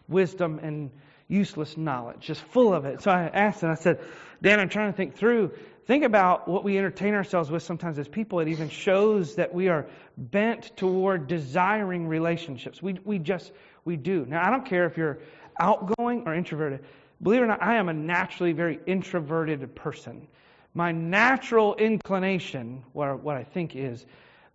wisdom 0.09 0.59
and 0.63 0.91
useless 1.29 1.77
knowledge, 1.77 2.21
just 2.21 2.41
full 2.41 2.73
of 2.73 2.85
it. 2.85 3.03
So 3.03 3.11
I 3.11 3.25
asked 3.25 3.63
and 3.63 3.71
I 3.71 3.75
said, 3.75 4.01
Dan, 4.43 4.61
I'm 4.61 4.69
trying 4.69 4.93
to 4.93 4.97
think 4.97 5.17
through. 5.17 5.53
Think 5.87 6.05
about 6.05 6.49
what 6.49 6.65
we 6.65 6.77
entertain 6.77 7.15
ourselves 7.15 7.51
with 7.51 7.63
sometimes 7.63 7.99
as 7.99 8.09
people. 8.09 8.41
It 8.41 8.49
even 8.49 8.69
shows 8.69 9.37
that 9.37 9.55
we 9.55 9.69
are 9.69 9.87
bent 10.17 10.77
toward 10.77 11.29
desiring 11.29 12.07
relationships. 12.07 12.83
We, 12.83 12.99
we 13.05 13.19
just, 13.19 13.53
we 13.85 13.97
do. 13.97 14.27
Now, 14.27 14.47
I 14.47 14.51
don't 14.51 14.67
care 14.67 14.87
if 14.87 14.97
you're 14.97 15.19
outgoing 15.59 16.25
or 16.27 16.35
introverted. 16.35 16.85
Believe 17.23 17.41
it 17.41 17.45
or 17.45 17.47
not, 17.49 17.63
I 17.63 17.77
am 17.77 17.89
a 17.89 17.95
naturally 17.95 18.53
very 18.53 18.79
introverted 18.87 19.75
person. 19.75 20.29
My 20.75 20.93
natural 20.93 21.75
inclination, 21.75 22.85
what, 22.93 23.21
what 23.23 23.37
I 23.37 23.45
think 23.45 23.75
is, 23.75 24.05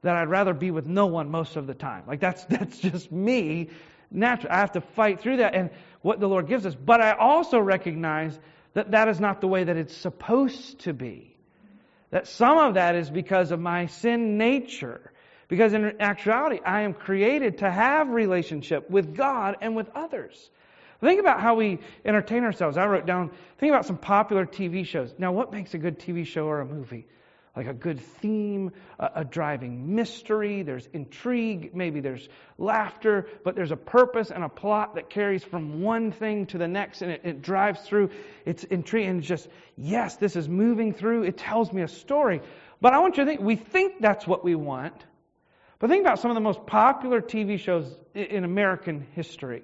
that 0.04 0.16
I'd 0.16 0.30
rather 0.30 0.54
be 0.54 0.70
with 0.72 0.86
no 0.86 1.08
one 1.08 1.32
most 1.32 1.56
of 1.56 1.66
the 1.66 1.74
time. 1.74 2.04
Like 2.08 2.20
that's 2.20 2.44
that's 2.50 2.78
just 2.78 3.12
me. 3.12 3.70
Natural. 4.14 4.54
I 4.54 4.58
have 4.58 4.72
to 4.74 4.82
fight 4.82 5.20
through 5.20 5.38
that 5.38 5.56
and 5.56 5.72
what 6.02 6.20
the 6.20 6.28
Lord 6.28 6.48
gives 6.48 6.66
us. 6.66 6.76
But 6.76 7.02
I 7.02 7.14
also 7.14 7.60
recognize 7.60 8.40
that 8.74 8.92
that 8.92 9.08
is 9.10 9.20
not 9.20 9.42
the 9.42 9.48
way 9.48 9.64
that 9.64 9.76
it's 9.76 9.96
supposed 9.96 10.80
to 10.82 10.94
be. 10.94 11.36
That 12.12 12.28
some 12.28 12.58
of 12.58 12.76
that 12.76 12.96
is 12.96 13.10
because 13.10 13.52
of 13.52 13.60
my 13.60 13.88
sin 13.88 14.38
nature. 14.38 15.12
Because 15.48 15.74
in 15.74 16.00
actuality, 16.00 16.60
I 16.66 16.82
am 16.82 16.94
created 16.94 17.60
to 17.60 17.70
have 17.70 18.10
relationship 18.10 18.90
with 18.90 19.16
God 19.16 19.58
and 19.62 19.76
with 19.76 19.90
others. 19.96 20.50
Think 21.02 21.20
about 21.20 21.42
how 21.42 21.56
we 21.56 21.80
entertain 22.06 22.44
ourselves. 22.44 22.78
I 22.78 22.86
wrote 22.86 23.06
down, 23.06 23.32
think 23.58 23.72
about 23.72 23.86
some 23.86 23.98
popular 23.98 24.46
TV 24.46 24.86
shows. 24.86 25.14
Now, 25.18 25.32
what 25.34 25.52
makes 25.52 25.74
a 25.74 25.78
good 25.78 26.00
TV 26.00 26.26
show 26.26 26.46
or 26.46 26.62
a 26.62 26.66
movie? 26.66 27.08
Like 27.56 27.68
a 27.68 27.74
good 27.74 28.00
theme, 28.00 28.72
a, 28.98 29.12
a, 29.18 29.26
driving 29.26 29.96
mystery, 29.96 30.64
there's 30.64 30.88
intrigue, 30.92 31.72
maybe 31.76 32.00
there's 32.00 32.28
laughter, 32.58 33.28
but 33.44 33.56
there's 33.56 33.72
a 33.72 33.78
purpose 33.78 34.32
and 34.32 34.44
a 34.44 34.50
plot 34.50 34.96
that 34.96 35.10
carries 35.10 35.44
from 35.44 35.82
one 35.82 36.12
thing 36.12 36.48
to 36.48 36.58
the 36.58 36.68
next 36.68 37.04
and 37.04 37.12
it, 37.12 37.22
it 37.24 37.42
drives 37.44 37.80
through. 37.82 38.10
It's 38.46 38.64
intrigue 38.64 39.08
and 39.08 39.22
just, 39.22 39.48
yes, 39.78 40.16
this 40.16 40.36
is 40.36 40.50
moving 40.50 40.94
through. 40.94 41.24
It 41.24 41.38
tells 41.38 41.72
me 41.72 41.84
a 41.84 41.88
story. 41.88 42.42
But 42.82 42.94
I 42.94 43.00
want 43.00 43.18
you 43.18 43.24
to 43.24 43.30
think, 43.30 43.42
we 43.42 43.56
think 43.56 44.02
that's 44.02 44.26
what 44.26 44.44
we 44.44 44.56
want. 44.56 45.06
But 45.78 45.92
think 45.92 46.02
about 46.02 46.20
some 46.20 46.32
of 46.32 46.36
the 46.36 46.42
most 46.42 46.66
popular 46.66 47.22
TV 47.22 47.60
shows 47.60 47.86
in 48.16 48.46
American 48.46 49.06
history 49.14 49.64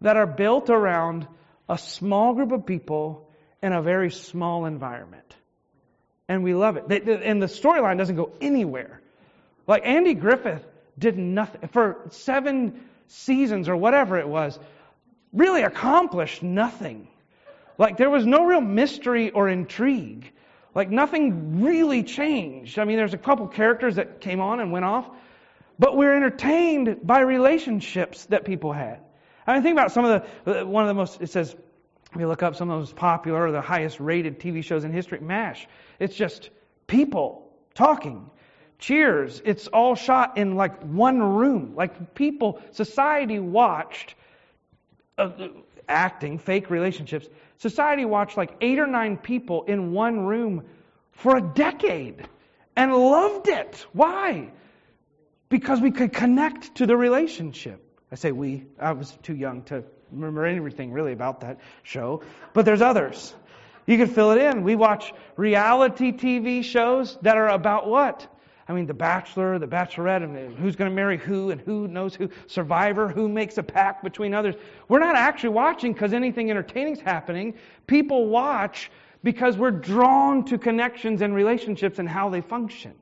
that 0.00 0.16
are 0.16 0.26
built 0.26 0.68
around 0.68 1.28
a 1.68 1.78
small 1.78 2.34
group 2.34 2.50
of 2.50 2.66
people 2.66 3.30
in 3.62 3.72
a 3.72 3.82
very 3.82 4.10
small 4.10 4.64
environment 4.64 5.37
and 6.28 6.44
we 6.44 6.54
love 6.54 6.76
it. 6.76 7.08
And 7.08 7.42
the 7.42 7.46
storyline 7.46 7.98
doesn't 7.98 8.16
go 8.16 8.32
anywhere. 8.40 9.00
Like 9.66 9.82
Andy 9.84 10.14
Griffith 10.14 10.64
did 10.98 11.18
nothing 11.18 11.68
for 11.68 11.98
seven 12.10 12.84
seasons 13.08 13.68
or 13.68 13.76
whatever 13.76 14.18
it 14.18 14.28
was, 14.28 14.58
really 15.32 15.62
accomplished 15.62 16.42
nothing. 16.42 17.08
Like 17.78 17.96
there 17.96 18.10
was 18.10 18.26
no 18.26 18.44
real 18.44 18.60
mystery 18.60 19.30
or 19.30 19.48
intrigue. 19.48 20.32
Like 20.74 20.90
nothing 20.90 21.62
really 21.62 22.02
changed. 22.02 22.78
I 22.78 22.84
mean, 22.84 22.96
there's 22.96 23.14
a 23.14 23.18
couple 23.18 23.46
characters 23.48 23.96
that 23.96 24.20
came 24.20 24.40
on 24.40 24.60
and 24.60 24.70
went 24.70 24.84
off, 24.84 25.08
but 25.78 25.96
we're 25.96 26.14
entertained 26.14 27.00
by 27.02 27.20
relationships 27.20 28.26
that 28.26 28.44
people 28.44 28.72
had. 28.72 29.00
I 29.46 29.54
mean, 29.54 29.62
think 29.62 29.74
about 29.74 29.92
some 29.92 30.04
of 30.04 30.24
the, 30.44 30.66
one 30.66 30.84
of 30.84 30.88
the 30.88 30.94
most, 30.94 31.22
it 31.22 31.30
says, 31.30 31.56
we 32.14 32.24
look 32.24 32.42
up 32.42 32.56
some 32.56 32.70
of 32.70 32.76
the 32.76 32.80
most 32.80 32.96
popular 32.96 33.46
or 33.46 33.52
the 33.52 33.60
highest 33.60 34.00
rated 34.00 34.40
TV 34.40 34.64
shows 34.64 34.84
in 34.84 34.92
history, 34.92 35.20
MASH. 35.20 35.68
It's 35.98 36.14
just 36.14 36.50
people 36.86 37.50
talking. 37.74 38.30
Cheers. 38.78 39.42
It's 39.44 39.66
all 39.68 39.94
shot 39.94 40.38
in 40.38 40.56
like 40.56 40.82
one 40.82 41.20
room. 41.20 41.74
Like 41.74 42.14
people, 42.14 42.60
society 42.70 43.38
watched 43.38 44.14
uh, 45.18 45.30
acting, 45.88 46.38
fake 46.38 46.70
relationships. 46.70 47.28
Society 47.58 48.04
watched 48.04 48.36
like 48.36 48.52
eight 48.60 48.78
or 48.78 48.86
nine 48.86 49.16
people 49.16 49.64
in 49.64 49.92
one 49.92 50.20
room 50.20 50.64
for 51.12 51.36
a 51.36 51.42
decade 51.42 52.26
and 52.76 52.94
loved 52.94 53.48
it. 53.48 53.86
Why? 53.92 54.50
Because 55.48 55.80
we 55.80 55.90
could 55.90 56.12
connect 56.12 56.76
to 56.76 56.86
the 56.86 56.96
relationship. 56.96 57.82
I 58.12 58.14
say 58.14 58.32
we. 58.32 58.66
I 58.78 58.92
was 58.92 59.10
too 59.22 59.34
young 59.34 59.62
to 59.64 59.84
remember 60.12 60.44
anything 60.44 60.92
really 60.92 61.12
about 61.12 61.40
that 61.40 61.58
show. 61.82 62.22
But 62.52 62.64
there's 62.64 62.82
others. 62.82 63.34
You 63.86 63.96
can 63.96 64.08
fill 64.08 64.32
it 64.32 64.38
in. 64.38 64.62
We 64.64 64.76
watch 64.76 65.14
reality 65.36 66.12
TV 66.12 66.62
shows 66.62 67.18
that 67.22 67.36
are 67.36 67.48
about 67.48 67.88
what? 67.88 68.26
I 68.68 68.74
mean, 68.74 68.86
The 68.86 68.92
Bachelor, 68.92 69.58
The 69.58 69.66
Bachelorette, 69.66 70.22
and 70.22 70.56
who's 70.58 70.76
going 70.76 70.90
to 70.90 70.94
marry 70.94 71.16
who, 71.16 71.50
and 71.50 71.60
who 71.62 71.88
knows 71.88 72.14
who, 72.14 72.28
Survivor, 72.46 73.08
who 73.08 73.26
makes 73.26 73.56
a 73.56 73.62
pact 73.62 74.04
between 74.04 74.34
others. 74.34 74.56
We're 74.88 74.98
not 74.98 75.16
actually 75.16 75.50
watching 75.50 75.94
because 75.94 76.12
anything 76.12 76.50
entertaining 76.50 76.92
is 76.92 77.00
happening. 77.00 77.54
People 77.86 78.26
watch 78.26 78.90
because 79.22 79.56
we're 79.56 79.70
drawn 79.70 80.44
to 80.44 80.58
connections 80.58 81.22
and 81.22 81.34
relationships 81.34 81.98
and 81.98 82.06
how 82.06 82.28
they 82.28 82.42
function. 82.42 82.94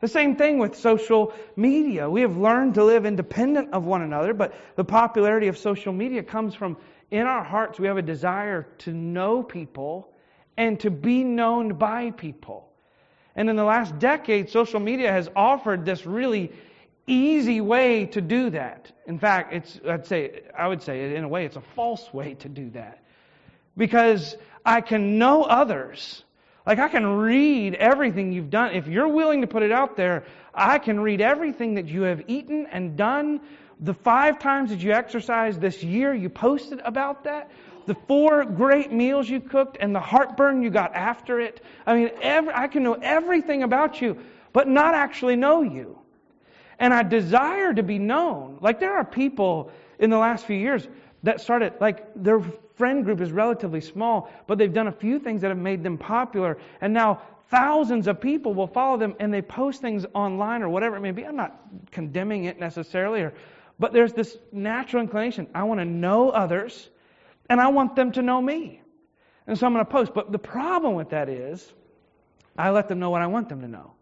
The 0.00 0.08
same 0.08 0.36
thing 0.36 0.58
with 0.58 0.76
social 0.76 1.32
media. 1.56 2.08
We 2.08 2.20
have 2.20 2.36
learned 2.36 2.74
to 2.74 2.84
live 2.84 3.04
independent 3.04 3.72
of 3.72 3.84
one 3.84 4.02
another, 4.02 4.32
but 4.32 4.54
the 4.76 4.84
popularity 4.84 5.48
of 5.48 5.58
social 5.58 5.92
media 5.92 6.22
comes 6.22 6.54
from 6.54 6.76
in 7.10 7.26
our 7.26 7.42
hearts, 7.42 7.80
we 7.80 7.86
have 7.86 7.96
a 7.96 8.02
desire 8.02 8.66
to 8.78 8.92
know 8.92 9.42
people 9.42 10.12
and 10.56 10.78
to 10.80 10.90
be 10.90 11.24
known 11.24 11.74
by 11.74 12.10
people. 12.10 12.68
And 13.34 13.48
in 13.48 13.56
the 13.56 13.64
last 13.64 13.98
decade, 13.98 14.50
social 14.50 14.80
media 14.80 15.10
has 15.10 15.28
offered 15.34 15.84
this 15.84 16.04
really 16.04 16.52
easy 17.06 17.60
way 17.60 18.06
to 18.06 18.20
do 18.20 18.50
that. 18.50 18.92
In 19.06 19.18
fact, 19.18 19.54
it's, 19.54 19.80
I'd 19.88 20.06
say, 20.06 20.42
I 20.56 20.68
would 20.68 20.82
say, 20.82 21.14
in 21.14 21.24
a 21.24 21.28
way, 21.28 21.46
it's 21.46 21.56
a 21.56 21.62
false 21.62 22.12
way 22.12 22.34
to 22.34 22.48
do 22.48 22.68
that. 22.70 23.02
Because 23.76 24.36
I 24.66 24.80
can 24.80 25.18
know 25.18 25.44
others 25.44 26.24
like 26.68 26.78
I 26.78 26.88
can 26.88 27.06
read 27.06 27.76
everything 27.76 28.30
you've 28.30 28.50
done. 28.50 28.72
If 28.74 28.86
you're 28.86 29.08
willing 29.08 29.40
to 29.40 29.46
put 29.46 29.62
it 29.62 29.72
out 29.72 29.96
there, 29.96 30.24
I 30.54 30.78
can 30.78 31.00
read 31.00 31.22
everything 31.22 31.74
that 31.76 31.86
you 31.86 32.02
have 32.02 32.22
eaten 32.28 32.66
and 32.66 32.94
done. 32.94 33.40
The 33.80 33.94
five 33.94 34.38
times 34.38 34.68
that 34.68 34.80
you 34.80 34.92
exercised 34.92 35.62
this 35.62 35.82
year, 35.82 36.12
you 36.12 36.28
posted 36.28 36.80
about 36.84 37.24
that. 37.24 37.50
The 37.86 37.94
four 38.06 38.44
great 38.44 38.92
meals 38.92 39.30
you 39.30 39.40
cooked 39.40 39.78
and 39.80 39.94
the 39.94 40.00
heartburn 40.00 40.62
you 40.62 40.68
got 40.68 40.94
after 40.94 41.40
it. 41.40 41.64
I 41.86 41.94
mean, 41.94 42.10
every, 42.20 42.52
I 42.52 42.68
can 42.68 42.82
know 42.82 42.98
everything 43.00 43.62
about 43.62 44.02
you, 44.02 44.18
but 44.52 44.68
not 44.68 44.94
actually 44.94 45.36
know 45.36 45.62
you. 45.62 45.98
And 46.78 46.92
I 46.92 47.02
desire 47.02 47.72
to 47.72 47.82
be 47.82 47.98
known. 47.98 48.58
Like 48.60 48.78
there 48.78 48.92
are 48.92 49.06
people 49.06 49.72
in 49.98 50.10
the 50.10 50.18
last 50.18 50.44
few 50.44 50.56
years 50.56 50.86
that 51.22 51.40
started, 51.40 51.72
like, 51.80 52.06
their 52.14 52.42
friend 52.78 53.04
group 53.04 53.20
is 53.20 53.30
relatively 53.32 53.80
small, 53.80 54.30
but 54.46 54.56
they've 54.56 54.72
done 54.72 54.86
a 54.86 54.92
few 54.92 55.18
things 55.18 55.42
that 55.42 55.48
have 55.48 55.58
made 55.58 55.82
them 55.82 55.98
popular. 55.98 56.56
And 56.80 56.94
now 56.94 57.20
thousands 57.50 58.06
of 58.06 58.20
people 58.20 58.54
will 58.54 58.66
follow 58.68 58.96
them 58.96 59.14
and 59.18 59.34
they 59.34 59.42
post 59.42 59.82
things 59.82 60.06
online 60.14 60.62
or 60.62 60.68
whatever 60.68 60.96
it 60.96 61.00
may 61.00 61.10
be. 61.10 61.26
I'm 61.26 61.36
not 61.36 61.60
condemning 61.90 62.44
it 62.44 62.58
necessarily, 62.58 63.22
or, 63.22 63.34
but 63.78 63.92
there's 63.92 64.12
this 64.12 64.36
natural 64.52 65.02
inclination. 65.02 65.48
I 65.54 65.64
want 65.64 65.80
to 65.80 65.84
know 65.84 66.30
others 66.30 66.88
and 67.50 67.60
I 67.60 67.68
want 67.68 67.96
them 67.96 68.12
to 68.12 68.22
know 68.22 68.40
me. 68.40 68.80
And 69.46 69.58
so 69.58 69.66
I'm 69.66 69.72
going 69.72 69.84
to 69.84 69.90
post. 69.90 70.14
But 70.14 70.30
the 70.30 70.38
problem 70.38 70.94
with 70.94 71.10
that 71.10 71.28
is 71.28 71.66
I 72.56 72.70
let 72.70 72.88
them 72.88 73.00
know 73.00 73.10
what 73.10 73.22
I 73.22 73.26
want 73.26 73.48
them 73.48 73.62
to 73.62 73.68
know. 73.68 73.92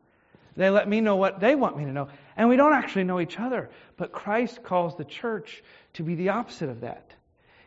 They 0.56 0.70
let 0.70 0.88
me 0.88 1.00
know 1.00 1.16
what 1.16 1.38
they 1.38 1.54
want 1.54 1.76
me 1.76 1.84
to 1.84 1.92
know. 1.92 2.08
And 2.36 2.48
we 2.48 2.56
don't 2.56 2.72
actually 2.72 3.04
know 3.04 3.20
each 3.20 3.38
other. 3.38 3.70
But 3.96 4.12
Christ 4.12 4.62
calls 4.62 4.96
the 4.96 5.04
church 5.04 5.62
to 5.94 6.02
be 6.02 6.14
the 6.14 6.30
opposite 6.30 6.68
of 6.68 6.80
that. 6.80 7.05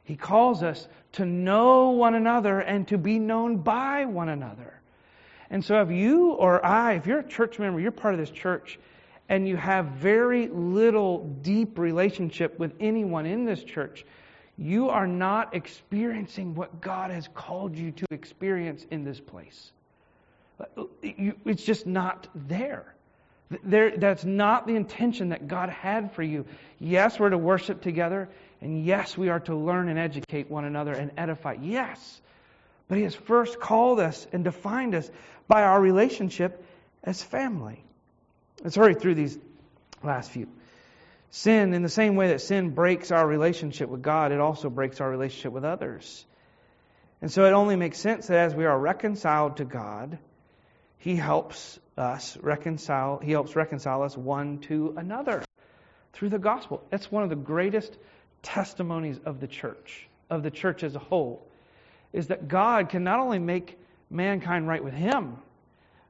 He 0.09 0.15
calls 0.15 0.63
us 0.63 0.87
to 1.11 1.23
know 1.23 1.91
one 1.91 2.15
another 2.15 2.59
and 2.59 2.87
to 2.87 2.97
be 2.97 3.19
known 3.19 3.57
by 3.57 4.05
one 4.05 4.27
another. 4.27 4.73
And 5.51 5.63
so 5.63 5.83
if 5.83 5.91
you 5.91 6.31
or 6.31 6.65
I, 6.65 6.93
if 6.93 7.05
you're 7.05 7.19
a 7.19 7.27
church 7.27 7.59
member, 7.59 7.79
you're 7.79 7.91
part 7.91 8.15
of 8.15 8.19
this 8.19 8.31
church, 8.31 8.79
and 9.29 9.47
you 9.47 9.55
have 9.55 9.85
very 9.85 10.47
little 10.47 11.19
deep 11.43 11.77
relationship 11.77 12.57
with 12.57 12.73
anyone 12.79 13.27
in 13.27 13.45
this 13.45 13.63
church, 13.63 14.03
you 14.57 14.89
are 14.89 15.05
not 15.05 15.53
experiencing 15.53 16.55
what 16.55 16.81
God 16.81 17.11
has 17.11 17.29
called 17.35 17.75
you 17.75 17.91
to 17.91 18.05
experience 18.09 18.83
in 18.89 19.03
this 19.03 19.19
place. 19.19 19.71
It's 21.03 21.63
just 21.63 21.85
not 21.85 22.27
there. 22.33 22.95
there. 23.63 23.95
That's 23.95 24.25
not 24.25 24.65
the 24.65 24.75
intention 24.75 25.29
that 25.29 25.47
God 25.47 25.69
had 25.69 26.13
for 26.13 26.23
you. 26.23 26.47
Yes, 26.79 27.19
we're 27.19 27.29
to 27.29 27.37
worship 27.37 27.81
together, 27.81 28.27
and 28.61 28.85
yes, 28.85 29.17
we 29.17 29.29
are 29.29 29.39
to 29.41 29.55
learn 29.55 29.89
and 29.89 29.97
educate 29.97 30.49
one 30.49 30.65
another 30.65 30.93
and 30.93 31.11
edify. 31.17 31.55
Yes. 31.61 32.21
But 32.87 32.97
He 32.97 33.03
has 33.03 33.15
first 33.15 33.59
called 33.59 33.99
us 33.99 34.27
and 34.33 34.43
defined 34.43 34.95
us 34.95 35.09
by 35.47 35.63
our 35.63 35.79
relationship 35.79 36.63
as 37.03 37.23
family. 37.23 37.83
Let's 38.63 38.75
hurry 38.75 38.95
through 38.95 39.15
these 39.15 39.37
last 40.03 40.31
few. 40.31 40.47
Sin, 41.31 41.73
in 41.73 41.83
the 41.83 41.89
same 41.89 42.15
way 42.15 42.29
that 42.29 42.41
sin 42.41 42.71
breaks 42.71 43.11
our 43.11 43.25
relationship 43.25 43.89
with 43.89 44.01
God, 44.01 44.31
it 44.31 44.39
also 44.39 44.69
breaks 44.69 44.99
our 44.99 45.09
relationship 45.09 45.53
with 45.53 45.63
others. 45.63 46.25
And 47.21 47.31
so 47.31 47.45
it 47.45 47.51
only 47.51 47.75
makes 47.75 47.99
sense 47.99 48.27
that 48.27 48.37
as 48.37 48.55
we 48.55 48.65
are 48.65 48.77
reconciled 48.77 49.57
to 49.57 49.65
God, 49.65 50.17
He 50.97 51.15
helps 51.15 51.79
us 51.97 52.37
reconcile, 52.37 53.19
He 53.19 53.31
helps 53.31 53.55
reconcile 53.55 54.01
us 54.03 54.17
one 54.17 54.59
to 54.61 54.95
another 54.97 55.43
through 56.13 56.29
the 56.29 56.39
gospel. 56.39 56.83
That's 56.89 57.11
one 57.11 57.23
of 57.23 57.29
the 57.29 57.35
greatest 57.35 57.95
testimonies 58.41 59.19
of 59.25 59.39
the 59.39 59.47
church, 59.47 60.07
of 60.29 60.43
the 60.43 60.51
church 60.51 60.83
as 60.83 60.95
a 60.95 60.99
whole, 60.99 61.45
is 62.13 62.27
that 62.27 62.47
God 62.47 62.89
can 62.89 63.03
not 63.03 63.19
only 63.19 63.39
make 63.39 63.77
mankind 64.09 64.67
right 64.67 64.83
with 64.83 64.93
Him, 64.93 65.37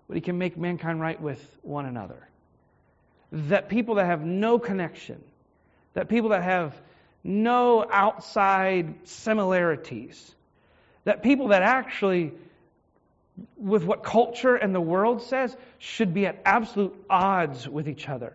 but 0.08 0.16
He 0.16 0.22
can 0.22 0.38
make 0.38 0.58
mankind 0.58 1.02
right 1.02 1.20
with 1.20 1.44
one 1.62 1.86
another 1.86 2.30
that 3.32 3.70
people 3.70 3.96
that 3.96 4.06
have 4.06 4.24
no 4.24 4.60
connection, 4.60 5.22
that 5.94 6.10
people 6.10 6.30
that 6.30 6.44
have 6.44 6.80
no 7.24 7.86
outside 7.90 9.08
similarities, 9.08 10.34
that 11.04 11.22
people 11.22 11.50
that 11.50 11.62
actually, 11.62 12.34
with 13.58 13.84
what 13.84 14.04
culture 14.04 14.56
and 14.56 14.74
the 14.74 14.82
world 14.82 15.22
says, 15.22 15.56
should 15.78 16.14
be 16.14 16.26
at 16.26 16.42
absolute 16.46 16.96
odds 17.10 17.68
with 17.68 17.88
each 17.88 18.10
other. 18.10 18.34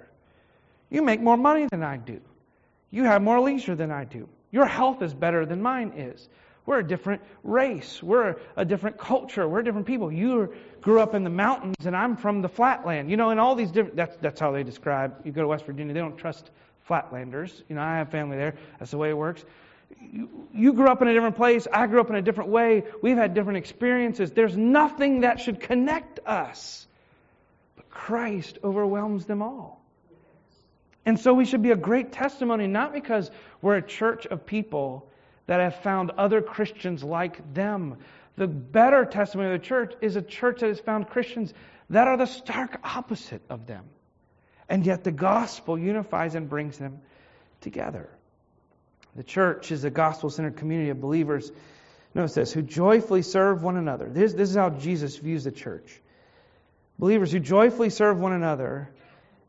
You 0.90 1.02
make 1.02 1.20
more 1.20 1.36
money 1.36 1.66
than 1.70 1.82
I 1.82 1.96
do. 1.96 2.20
You 2.94 3.02
have 3.02 3.22
more 3.22 3.40
leisure 3.40 3.74
than 3.74 3.90
I 3.90 4.04
do. 4.04 4.28
Your 4.52 4.66
health 4.66 5.02
is 5.02 5.12
better 5.12 5.44
than 5.44 5.60
mine 5.60 5.94
is. 5.96 6.28
We're 6.64 6.78
a 6.78 6.86
different 6.86 7.22
race. 7.42 8.00
We're 8.00 8.36
a 8.56 8.64
different 8.64 8.98
culture. 8.98 9.48
We're 9.48 9.62
different 9.62 9.88
people. 9.88 10.12
You 10.12 10.54
grew 10.80 11.00
up 11.00 11.12
in 11.12 11.24
the 11.24 11.30
mountains, 11.30 11.86
and 11.86 11.96
I'm 11.96 12.16
from 12.16 12.40
the 12.40 12.48
flatland. 12.48 13.10
You 13.10 13.16
know, 13.16 13.30
and 13.30 13.40
all 13.40 13.56
these 13.56 13.72
different. 13.72 13.96
That's 13.96 14.16
that's 14.18 14.38
how 14.38 14.52
they 14.52 14.62
describe. 14.62 15.26
You 15.26 15.32
go 15.32 15.42
to 15.42 15.48
West 15.48 15.66
Virginia, 15.66 15.92
they 15.92 15.98
don't 15.98 16.16
trust 16.16 16.52
flatlanders. 16.88 17.52
You 17.68 17.74
know, 17.74 17.82
I 17.82 17.96
have 17.96 18.10
family 18.12 18.36
there. 18.36 18.54
That's 18.78 18.92
the 18.92 18.98
way 18.98 19.10
it 19.10 19.18
works. 19.18 19.44
You, 20.00 20.28
you 20.54 20.72
grew 20.72 20.86
up 20.86 21.02
in 21.02 21.08
a 21.08 21.12
different 21.12 21.34
place. 21.34 21.66
I 21.70 21.88
grew 21.88 22.00
up 22.00 22.10
in 22.10 22.16
a 22.16 22.22
different 22.22 22.50
way. 22.50 22.84
We've 23.02 23.16
had 23.16 23.34
different 23.34 23.58
experiences. 23.58 24.30
There's 24.30 24.56
nothing 24.56 25.22
that 25.22 25.40
should 25.40 25.58
connect 25.58 26.20
us, 26.24 26.86
but 27.74 27.90
Christ 27.90 28.60
overwhelms 28.62 29.26
them 29.26 29.42
all. 29.42 29.83
And 31.06 31.18
so 31.18 31.34
we 31.34 31.44
should 31.44 31.62
be 31.62 31.70
a 31.70 31.76
great 31.76 32.12
testimony, 32.12 32.66
not 32.66 32.92
because 32.92 33.30
we're 33.60 33.76
a 33.76 33.82
church 33.82 34.26
of 34.26 34.46
people 34.46 35.08
that 35.46 35.60
have 35.60 35.82
found 35.82 36.10
other 36.12 36.40
Christians 36.40 37.04
like 37.04 37.54
them. 37.54 37.98
The 38.36 38.46
better 38.46 39.04
testimony 39.04 39.54
of 39.54 39.60
the 39.60 39.66
church 39.66 39.94
is 40.00 40.16
a 40.16 40.22
church 40.22 40.60
that 40.60 40.68
has 40.68 40.80
found 40.80 41.08
Christians 41.08 41.52
that 41.90 42.08
are 42.08 42.16
the 42.16 42.26
stark 42.26 42.80
opposite 42.82 43.42
of 43.50 43.66
them. 43.66 43.84
And 44.68 44.86
yet 44.86 45.04
the 45.04 45.12
gospel 45.12 45.78
unifies 45.78 46.34
and 46.34 46.48
brings 46.48 46.78
them 46.78 47.00
together. 47.60 48.08
The 49.14 49.22
church 49.22 49.70
is 49.70 49.84
a 49.84 49.90
gospel 49.90 50.30
centered 50.30 50.56
community 50.56 50.90
of 50.90 51.00
believers, 51.00 51.52
notice 52.14 52.34
this, 52.34 52.52
who 52.52 52.62
joyfully 52.62 53.22
serve 53.22 53.62
one 53.62 53.76
another. 53.76 54.08
This, 54.08 54.32
this 54.32 54.48
is 54.50 54.56
how 54.56 54.70
Jesus 54.70 55.16
views 55.16 55.44
the 55.44 55.52
church. 55.52 56.00
Believers 56.98 57.30
who 57.30 57.40
joyfully 57.40 57.90
serve 57.90 58.18
one 58.18 58.32
another 58.32 58.90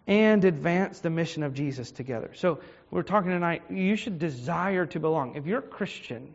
and 0.07 0.45
advance 0.45 0.99
the 0.99 1.09
mission 1.09 1.43
of 1.43 1.53
Jesus 1.53 1.91
together. 1.91 2.31
So 2.35 2.59
we're 2.91 3.03
talking 3.03 3.31
tonight, 3.31 3.63
you 3.69 3.95
should 3.95 4.19
desire 4.19 4.85
to 4.87 4.99
belong. 4.99 5.35
If 5.35 5.47
you're 5.47 5.59
a 5.59 5.63
Christian, 5.63 6.33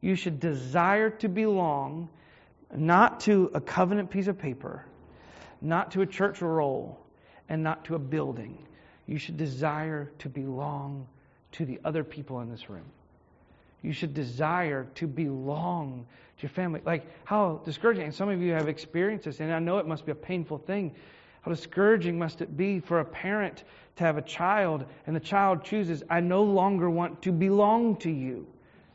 you 0.00 0.14
should 0.14 0.40
desire 0.40 1.10
to 1.10 1.28
belong 1.28 2.08
not 2.74 3.20
to 3.20 3.50
a 3.54 3.60
covenant 3.60 4.10
piece 4.10 4.26
of 4.26 4.38
paper, 4.38 4.84
not 5.60 5.92
to 5.92 6.02
a 6.02 6.06
church 6.06 6.40
roll, 6.40 6.98
and 7.48 7.62
not 7.62 7.84
to 7.84 7.94
a 7.94 7.98
building. 7.98 8.58
You 9.06 9.18
should 9.18 9.36
desire 9.36 10.10
to 10.18 10.28
belong 10.28 11.06
to 11.52 11.64
the 11.64 11.80
other 11.84 12.02
people 12.02 12.40
in 12.40 12.50
this 12.50 12.68
room. 12.68 12.84
You 13.82 13.92
should 13.92 14.14
desire 14.14 14.86
to 14.96 15.06
belong 15.06 16.06
to 16.38 16.42
your 16.42 16.50
family. 16.50 16.80
Like 16.84 17.06
how 17.24 17.60
discouraging, 17.64 18.04
and 18.04 18.14
some 18.14 18.28
of 18.28 18.40
you 18.42 18.52
have 18.52 18.68
experienced 18.68 19.26
this, 19.26 19.40
and 19.40 19.52
I 19.52 19.58
know 19.58 19.78
it 19.78 19.86
must 19.86 20.04
be 20.04 20.12
a 20.12 20.16
painful 20.16 20.58
thing 20.58 20.94
how 21.46 21.52
discouraging 21.52 22.18
must 22.18 22.42
it 22.42 22.56
be 22.56 22.80
for 22.80 22.98
a 22.98 23.04
parent 23.04 23.62
to 23.96 24.04
have 24.04 24.18
a 24.18 24.22
child 24.22 24.84
and 25.06 25.14
the 25.14 25.20
child 25.20 25.62
chooses, 25.64 26.02
I 26.10 26.18
no 26.18 26.42
longer 26.42 26.90
want 26.90 27.22
to 27.22 27.30
belong 27.30 27.98
to 27.98 28.10
you. 28.10 28.48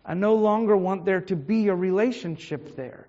I 0.05 0.15
no 0.15 0.35
longer 0.35 0.75
want 0.75 1.05
there 1.05 1.21
to 1.21 1.35
be 1.37 1.69
a 1.69 1.75
relationship 1.75 2.75
there. 2.75 3.07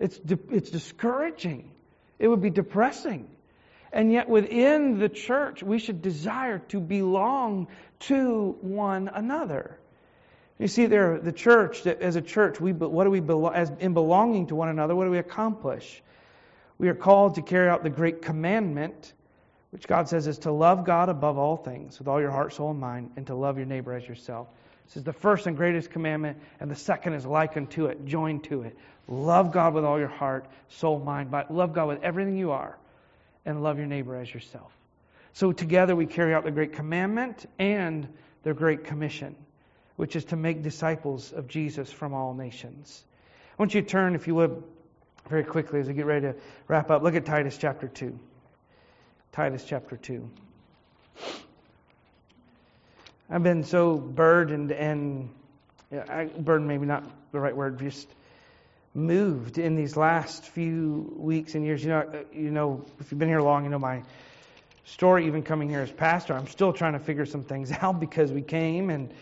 It's, 0.00 0.18
it's 0.50 0.68
discouraging. 0.68 1.70
It 2.18 2.26
would 2.26 2.42
be 2.42 2.50
depressing. 2.50 3.28
And 3.92 4.12
yet, 4.12 4.28
within 4.28 4.98
the 4.98 5.08
church, 5.08 5.62
we 5.62 5.78
should 5.78 6.02
desire 6.02 6.58
to 6.70 6.80
belong 6.80 7.68
to 8.00 8.56
one 8.62 9.10
another. 9.14 9.78
You 10.58 10.66
see, 10.66 10.86
there, 10.86 11.18
the 11.18 11.32
church, 11.32 11.86
as 11.86 12.16
a 12.16 12.22
church, 12.22 12.60
we, 12.60 12.72
what 12.72 13.04
do 13.04 13.10
we 13.10 13.20
as 13.54 13.70
in 13.78 13.94
belonging 13.94 14.48
to 14.48 14.56
one 14.56 14.68
another, 14.68 14.96
what 14.96 15.04
do 15.04 15.10
we 15.10 15.18
accomplish? 15.18 16.02
We 16.80 16.88
are 16.88 16.94
called 16.94 17.34
to 17.34 17.42
carry 17.42 17.68
out 17.68 17.82
the 17.82 17.90
great 17.90 18.22
commandment, 18.22 19.12
which 19.68 19.86
God 19.86 20.08
says 20.08 20.26
is 20.26 20.38
to 20.38 20.50
love 20.50 20.86
God 20.86 21.10
above 21.10 21.36
all 21.36 21.58
things 21.58 21.98
with 21.98 22.08
all 22.08 22.22
your 22.22 22.30
heart, 22.30 22.54
soul, 22.54 22.70
and 22.70 22.80
mind, 22.80 23.10
and 23.16 23.26
to 23.26 23.34
love 23.34 23.58
your 23.58 23.66
neighbor 23.66 23.92
as 23.92 24.08
yourself. 24.08 24.48
This 24.86 24.96
is 24.96 25.02
the 25.02 25.12
first 25.12 25.46
and 25.46 25.58
greatest 25.58 25.90
commandment, 25.90 26.38
and 26.58 26.70
the 26.70 26.74
second 26.74 27.12
is 27.12 27.26
like 27.26 27.58
unto 27.58 27.84
it, 27.84 28.06
joined 28.06 28.44
to 28.44 28.62
it. 28.62 28.78
Love 29.08 29.52
God 29.52 29.74
with 29.74 29.84
all 29.84 29.98
your 29.98 30.08
heart, 30.08 30.46
soul, 30.68 30.98
mind, 30.98 31.30
but 31.30 31.52
love 31.52 31.74
God 31.74 31.88
with 31.88 32.02
everything 32.02 32.38
you 32.38 32.52
are, 32.52 32.78
and 33.44 33.62
love 33.62 33.76
your 33.76 33.86
neighbor 33.86 34.16
as 34.16 34.32
yourself. 34.32 34.72
So 35.34 35.52
together 35.52 35.94
we 35.94 36.06
carry 36.06 36.32
out 36.32 36.44
the 36.44 36.50
great 36.50 36.72
commandment 36.72 37.44
and 37.58 38.08
the 38.42 38.54
great 38.54 38.84
commission, 38.84 39.36
which 39.96 40.16
is 40.16 40.24
to 40.26 40.36
make 40.36 40.62
disciples 40.62 41.30
of 41.30 41.46
Jesus 41.46 41.92
from 41.92 42.14
all 42.14 42.32
nations. 42.32 43.04
I 43.52 43.62
want 43.62 43.74
you 43.74 43.82
to 43.82 43.86
turn, 43.86 44.14
if 44.14 44.26
you 44.26 44.34
would, 44.36 44.62
very 45.28 45.44
quickly 45.44 45.80
as 45.80 45.88
we 45.88 45.94
get 45.94 46.06
ready 46.06 46.26
to 46.26 46.34
wrap 46.68 46.90
up. 46.90 47.02
Look 47.02 47.14
at 47.14 47.24
Titus 47.24 47.56
chapter 47.58 47.88
2. 47.88 48.18
Titus 49.32 49.64
chapter 49.64 49.96
2. 49.96 50.28
I've 53.30 53.42
been 53.44 53.62
so 53.62 53.96
burdened 53.96 54.72
and, 54.72 55.28
I, 55.92 56.24
burdened 56.24 56.66
maybe 56.66 56.86
not 56.86 57.04
the 57.30 57.38
right 57.38 57.56
word, 57.56 57.78
just 57.78 58.08
moved 58.94 59.58
in 59.58 59.76
these 59.76 59.96
last 59.96 60.46
few 60.46 61.14
weeks 61.16 61.54
and 61.54 61.64
years. 61.64 61.82
You 61.84 61.90
know, 61.90 61.98
uh, 62.00 62.22
you 62.32 62.50
know, 62.50 62.84
if 62.98 63.12
you've 63.12 63.20
been 63.20 63.28
here 63.28 63.40
long, 63.40 63.62
you 63.62 63.70
know 63.70 63.78
my 63.78 64.02
story. 64.84 65.26
Even 65.26 65.42
coming 65.42 65.68
here 65.68 65.80
as 65.80 65.92
pastor, 65.92 66.34
I'm 66.34 66.48
still 66.48 66.72
trying 66.72 66.94
to 66.94 66.98
figure 66.98 67.24
some 67.24 67.44
things 67.44 67.70
out 67.80 68.00
because 68.00 68.32
we 68.32 68.42
came 68.42 68.90
and 68.90 69.12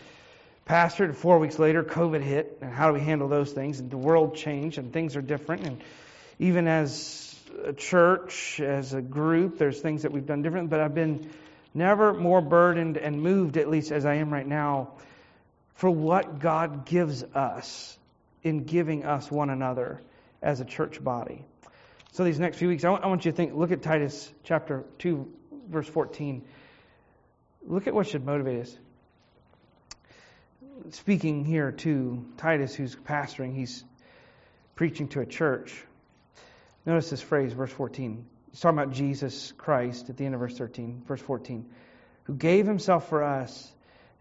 pastored. 0.69 1.15
Four 1.15 1.39
weeks 1.39 1.57
later, 1.57 1.83
COVID 1.83 2.21
hit, 2.21 2.59
and 2.61 2.71
how 2.71 2.87
do 2.87 2.93
we 2.93 3.01
handle 3.01 3.27
those 3.27 3.51
things? 3.51 3.79
And 3.79 3.89
the 3.89 3.97
world 3.97 4.35
changed, 4.35 4.77
and 4.77 4.93
things 4.93 5.15
are 5.15 5.21
different. 5.21 5.65
And 5.65 5.81
even 6.37 6.67
as 6.67 7.35
a 7.65 7.73
church, 7.73 8.59
as 8.59 8.93
a 8.93 9.01
group, 9.01 9.57
there's 9.57 9.81
things 9.81 10.03
that 10.03 10.11
we've 10.11 10.25
done 10.25 10.43
different. 10.43 10.69
But 10.69 10.79
I've 10.79 10.95
been 10.95 11.29
Never 11.73 12.13
more 12.13 12.41
burdened 12.41 12.97
and 12.97 13.21
moved, 13.21 13.57
at 13.57 13.69
least 13.69 13.91
as 13.91 14.05
I 14.05 14.15
am 14.15 14.33
right 14.33 14.47
now, 14.47 14.89
for 15.75 15.89
what 15.89 16.39
God 16.39 16.85
gives 16.85 17.23
us 17.23 17.97
in 18.43 18.63
giving 18.63 19.05
us 19.05 19.29
one 19.29 19.49
another 19.49 20.01
as 20.41 20.61
a 20.61 20.65
church 20.65 21.03
body. 21.03 21.45
So, 22.13 22.23
these 22.23 22.39
next 22.39 22.57
few 22.57 22.69
weeks, 22.69 22.83
I 22.83 22.89
want, 22.89 23.03
I 23.03 23.07
want 23.07 23.23
you 23.25 23.31
to 23.31 23.37
think, 23.37 23.53
look 23.53 23.71
at 23.71 23.83
Titus 23.83 24.31
chapter 24.43 24.83
2, 24.99 25.31
verse 25.69 25.87
14. 25.87 26.43
Look 27.67 27.85
at 27.85 27.93
what 27.93 28.07
should 28.07 28.25
motivate 28.25 28.63
us. 28.63 28.75
Speaking 30.91 31.45
here 31.45 31.71
to 31.71 32.25
Titus, 32.37 32.73
who's 32.73 32.95
pastoring, 32.95 33.55
he's 33.55 33.83
preaching 34.75 35.07
to 35.09 35.19
a 35.19 35.25
church. 35.25 35.83
Notice 36.85 37.11
this 37.11 37.21
phrase, 37.21 37.53
verse 37.53 37.71
14. 37.71 38.25
He's 38.49 38.59
talking 38.59 38.79
about 38.79 38.93
Jesus 38.93 39.53
Christ 39.57 40.09
at 40.09 40.17
the 40.17 40.25
end 40.25 40.33
of 40.33 40.39
verse 40.39 40.57
13, 40.57 41.03
verse 41.07 41.21
14, 41.21 41.69
who 42.23 42.33
gave 42.33 42.65
himself 42.65 43.09
for 43.09 43.23
us 43.23 43.71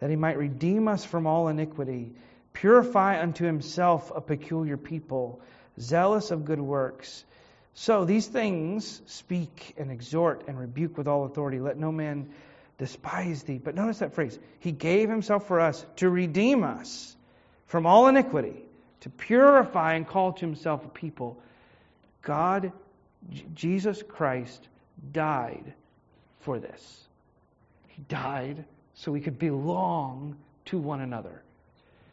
that 0.01 0.11
he 0.11 0.17
might 0.17 0.37
redeem 0.37 0.89
us 0.89 1.05
from 1.05 1.27
all 1.27 1.49
iniquity, 1.49 2.13
purify 2.53 3.23
unto 3.23 3.45
himself 3.45 4.13
a 4.15 4.21
peculiar 4.21 4.77
people, 4.77 5.41
zealous 5.81 6.31
of 6.31 6.45
good 6.45 6.61
works. 6.61 7.25
So 7.73 8.05
these 8.05 8.27
things 8.27 9.01
speak 9.07 9.75
and 9.79 9.91
exhort 9.91 10.45
and 10.49 10.59
rebuke 10.59 10.99
with 10.99 11.09
all 11.09 11.25
authority. 11.25 11.61
Let 11.61 11.79
no 11.79 11.91
man 11.93 12.29
despise 12.79 13.43
thee. 13.43 13.61
But 13.63 13.75
notice 13.75 13.99
that 13.99 14.15
phrase. 14.15 14.39
He 14.61 14.73
gave 14.73 15.11
himself 15.11 15.47
for 15.47 15.61
us 15.61 15.85
to 15.97 16.09
redeem 16.09 16.65
us 16.65 17.17
from 17.67 17.87
all 17.87 18.07
iniquity, 18.07 18.65
to 19.01 19.11
purify 19.11 19.95
and 19.95 20.07
call 20.07 20.33
to 20.33 20.41
himself 20.41 20.85
a 20.85 20.89
people. 20.89 21.37
God, 22.23 22.73
J- 23.31 23.45
Jesus 23.55 24.03
Christ, 24.03 24.69
died 25.13 25.75
for 26.41 26.59
this. 26.59 27.05
He 27.89 28.03
died 28.09 28.65
so 28.95 29.13
we 29.13 29.21
could 29.21 29.39
belong 29.39 30.37
to 30.67 30.79
one 30.79 31.01
another. 31.01 31.43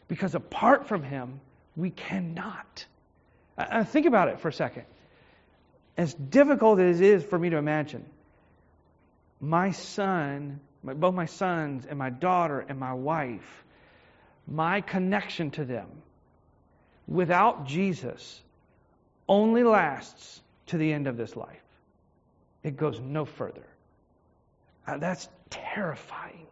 Because 0.07 0.35
apart 0.35 0.87
from 0.87 1.03
him, 1.03 1.39
we 1.75 1.89
cannot. 1.89 2.85
Uh, 3.57 3.83
think 3.83 4.05
about 4.05 4.27
it 4.27 4.39
for 4.39 4.49
a 4.49 4.53
second. 4.53 4.83
As 5.97 6.13
difficult 6.13 6.79
as 6.79 6.99
it 6.99 7.05
is 7.05 7.23
for 7.23 7.39
me 7.39 7.49
to 7.49 7.57
imagine, 7.57 8.05
my 9.41 9.71
son, 9.71 10.59
both 10.83 11.13
my 11.13 11.25
sons 11.25 11.85
and 11.85 11.97
my 11.99 12.09
daughter 12.09 12.65
and 12.67 12.79
my 12.79 12.93
wife, 12.93 13.63
my 14.47 14.81
connection 14.81 15.51
to 15.51 15.65
them 15.65 15.87
without 17.07 17.65
Jesus 17.65 18.41
only 19.27 19.63
lasts 19.63 20.41
to 20.67 20.77
the 20.77 20.91
end 20.91 21.07
of 21.07 21.17
this 21.17 21.35
life. 21.35 21.61
It 22.63 22.77
goes 22.77 22.99
no 22.99 23.25
further. 23.25 23.65
Uh, 24.87 24.97
that's 24.97 25.27
terrifying 25.49 26.47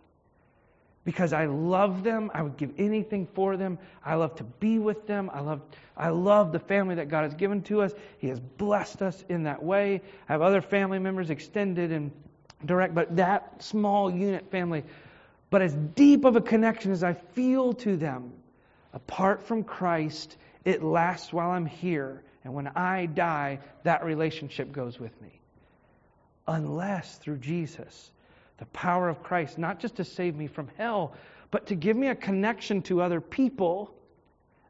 because 1.05 1.33
I 1.33 1.45
love 1.45 2.03
them. 2.03 2.31
I 2.33 2.41
would 2.41 2.57
give 2.57 2.71
anything 2.77 3.27
for 3.33 3.57
them. 3.57 3.77
I 4.05 4.15
love 4.15 4.35
to 4.35 4.43
be 4.43 4.79
with 4.79 5.05
them. 5.05 5.29
I 5.33 5.41
love, 5.41 5.61
I 5.97 6.09
love 6.09 6.51
the 6.51 6.59
family 6.59 6.95
that 6.95 7.09
God 7.09 7.23
has 7.23 7.33
given 7.33 7.61
to 7.63 7.81
us. 7.81 7.93
He 8.19 8.27
has 8.27 8.39
blessed 8.39 9.01
us 9.01 9.23
in 9.29 9.43
that 9.43 9.63
way. 9.63 10.01
I 10.29 10.33
have 10.33 10.41
other 10.41 10.61
family 10.61 10.99
members 10.99 11.29
extended 11.29 11.91
and 11.91 12.11
direct, 12.65 12.95
but 12.95 13.15
that 13.17 13.63
small 13.63 14.11
unit 14.11 14.49
family. 14.51 14.83
But 15.49 15.61
as 15.61 15.73
deep 15.73 16.25
of 16.25 16.35
a 16.35 16.41
connection 16.41 16.91
as 16.91 17.03
I 17.03 17.13
feel 17.13 17.73
to 17.73 17.95
them, 17.95 18.33
apart 18.93 19.45
from 19.45 19.63
Christ, 19.63 20.35
it 20.65 20.81
lasts 20.83 21.31
while 21.31 21.51
I'm 21.51 21.65
here. 21.65 22.23
And 22.43 22.53
when 22.53 22.67
I 22.67 23.05
die, 23.05 23.59
that 23.83 24.03
relationship 24.03 24.71
goes 24.71 24.99
with 24.99 25.19
me. 25.21 25.39
Unless 26.47 27.17
through 27.17 27.37
Jesus, 27.37 28.11
the 28.57 28.65
power 28.65 29.09
of 29.09 29.23
Christ, 29.23 29.57
not 29.57 29.79
just 29.79 29.95
to 29.95 30.03
save 30.03 30.35
me 30.35 30.47
from 30.47 30.69
hell, 30.77 31.13
but 31.51 31.67
to 31.67 31.75
give 31.75 31.95
me 31.95 32.07
a 32.07 32.15
connection 32.15 32.81
to 32.83 33.01
other 33.01 33.21
people 33.21 33.93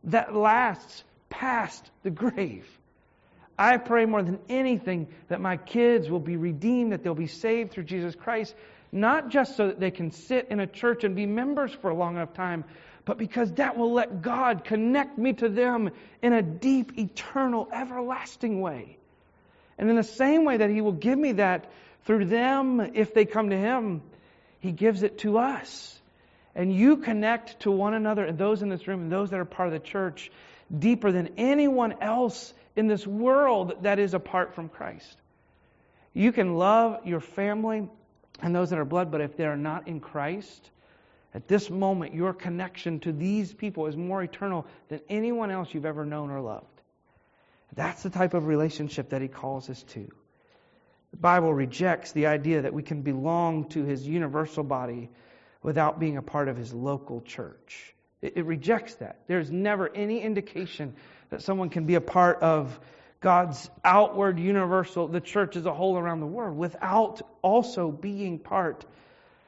that 0.06 0.36
lasts 0.36 1.04
past 1.30 1.90
the 2.04 2.12
grave. 2.12 2.68
I 3.58 3.78
pray 3.78 4.06
more 4.06 4.24
than 4.24 4.40
anything 4.50 5.08
that 5.28 5.42
my 5.42 5.58
kids 5.58 6.10
will 6.10 6.20
be 6.20 6.38
redeemed, 6.38 6.92
that 6.92 7.04
they'll 7.04 7.14
be 7.14 7.28
saved 7.28 7.72
through 7.72 7.84
Jesus 7.84 8.16
Christ, 8.16 8.56
not 8.92 9.30
just 9.30 9.58
so 9.58 9.68
that 9.68 9.80
they 9.80 9.92
can 9.92 10.12
sit 10.12 10.48
in 10.50 10.60
a 10.60 10.68
church 10.68 11.04
and 11.04 11.16
be 11.16 11.26
members 11.26 11.72
for 11.72 11.90
a 11.90 11.96
long 11.96 12.16
enough 12.16 12.34
time, 12.34 12.64
but 13.06 13.18
because 13.18 13.52
that 13.54 13.78
will 13.78 13.94
let 13.94 14.22
God 14.22 14.64
connect 14.64 15.18
me 15.18 15.34
to 15.34 15.50
them 15.50 15.92
in 16.22 16.34
a 16.34 16.42
deep, 16.42 16.98
eternal, 16.98 17.68
everlasting 17.72 18.62
way. 18.62 18.98
And 19.78 19.90
in 19.90 19.96
the 19.96 20.04
same 20.04 20.46
way 20.46 20.58
that 20.58 20.70
He 20.70 20.82
will 20.82 20.94
give 20.94 21.18
me 21.18 21.34
that 21.34 21.72
through 22.06 22.26
them, 22.26 22.80
if 22.94 23.14
they 23.14 23.26
come 23.26 23.50
to 23.50 23.58
Him, 23.58 24.02
He 24.60 24.72
gives 24.72 25.04
it 25.04 25.20
to 25.20 25.38
us. 25.38 26.00
And 26.56 26.74
you 26.74 26.98
connect 26.98 27.62
to 27.62 27.72
one 27.72 27.94
another, 27.94 28.26
and 28.26 28.38
those 28.38 28.62
in 28.62 28.70
this 28.70 28.88
room, 28.88 29.02
and 29.02 29.12
those 29.12 29.32
that 29.32 29.40
are 29.40 29.46
part 29.46 29.68
of 29.68 29.74
the 29.74 29.80
church, 29.80 30.32
deeper 30.78 31.12
than 31.12 31.30
anyone 31.38 31.96
else 32.02 32.54
in 32.76 32.88
this 32.88 33.06
world 33.06 33.84
that 33.84 34.00
is 34.00 34.14
apart 34.14 34.56
from 34.56 34.70
Christ. 34.70 35.18
You 36.14 36.32
can 36.32 36.56
love 36.56 37.06
your 37.06 37.20
family 37.20 37.88
and 38.42 38.56
those 38.56 38.72
that 38.72 38.80
are 38.80 38.86
blood, 38.86 39.12
but 39.12 39.22
if 39.22 39.38
they 39.38 39.46
are 39.46 39.58
not 39.58 39.88
in 39.88 40.00
Christ, 40.00 40.70
at 41.34 41.48
this 41.48 41.70
moment, 41.70 42.14
your 42.14 42.34
connection 42.34 43.00
to 43.02 43.12
these 43.12 43.54
people 43.54 43.88
is 43.88 43.98
more 43.98 44.22
eternal 44.22 44.68
than 44.90 45.02
anyone 45.10 45.50
else 45.50 45.74
you've 45.74 45.86
ever 45.86 46.06
known 46.06 46.30
or 46.30 46.42
loved. 46.42 46.68
That's 47.76 48.04
the 48.04 48.12
type 48.12 48.36
of 48.36 48.46
relationship 48.46 49.10
that 49.10 49.22
he 49.22 49.28
calls 49.28 49.70
us 49.70 49.82
to. 49.84 50.08
The 51.12 51.18
Bible 51.18 51.54
rejects 51.54 52.12
the 52.12 52.28
idea 52.28 52.62
that 52.62 52.74
we 52.74 52.84
can 52.84 53.02
belong 53.02 53.70
to 53.70 53.84
his 53.84 54.08
universal 54.08 54.64
body 54.64 55.10
without 55.64 56.00
being 56.00 56.18
a 56.18 56.22
part 56.22 56.50
of 56.50 56.58
his 56.58 56.74
local 56.74 57.22
church. 57.22 57.96
It, 58.24 58.38
it 58.38 58.46
rejects 58.46 58.96
that. 58.96 59.20
There's 59.28 59.52
never 59.52 59.94
any 59.94 60.22
indication 60.22 60.96
that 61.30 61.44
someone 61.44 61.70
can 61.70 61.86
be 61.86 61.96
a 61.96 62.02
part 62.02 62.42
of 62.42 62.80
God's 63.20 63.70
outward 63.84 64.40
universal, 64.40 65.08
the 65.08 65.22
church 65.22 65.56
as 65.56 65.66
a 65.66 65.74
whole 65.74 65.98
around 65.98 66.22
the 66.22 66.26
world, 66.26 66.58
without 66.58 67.22
also 67.42 67.92
being 67.92 68.40
part 68.40 68.86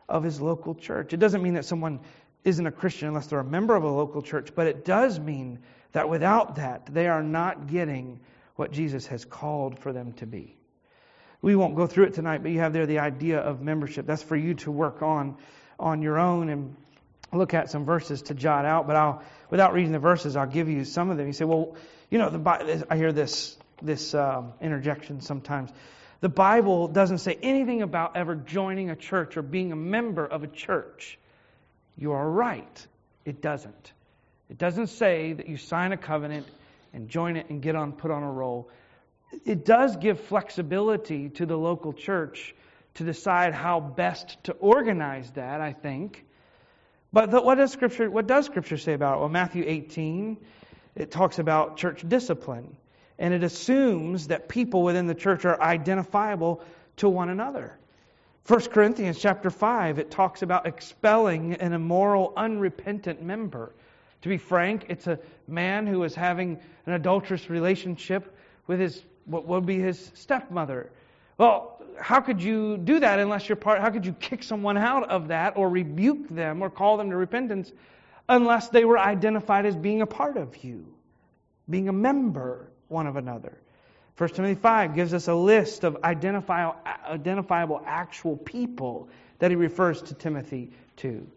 of 0.07 0.23
his 0.23 0.39
local 0.39 0.75
church. 0.75 1.13
It 1.13 1.17
doesn't 1.17 1.41
mean 1.41 1.55
that 1.55 1.65
someone 1.65 2.01
isn't 2.43 2.67
a 2.67 2.71
Christian 2.71 3.07
unless 3.07 3.27
they're 3.27 3.39
a 3.39 3.43
member 3.43 3.75
of 3.75 3.83
a 3.83 3.89
local 3.89 4.21
church, 4.21 4.53
but 4.53 4.67
it 4.67 4.85
does 4.85 5.19
mean 5.19 5.59
that 5.93 6.09
without 6.09 6.57
that, 6.57 6.85
they 6.93 7.07
are 7.07 7.23
not 7.23 7.67
getting 7.67 8.19
what 8.55 8.71
Jesus 8.71 9.07
has 9.07 9.25
called 9.25 9.79
for 9.79 9.91
them 9.91 10.13
to 10.13 10.25
be. 10.25 10.55
We 11.41 11.55
won't 11.55 11.75
go 11.75 11.87
through 11.87 12.05
it 12.05 12.13
tonight, 12.13 12.43
but 12.43 12.51
you 12.51 12.59
have 12.59 12.73
there 12.73 12.85
the 12.85 12.99
idea 12.99 13.39
of 13.39 13.61
membership. 13.61 14.05
That's 14.05 14.23
for 14.23 14.35
you 14.35 14.53
to 14.55 14.71
work 14.71 15.01
on 15.01 15.37
on 15.79 16.01
your 16.01 16.17
own 16.17 16.49
and 16.49 16.75
look 17.37 17.53
at 17.53 17.69
some 17.69 17.85
verses 17.85 18.23
to 18.23 18.33
jot 18.33 18.65
out. 18.65 18.87
But 18.87 18.95
I'll, 18.95 19.23
without 19.49 19.73
reading 19.73 19.91
the 19.91 19.99
verses, 19.99 20.35
I'll 20.35 20.47
give 20.47 20.69
you 20.69 20.85
some 20.85 21.09
of 21.09 21.17
them. 21.17 21.27
You 21.27 21.33
say, 21.33 21.45
well, 21.45 21.75
you 22.09 22.17
know, 22.17 22.29
the, 22.29 22.85
I 22.89 22.97
hear 22.97 23.11
this 23.11 23.57
this 23.81 24.13
um, 24.13 24.53
interjection 24.61 25.21
sometimes. 25.21 25.69
The 26.21 26.29
Bible 26.29 26.87
doesn't 26.87 27.19
say 27.19 27.37
anything 27.41 27.81
about 27.81 28.15
ever 28.15 28.35
joining 28.35 28.89
a 28.89 28.95
church 28.95 29.37
or 29.37 29.41
being 29.41 29.71
a 29.71 29.75
member 29.75 30.25
of 30.25 30.43
a 30.43 30.47
church. 30.47 31.19
You 31.97 32.13
are 32.13 32.29
right. 32.29 32.87
It 33.25 33.41
doesn't. 33.41 33.93
It 34.49 34.57
doesn't 34.57 34.87
say 34.87 35.33
that 35.33 35.47
you 35.47 35.57
sign 35.57 35.91
a 35.91 35.97
covenant 35.97 36.47
and 36.93 37.09
join 37.09 37.35
it 37.35 37.49
and 37.49 37.61
get 37.61 37.75
on 37.75 37.93
put 37.93 38.11
on 38.11 38.23
a 38.23 38.31
roll. 38.31 38.69
It 39.45 39.65
does 39.65 39.97
give 39.97 40.19
flexibility 40.21 41.29
to 41.29 41.45
the 41.45 41.57
local 41.57 41.93
church 41.93 42.55
to 42.95 43.03
decide 43.03 43.53
how 43.53 43.79
best 43.79 44.37
to 44.45 44.53
organize 44.53 45.29
that, 45.31 45.61
I 45.61 45.73
think. 45.73 46.25
But 47.15 47.31
the, 47.31 47.39
what 47.41 47.55
does 47.55 47.71
Scripture 47.71 48.11
what 48.11 48.27
does 48.27 48.45
Scripture 48.45 48.75
say 48.75 48.91
about 48.91 49.15
it? 49.15 49.19
Well, 49.21 49.29
Matthew 49.29 49.63
18, 49.65 50.35
it 50.95 51.11
talks 51.11 51.39
about 51.39 51.77
church 51.77 52.03
discipline. 52.05 52.75
And 53.17 53.33
it 53.33 53.41
assumes 53.41 54.27
that 54.27 54.49
people 54.49 54.83
within 54.83 55.07
the 55.07 55.15
church 55.15 55.45
are 55.45 55.59
identifiable 55.61 56.61
to 56.97 57.07
one 57.07 57.29
another. 57.29 57.77
1 58.47 58.59
Corinthians 58.63 59.17
chapter 59.17 59.49
5, 59.49 59.97
it 59.97 60.11
talks 60.11 60.41
about 60.41 60.65
expelling 60.65 61.53
an 61.53 61.71
immoral, 61.71 62.33
unrepentant 62.35 63.21
member. 63.21 63.71
To 64.23 64.27
be 64.27 64.37
frank, 64.37 64.87
it's 64.89 65.07
a 65.07 65.17
man 65.47 65.87
who 65.87 66.03
is 66.03 66.15
having 66.15 66.59
an 66.85 66.91
adulterous 66.91 67.49
relationship 67.49 68.35
with 68.67 68.81
his 68.81 69.05
what 69.23 69.47
would 69.47 69.65
be 69.65 69.79
his 69.79 70.11
stepmother. 70.15 70.91
Well, 71.37 71.81
how 71.99 72.21
could 72.21 72.41
you 72.41 72.77
do 72.77 72.99
that 72.99 73.19
unless 73.19 73.47
you're 73.47 73.55
part? 73.55 73.81
How 73.81 73.89
could 73.89 74.05
you 74.05 74.13
kick 74.13 74.43
someone 74.43 74.77
out 74.77 75.09
of 75.09 75.29
that 75.29 75.57
or 75.57 75.69
rebuke 75.69 76.29
them 76.29 76.61
or 76.61 76.69
call 76.69 76.97
them 76.97 77.09
to 77.09 77.15
repentance 77.15 77.71
unless 78.27 78.69
they 78.69 78.85
were 78.85 78.97
identified 78.97 79.65
as 79.65 79.75
being 79.75 80.01
a 80.01 80.07
part 80.07 80.37
of 80.37 80.63
you, 80.63 80.85
being 81.69 81.89
a 81.89 81.93
member 81.93 82.69
one 82.87 83.07
of 83.07 83.15
another? 83.15 83.57
1 84.17 84.29
Timothy 84.29 84.55
5 84.55 84.95
gives 84.95 85.13
us 85.13 85.27
a 85.27 85.35
list 85.35 85.83
of 85.83 85.97
identifiable, 86.03 87.81
actual 87.85 88.37
people 88.37 89.09
that 89.39 89.51
he 89.51 89.57
refers 89.57 90.01
to 90.03 90.13
Timothy 90.13 90.71
to. 90.97 91.27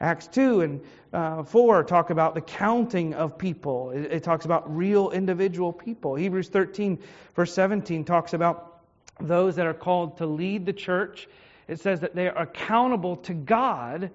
Acts 0.00 0.26
2 0.28 0.62
and 0.62 0.80
uh, 1.12 1.42
4 1.42 1.84
talk 1.84 2.08
about 2.08 2.34
the 2.34 2.40
counting 2.40 3.12
of 3.12 3.36
people. 3.36 3.90
It, 3.90 4.12
it 4.12 4.22
talks 4.22 4.46
about 4.46 4.74
real 4.74 5.10
individual 5.10 5.72
people. 5.72 6.14
Hebrews 6.14 6.48
13, 6.48 6.98
verse 7.36 7.52
17, 7.52 8.04
talks 8.04 8.32
about 8.32 8.71
those 9.20 9.56
that 9.56 9.66
are 9.66 9.74
called 9.74 10.18
to 10.18 10.26
lead 10.26 10.66
the 10.66 10.72
church 10.72 11.28
it 11.68 11.80
says 11.80 12.00
that 12.00 12.14
they 12.14 12.28
are 12.28 12.42
accountable 12.42 13.16
to 13.16 13.34
God 13.34 14.10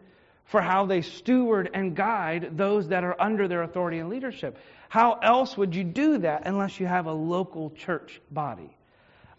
for 0.46 0.62
how 0.62 0.86
they 0.86 1.02
steward 1.02 1.70
and 1.74 1.96
guide 1.96 2.58
those 2.58 2.90
that 2.90 3.04
are 3.04 3.20
under 3.20 3.48
their 3.48 3.64
authority 3.64 4.00
and 4.00 4.10
leadership. 4.10 4.58
How 4.90 5.14
else 5.14 5.58
would 5.58 5.76
you 5.76 5.84
do 5.84 6.20
that 6.20 6.44
unless 6.46 6.80
you 6.80 6.86
have 6.86 7.06
a 7.06 7.14
local 7.14 7.72
church 7.72 8.22
body? 8.32 8.70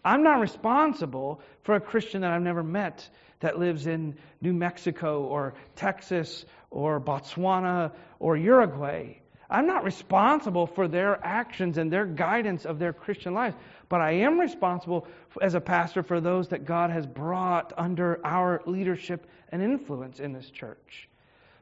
I'm 0.03 0.23
not 0.23 0.39
responsible 0.39 1.41
for 1.63 1.75
a 1.75 1.79
Christian 1.79 2.21
that 2.21 2.31
I've 2.31 2.41
never 2.41 2.63
met 2.63 3.07
that 3.39 3.57
lives 3.57 3.87
in 3.87 4.17
New 4.41 4.53
Mexico 4.53 5.23
or 5.23 5.55
Texas 5.75 6.45
or 6.69 6.99
Botswana 6.99 7.91
or 8.19 8.37
Uruguay. 8.37 9.15
I'm 9.49 9.65
not 9.65 9.83
responsible 9.83 10.67
for 10.67 10.87
their 10.87 11.25
actions 11.25 11.77
and 11.77 11.91
their 11.91 12.05
guidance 12.05 12.65
of 12.65 12.77
their 12.77 12.93
Christian 12.93 13.33
life, 13.33 13.55
but 13.89 14.01
I 14.01 14.11
am 14.11 14.39
responsible 14.39 15.07
as 15.41 15.55
a 15.55 15.61
pastor 15.61 16.03
for 16.03 16.21
those 16.21 16.49
that 16.49 16.65
God 16.65 16.91
has 16.91 17.07
brought 17.07 17.73
under 17.75 18.19
our 18.23 18.61
leadership 18.65 19.27
and 19.51 19.61
influence 19.61 20.19
in 20.19 20.31
this 20.31 20.49
church. 20.49 21.09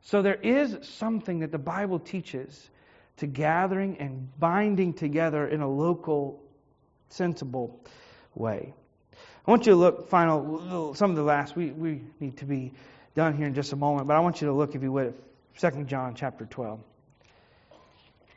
So 0.02 0.22
there 0.22 0.36
is 0.36 0.78
something 0.88 1.40
that 1.40 1.52
the 1.52 1.58
Bible 1.58 2.00
teaches 2.00 2.70
to 3.18 3.28
gathering 3.28 3.98
and 4.00 4.30
binding 4.40 4.94
together 4.94 5.48
in 5.48 5.62
a 5.62 5.70
local, 5.70 6.44
sensible 7.10 7.82
way. 8.36 8.74
I 9.48 9.52
want 9.52 9.66
you 9.66 9.72
to 9.72 9.78
look, 9.78 10.10
final, 10.10 10.94
some 10.94 11.10
of 11.10 11.16
the 11.16 11.24
last, 11.24 11.56
we, 11.56 11.72
we 11.72 12.02
need 12.20 12.38
to 12.38 12.46
be 12.46 12.74
done 13.16 13.36
here 13.36 13.48
in 13.48 13.54
just 13.54 13.72
a 13.72 13.78
moment, 13.78 14.08
but 14.08 14.16
I 14.16 14.20
want 14.20 14.42
you 14.42 14.48
to 14.48 14.54
look, 14.54 14.76
if 14.76 14.84
you 14.84 14.92
would, 14.92 15.14
at 15.64 15.74
2 15.74 15.84
John 15.86 16.14
chapter 16.14 16.46
12. 16.46 16.80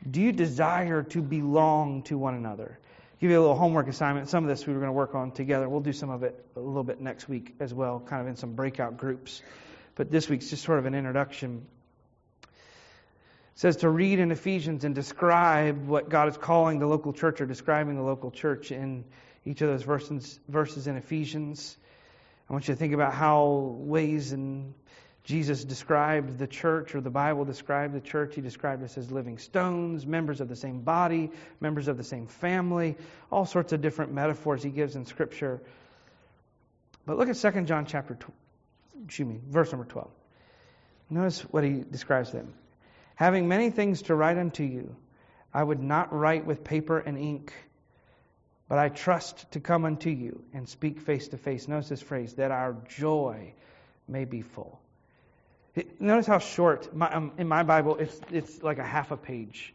Do 0.09 0.21
you 0.21 0.31
desire 0.31 1.03
to 1.03 1.21
belong 1.21 2.01
to 2.03 2.17
one 2.17 2.33
another? 2.33 2.79
Give 3.21 3.29
you 3.29 3.39
a 3.39 3.41
little 3.41 3.55
homework 3.55 3.87
assignment. 3.87 4.29
Some 4.29 4.43
of 4.43 4.49
this 4.49 4.65
we 4.65 4.73
were 4.73 4.79
going 4.79 4.89
to 4.89 4.93
work 4.93 5.13
on 5.13 5.31
together. 5.31 5.69
We'll 5.69 5.79
do 5.79 5.93
some 5.93 6.09
of 6.09 6.23
it 6.23 6.43
a 6.55 6.59
little 6.59 6.83
bit 6.83 6.99
next 6.99 7.29
week 7.29 7.53
as 7.59 7.71
well, 7.71 7.99
kind 7.99 8.19
of 8.19 8.27
in 8.27 8.35
some 8.35 8.55
breakout 8.55 8.97
groups. 8.97 9.43
But 9.93 10.09
this 10.09 10.27
week's 10.27 10.49
just 10.49 10.63
sort 10.63 10.79
of 10.79 10.87
an 10.87 10.95
introduction. 10.95 11.67
It 12.41 12.49
says 13.53 13.77
to 13.77 13.89
read 13.89 14.17
in 14.17 14.31
Ephesians 14.31 14.85
and 14.85 14.95
describe 14.95 15.87
what 15.87 16.09
God 16.09 16.29
is 16.29 16.37
calling 16.37 16.79
the 16.79 16.87
local 16.87 17.13
church 17.13 17.41
or 17.41 17.45
describing 17.45 17.95
the 17.95 18.01
local 18.01 18.31
church 18.31 18.71
in 18.71 19.05
each 19.45 19.61
of 19.61 19.69
those 19.69 19.83
verses, 19.83 20.39
verses 20.47 20.87
in 20.87 20.95
Ephesians. 20.95 21.77
I 22.49 22.53
want 22.53 22.67
you 22.67 22.73
to 22.73 22.79
think 22.79 22.93
about 22.93 23.13
how 23.13 23.75
ways 23.77 24.31
and 24.31 24.73
Jesus 25.23 25.63
described 25.63 26.39
the 26.39 26.47
church, 26.47 26.95
or 26.95 27.01
the 27.01 27.11
Bible 27.11 27.45
described 27.45 27.93
the 27.93 28.01
church. 28.01 28.33
He 28.35 28.41
described 28.41 28.83
us 28.83 28.97
as 28.97 29.11
living 29.11 29.37
stones, 29.37 30.05
members 30.05 30.41
of 30.41 30.49
the 30.49 30.55
same 30.55 30.81
body, 30.81 31.29
members 31.59 31.87
of 31.87 31.97
the 31.97 32.03
same 32.03 32.25
family, 32.25 32.97
all 33.31 33.45
sorts 33.45 33.71
of 33.71 33.81
different 33.81 34.13
metaphors 34.13 34.63
he 34.63 34.69
gives 34.69 34.95
in 34.95 35.05
Scripture. 35.05 35.61
But 37.05 37.17
look 37.17 37.29
at 37.29 37.35
2 37.35 37.61
John 37.61 37.85
chapter, 37.85 38.17
excuse 39.05 39.27
me, 39.27 39.39
verse 39.47 39.71
number 39.71 39.85
12. 39.85 40.09
Notice 41.11 41.41
what 41.41 41.63
he 41.63 41.83
describes 41.89 42.31
them. 42.31 42.53
Having 43.15 43.47
many 43.47 43.69
things 43.69 44.03
to 44.03 44.15
write 44.15 44.37
unto 44.37 44.63
you, 44.63 44.95
I 45.53 45.63
would 45.63 45.81
not 45.81 46.13
write 46.13 46.45
with 46.45 46.63
paper 46.63 46.97
and 46.97 47.17
ink, 47.17 47.53
but 48.67 48.79
I 48.79 48.89
trust 48.89 49.51
to 49.51 49.59
come 49.59 49.85
unto 49.85 50.09
you 50.09 50.43
and 50.53 50.67
speak 50.67 51.01
face 51.01 51.27
to 51.27 51.37
face. 51.37 51.67
Notice 51.67 51.89
this 51.89 52.01
phrase, 52.01 52.33
that 52.35 52.51
our 52.51 52.75
joy 52.87 53.53
may 54.07 54.25
be 54.25 54.41
full. 54.41 54.79
Notice 55.99 56.27
how 56.27 56.39
short, 56.39 56.93
my, 56.95 57.09
um, 57.11 57.31
in 57.37 57.47
my 57.47 57.63
Bible, 57.63 57.95
it's, 57.97 58.19
it's 58.31 58.61
like 58.61 58.77
a 58.77 58.83
half 58.83 59.11
a 59.11 59.17
page. 59.17 59.73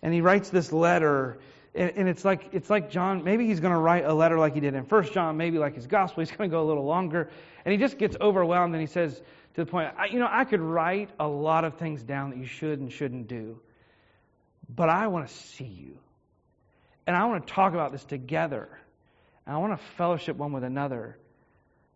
And 0.00 0.14
he 0.14 0.20
writes 0.20 0.50
this 0.50 0.72
letter, 0.72 1.38
and, 1.74 1.92
and 1.96 2.08
it's, 2.08 2.24
like, 2.24 2.50
it's 2.52 2.70
like 2.70 2.90
John, 2.90 3.24
maybe 3.24 3.46
he's 3.46 3.58
going 3.58 3.72
to 3.72 3.78
write 3.78 4.04
a 4.04 4.14
letter 4.14 4.38
like 4.38 4.54
he 4.54 4.60
did 4.60 4.74
in 4.74 4.84
First 4.84 5.12
John, 5.12 5.36
maybe 5.36 5.58
like 5.58 5.74
his 5.74 5.86
gospel, 5.86 6.22
he's 6.22 6.30
going 6.30 6.48
to 6.48 6.54
go 6.54 6.62
a 6.62 6.68
little 6.68 6.84
longer. 6.84 7.28
And 7.64 7.72
he 7.72 7.78
just 7.78 7.98
gets 7.98 8.16
overwhelmed 8.20 8.74
and 8.74 8.80
he 8.80 8.86
says 8.86 9.20
to 9.54 9.64
the 9.64 9.70
point, 9.70 9.92
you 10.10 10.18
know, 10.18 10.28
I 10.30 10.44
could 10.44 10.60
write 10.60 11.10
a 11.18 11.26
lot 11.26 11.64
of 11.64 11.76
things 11.76 12.02
down 12.02 12.30
that 12.30 12.38
you 12.38 12.46
should 12.46 12.78
and 12.80 12.92
shouldn't 12.92 13.28
do, 13.28 13.60
but 14.68 14.88
I 14.88 15.08
want 15.08 15.28
to 15.28 15.34
see 15.34 15.64
you. 15.64 15.98
And 17.06 17.16
I 17.16 17.24
want 17.24 17.46
to 17.46 17.52
talk 17.52 17.74
about 17.74 17.90
this 17.90 18.04
together. 18.04 18.68
And 19.44 19.56
I 19.56 19.58
want 19.58 19.78
to 19.78 19.84
fellowship 19.96 20.36
one 20.36 20.52
with 20.52 20.62
another 20.62 21.18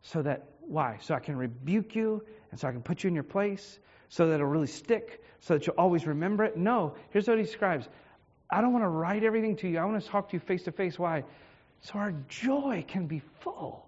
so 0.03 0.23
that, 0.23 0.47
why? 0.67 0.99
So 1.03 1.15
I 1.15 1.21
can 1.21 1.37
rebuke 1.37 1.95
you 1.95 2.25
and 2.51 2.61
so 2.61 2.69
I 2.69 2.73
can 2.73 2.83
put 2.83 3.05
you 3.05 3.09
in 3.09 3.15
your 3.15 3.25
place 3.25 3.79
so 4.09 4.29
that 4.29 4.35
it'll 4.35 4.47
really 4.47 4.67
stick, 4.67 5.23
so 5.41 5.55
that 5.55 5.67
you'll 5.67 5.77
always 5.77 6.07
remember 6.07 6.45
it. 6.45 6.57
No, 6.57 6.95
here's 7.11 7.27
what 7.29 7.39
he 7.39 7.45
describes 7.45 7.89
I 8.51 8.61
don't 8.61 8.73
want 8.73 8.85
to 8.85 8.89
write 8.89 9.25
everything 9.25 9.57
to 9.57 9.69
you. 9.69 9.79
I 9.79 9.85
want 9.85 10.03
to 10.03 10.09
talk 10.09 10.29
to 10.31 10.37
you 10.37 10.41
face 10.41 10.65
to 10.65 10.73
face. 10.73 10.99
Why? 10.99 11.25
So 11.81 11.99
our 11.99 12.13
joy 12.29 12.85
can 12.87 13.07
be 13.07 13.21
full. 13.41 13.87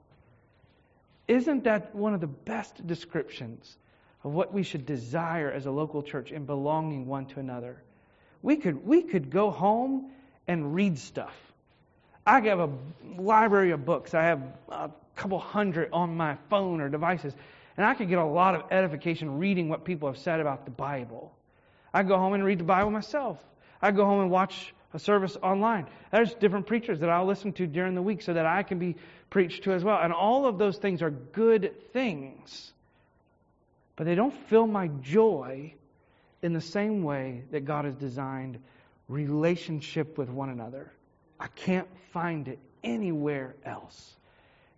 Isn't 1.29 1.65
that 1.65 1.95
one 1.95 2.15
of 2.15 2.21
the 2.21 2.27
best 2.27 2.87
descriptions 2.87 3.77
of 4.25 4.33
what 4.33 4.53
we 4.53 4.63
should 4.63 4.87
desire 4.87 5.51
as 5.51 5.67
a 5.67 5.71
local 5.71 6.03
church 6.03 6.33
in 6.33 6.45
belonging 6.45 7.07
one 7.07 7.27
to 7.27 7.41
another? 7.41 7.83
We 8.43 8.57
could, 8.57 8.85
we 8.87 9.03
could 9.03 9.31
go 9.31 9.51
home 9.51 10.11
and 10.47 10.75
read 10.75 10.99
stuff. 10.99 11.35
I 12.27 12.41
have 12.41 12.61
a 12.61 12.71
library 13.17 13.71
of 13.71 13.85
books. 13.85 14.15
I 14.15 14.23
have 14.25 14.43
a 14.69 14.91
couple 15.17 15.39
hundred 15.39 15.91
on 15.93 16.17
my 16.17 16.37
phone 16.51 16.81
or 16.81 16.89
devices. 16.89 17.35
And 17.79 17.87
I 17.87 17.95
could 17.95 18.09
get 18.09 18.19
a 18.19 18.25
lot 18.25 18.57
of 18.57 18.65
edification 18.73 19.39
reading 19.39 19.69
what 19.69 19.85
people 19.85 20.09
have 20.09 20.19
said 20.19 20.41
about 20.41 20.65
the 20.65 20.73
Bible. 20.73 21.33
I 21.95 22.03
go 22.03 22.19
home 22.19 22.35
and 22.35 22.45
read 22.45 22.59
the 22.59 22.65
Bible 22.65 22.91
myself. 22.91 23.39
I 23.81 23.93
go 23.93 24.05
home 24.05 24.21
and 24.21 24.31
watch 24.33 24.75
a 24.93 24.99
service 24.99 25.37
online. 25.41 25.87
There's 26.11 26.35
different 26.35 26.67
preachers 26.67 26.99
that 27.01 27.09
I'll 27.09 27.25
listen 27.25 27.53
to 27.53 27.69
during 27.69 27.95
the 27.95 28.03
week 28.03 28.23
so 28.23 28.35
that 28.35 28.47
I 28.47 28.65
can 28.65 28.81
be 28.81 28.97
preached 29.31 29.63
to 29.65 29.73
as 29.73 29.85
well. 29.85 29.97
And 30.03 30.13
all 30.13 30.47
of 30.47 30.59
those 30.59 30.77
things 30.77 31.03
are 31.03 31.11
good 31.11 31.93
things. 31.93 32.73
But 33.95 34.07
they 34.07 34.17
don't 34.17 34.35
fill 34.49 34.67
my 34.67 34.89
joy 34.89 35.75
in 36.43 36.55
the 36.55 36.61
same 36.61 37.05
way 37.05 37.45
that 37.53 37.65
God 37.65 37.85
has 37.85 37.95
designed 37.95 38.59
relationship 39.09 40.19
with 40.19 40.29
one 40.29 40.51
another. 40.51 40.91
I 41.39 41.47
can't 41.47 41.89
find 42.13 42.49
it 42.49 42.59
anywhere 42.83 43.55
else. 43.65 44.17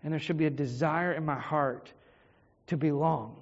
And 0.05 0.13
there 0.13 0.21
should 0.21 0.37
be 0.37 0.47
a 0.47 0.51
desire 0.51 1.13
in 1.15 1.25
my 1.25 1.39
heart 1.39 1.91
to 2.71 2.77
belong. 2.77 3.37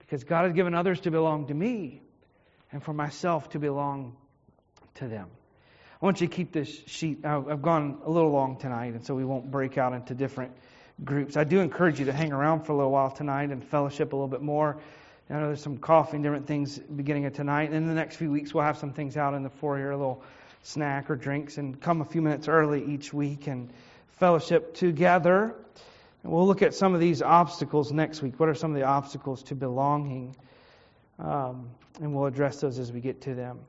Because 0.00 0.24
God 0.24 0.44
has 0.44 0.52
given 0.52 0.74
others 0.74 1.00
to 1.00 1.10
belong 1.10 1.46
to 1.46 1.54
me, 1.54 2.02
and 2.72 2.82
for 2.82 2.92
myself 2.92 3.48
to 3.50 3.58
belong 3.58 4.16
to 4.96 5.08
them. 5.08 5.28
I 6.00 6.04
want 6.04 6.20
you 6.20 6.26
to 6.28 6.34
keep 6.34 6.52
this 6.52 6.68
sheet. 6.86 7.24
I've 7.24 7.62
gone 7.62 8.00
a 8.04 8.10
little 8.10 8.30
long 8.30 8.58
tonight, 8.58 8.92
and 8.92 9.04
so 9.04 9.14
we 9.14 9.24
won't 9.24 9.50
break 9.50 9.78
out 9.78 9.94
into 9.94 10.14
different 10.14 10.52
groups. 11.02 11.36
I 11.36 11.44
do 11.44 11.60
encourage 11.60 11.98
you 11.98 12.06
to 12.06 12.12
hang 12.12 12.32
around 12.32 12.64
for 12.64 12.72
a 12.72 12.76
little 12.76 12.90
while 12.90 13.10
tonight 13.10 13.50
and 13.50 13.64
fellowship 13.64 14.12
a 14.12 14.16
little 14.16 14.28
bit 14.28 14.42
more. 14.42 14.78
I 15.30 15.34
know 15.34 15.46
there's 15.46 15.62
some 15.62 15.78
coffee 15.78 16.16
and 16.16 16.22
different 16.22 16.46
things 16.46 16.78
beginning 16.78 17.26
of 17.26 17.32
tonight. 17.32 17.70
And 17.70 17.76
in 17.76 17.88
the 17.88 17.94
next 17.94 18.16
few 18.16 18.30
weeks, 18.30 18.54
we'll 18.54 18.64
have 18.64 18.78
some 18.78 18.92
things 18.92 19.16
out 19.16 19.34
in 19.34 19.42
the 19.42 19.50
foyer, 19.50 19.90
a 19.90 19.96
little 19.96 20.22
snack 20.62 21.10
or 21.10 21.16
drinks, 21.16 21.58
and 21.58 21.80
come 21.80 22.00
a 22.00 22.04
few 22.04 22.22
minutes 22.22 22.46
early 22.46 22.84
each 22.84 23.12
week 23.12 23.46
and 23.46 23.72
fellowship 24.18 24.74
together. 24.74 25.54
And 26.26 26.34
we'll 26.34 26.48
look 26.48 26.62
at 26.62 26.74
some 26.74 26.92
of 26.92 26.98
these 26.98 27.22
obstacles 27.22 27.92
next 27.92 28.20
week. 28.20 28.40
What 28.40 28.48
are 28.48 28.54
some 28.56 28.72
of 28.72 28.76
the 28.76 28.84
obstacles 28.84 29.44
to 29.44 29.54
belonging? 29.54 30.34
Um, 31.20 31.70
and 32.00 32.12
we'll 32.12 32.26
address 32.26 32.60
those 32.60 32.80
as 32.80 32.90
we 32.90 33.00
get 33.00 33.20
to 33.22 33.34
them. 33.36 33.60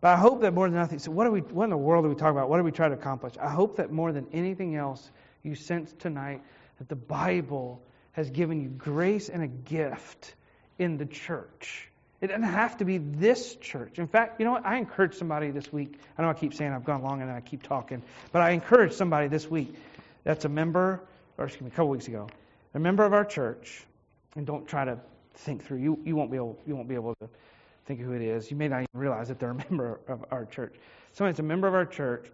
But 0.00 0.14
I 0.14 0.16
hope 0.16 0.42
that 0.42 0.54
more 0.54 0.68
than 0.68 0.78
nothing, 0.78 1.00
so 1.00 1.10
what, 1.10 1.26
are 1.26 1.32
we, 1.32 1.40
what 1.40 1.64
in 1.64 1.70
the 1.70 1.76
world 1.76 2.04
are 2.04 2.08
we 2.08 2.14
talking 2.14 2.36
about? 2.36 2.48
What 2.48 2.60
are 2.60 2.62
we 2.62 2.70
trying 2.70 2.90
to 2.90 2.96
accomplish? 2.96 3.34
I 3.40 3.50
hope 3.50 3.78
that 3.78 3.90
more 3.90 4.12
than 4.12 4.28
anything 4.32 4.76
else, 4.76 5.10
you 5.42 5.56
sense 5.56 5.92
tonight 5.98 6.42
that 6.78 6.88
the 6.88 6.94
Bible 6.94 7.82
has 8.12 8.30
given 8.30 8.62
you 8.62 8.68
grace 8.68 9.28
and 9.28 9.42
a 9.42 9.48
gift 9.48 10.32
in 10.78 10.98
the 10.98 11.06
church. 11.06 11.88
It 12.20 12.28
doesn't 12.28 12.44
have 12.44 12.76
to 12.76 12.84
be 12.84 12.98
this 12.98 13.56
church. 13.56 13.98
In 13.98 14.06
fact, 14.06 14.38
you 14.38 14.46
know 14.46 14.52
what? 14.52 14.64
I 14.64 14.76
encourage 14.76 15.16
somebody 15.16 15.50
this 15.50 15.72
week. 15.72 15.98
I 16.16 16.22
know 16.22 16.30
I 16.30 16.34
keep 16.34 16.54
saying 16.54 16.72
I've 16.72 16.84
gone 16.84 17.02
long 17.02 17.20
and 17.20 17.32
I 17.32 17.40
keep 17.40 17.64
talking, 17.64 18.00
but 18.30 18.42
I 18.42 18.50
encourage 18.50 18.92
somebody 18.92 19.26
this 19.26 19.50
week 19.50 19.74
that's 20.22 20.44
a 20.44 20.48
member 20.48 21.00
or 21.38 21.46
excuse 21.46 21.62
me, 21.62 21.68
a 21.68 21.70
couple 21.70 21.88
weeks 21.88 22.08
ago, 22.08 22.28
a 22.74 22.78
member 22.78 23.04
of 23.04 23.12
our 23.12 23.24
church, 23.24 23.84
and 24.36 24.46
don't 24.46 24.66
try 24.66 24.84
to 24.84 24.98
think 25.34 25.64
through. 25.64 25.78
You 25.78 25.98
you 26.04 26.16
won't 26.16 26.30
be 26.30 26.36
able 26.36 26.58
you 26.66 26.74
won't 26.76 26.88
be 26.88 26.94
able 26.94 27.14
to 27.16 27.28
think 27.86 28.00
who 28.00 28.12
it 28.12 28.22
is. 28.22 28.50
You 28.50 28.56
may 28.56 28.68
not 28.68 28.78
even 28.78 28.88
realize 28.94 29.28
that 29.28 29.38
they're 29.38 29.50
a 29.50 29.54
member 29.70 30.00
of 30.08 30.24
our 30.30 30.44
church. 30.44 30.74
Somebody's 31.12 31.38
a 31.38 31.44
member 31.44 31.68
of 31.68 31.74
our 31.74 31.86
church. 31.86 32.30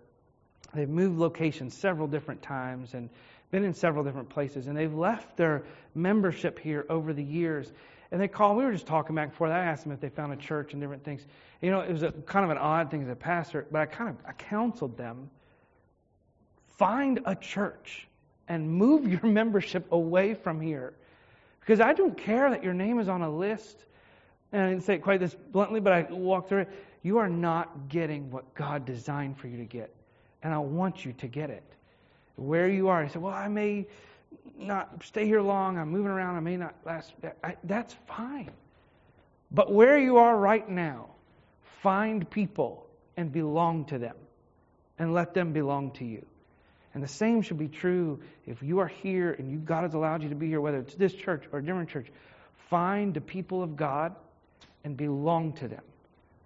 They've 0.74 0.88
moved 0.88 1.18
locations 1.18 1.76
several 1.76 2.08
different 2.08 2.42
times 2.42 2.94
and 2.94 3.10
been 3.50 3.64
in 3.64 3.74
several 3.74 4.02
different 4.02 4.30
places, 4.30 4.66
and 4.66 4.76
they've 4.76 4.94
left 4.94 5.36
their 5.36 5.64
membership 5.94 6.58
here 6.58 6.86
over 6.88 7.12
the 7.12 7.22
years. 7.22 7.70
And 8.10 8.20
they 8.20 8.28
called. 8.28 8.56
We 8.56 8.64
were 8.64 8.72
just 8.72 8.86
talking 8.86 9.14
back 9.14 9.28
and 9.28 9.34
forth. 9.34 9.52
I 9.52 9.64
asked 9.64 9.84
them 9.84 9.92
if 9.92 10.00
they 10.00 10.08
found 10.08 10.32
a 10.32 10.36
church 10.36 10.72
and 10.72 10.82
different 10.82 11.04
things. 11.04 11.24
You 11.60 11.70
know, 11.70 11.80
it 11.80 11.92
was 11.92 12.02
a, 12.02 12.12
kind 12.12 12.44
of 12.44 12.50
an 12.50 12.58
odd 12.58 12.90
thing 12.90 13.02
as 13.02 13.08
a 13.08 13.14
pastor, 13.14 13.66
but 13.70 13.80
I 13.80 13.86
kind 13.86 14.10
of 14.10 14.16
I 14.26 14.32
counseled 14.32 14.96
them. 14.96 15.30
Find 16.78 17.20
a 17.24 17.34
church 17.34 18.08
and 18.52 18.70
move 18.70 19.08
your 19.08 19.22
membership 19.24 19.90
away 19.92 20.34
from 20.34 20.60
here. 20.60 20.92
Because 21.60 21.80
I 21.80 21.94
don't 21.94 22.16
care 22.16 22.50
that 22.50 22.62
your 22.62 22.74
name 22.74 23.00
is 23.00 23.08
on 23.08 23.22
a 23.22 23.30
list. 23.30 23.86
And 24.52 24.60
I 24.60 24.68
didn't 24.68 24.84
say 24.84 24.94
it 24.96 25.02
quite 25.02 25.20
this 25.20 25.34
bluntly, 25.52 25.80
but 25.80 25.94
I 25.94 26.02
walked 26.10 26.50
through 26.50 26.60
it. 26.60 26.68
You 27.02 27.16
are 27.16 27.30
not 27.30 27.88
getting 27.88 28.30
what 28.30 28.52
God 28.54 28.84
designed 28.84 29.38
for 29.38 29.48
you 29.48 29.56
to 29.56 29.64
get. 29.64 29.90
And 30.42 30.52
I 30.52 30.58
want 30.58 31.02
you 31.02 31.14
to 31.14 31.26
get 31.26 31.48
it. 31.48 31.62
Where 32.36 32.68
you 32.68 32.88
are, 32.88 33.02
I 33.02 33.08
said, 33.08 33.22
well, 33.22 33.32
I 33.32 33.48
may 33.48 33.86
not 34.58 35.02
stay 35.02 35.24
here 35.24 35.40
long. 35.40 35.78
I'm 35.78 35.88
moving 35.88 36.10
around. 36.10 36.36
I 36.36 36.40
may 36.40 36.58
not 36.58 36.74
last. 36.84 37.14
I, 37.42 37.56
that's 37.64 37.96
fine. 38.06 38.50
But 39.50 39.72
where 39.72 39.98
you 39.98 40.18
are 40.18 40.36
right 40.36 40.68
now, 40.68 41.08
find 41.80 42.28
people 42.28 42.86
and 43.16 43.32
belong 43.32 43.86
to 43.86 43.98
them 43.98 44.16
and 44.98 45.14
let 45.14 45.32
them 45.32 45.54
belong 45.54 45.90
to 45.92 46.04
you. 46.04 46.26
And 46.94 47.02
the 47.02 47.08
same 47.08 47.42
should 47.42 47.58
be 47.58 47.68
true 47.68 48.20
if 48.46 48.62
you 48.62 48.80
are 48.80 48.88
here 48.88 49.32
and 49.32 49.50
you, 49.50 49.58
God 49.58 49.82
has 49.82 49.94
allowed 49.94 50.22
you 50.22 50.28
to 50.28 50.34
be 50.34 50.48
here, 50.48 50.60
whether 50.60 50.78
it's 50.78 50.94
this 50.94 51.14
church 51.14 51.44
or 51.52 51.60
a 51.60 51.64
different 51.64 51.88
church. 51.88 52.08
Find 52.68 53.14
the 53.14 53.20
people 53.20 53.62
of 53.62 53.76
God 53.76 54.14
and 54.84 54.96
belong 54.96 55.54
to 55.54 55.68
them 55.68 55.82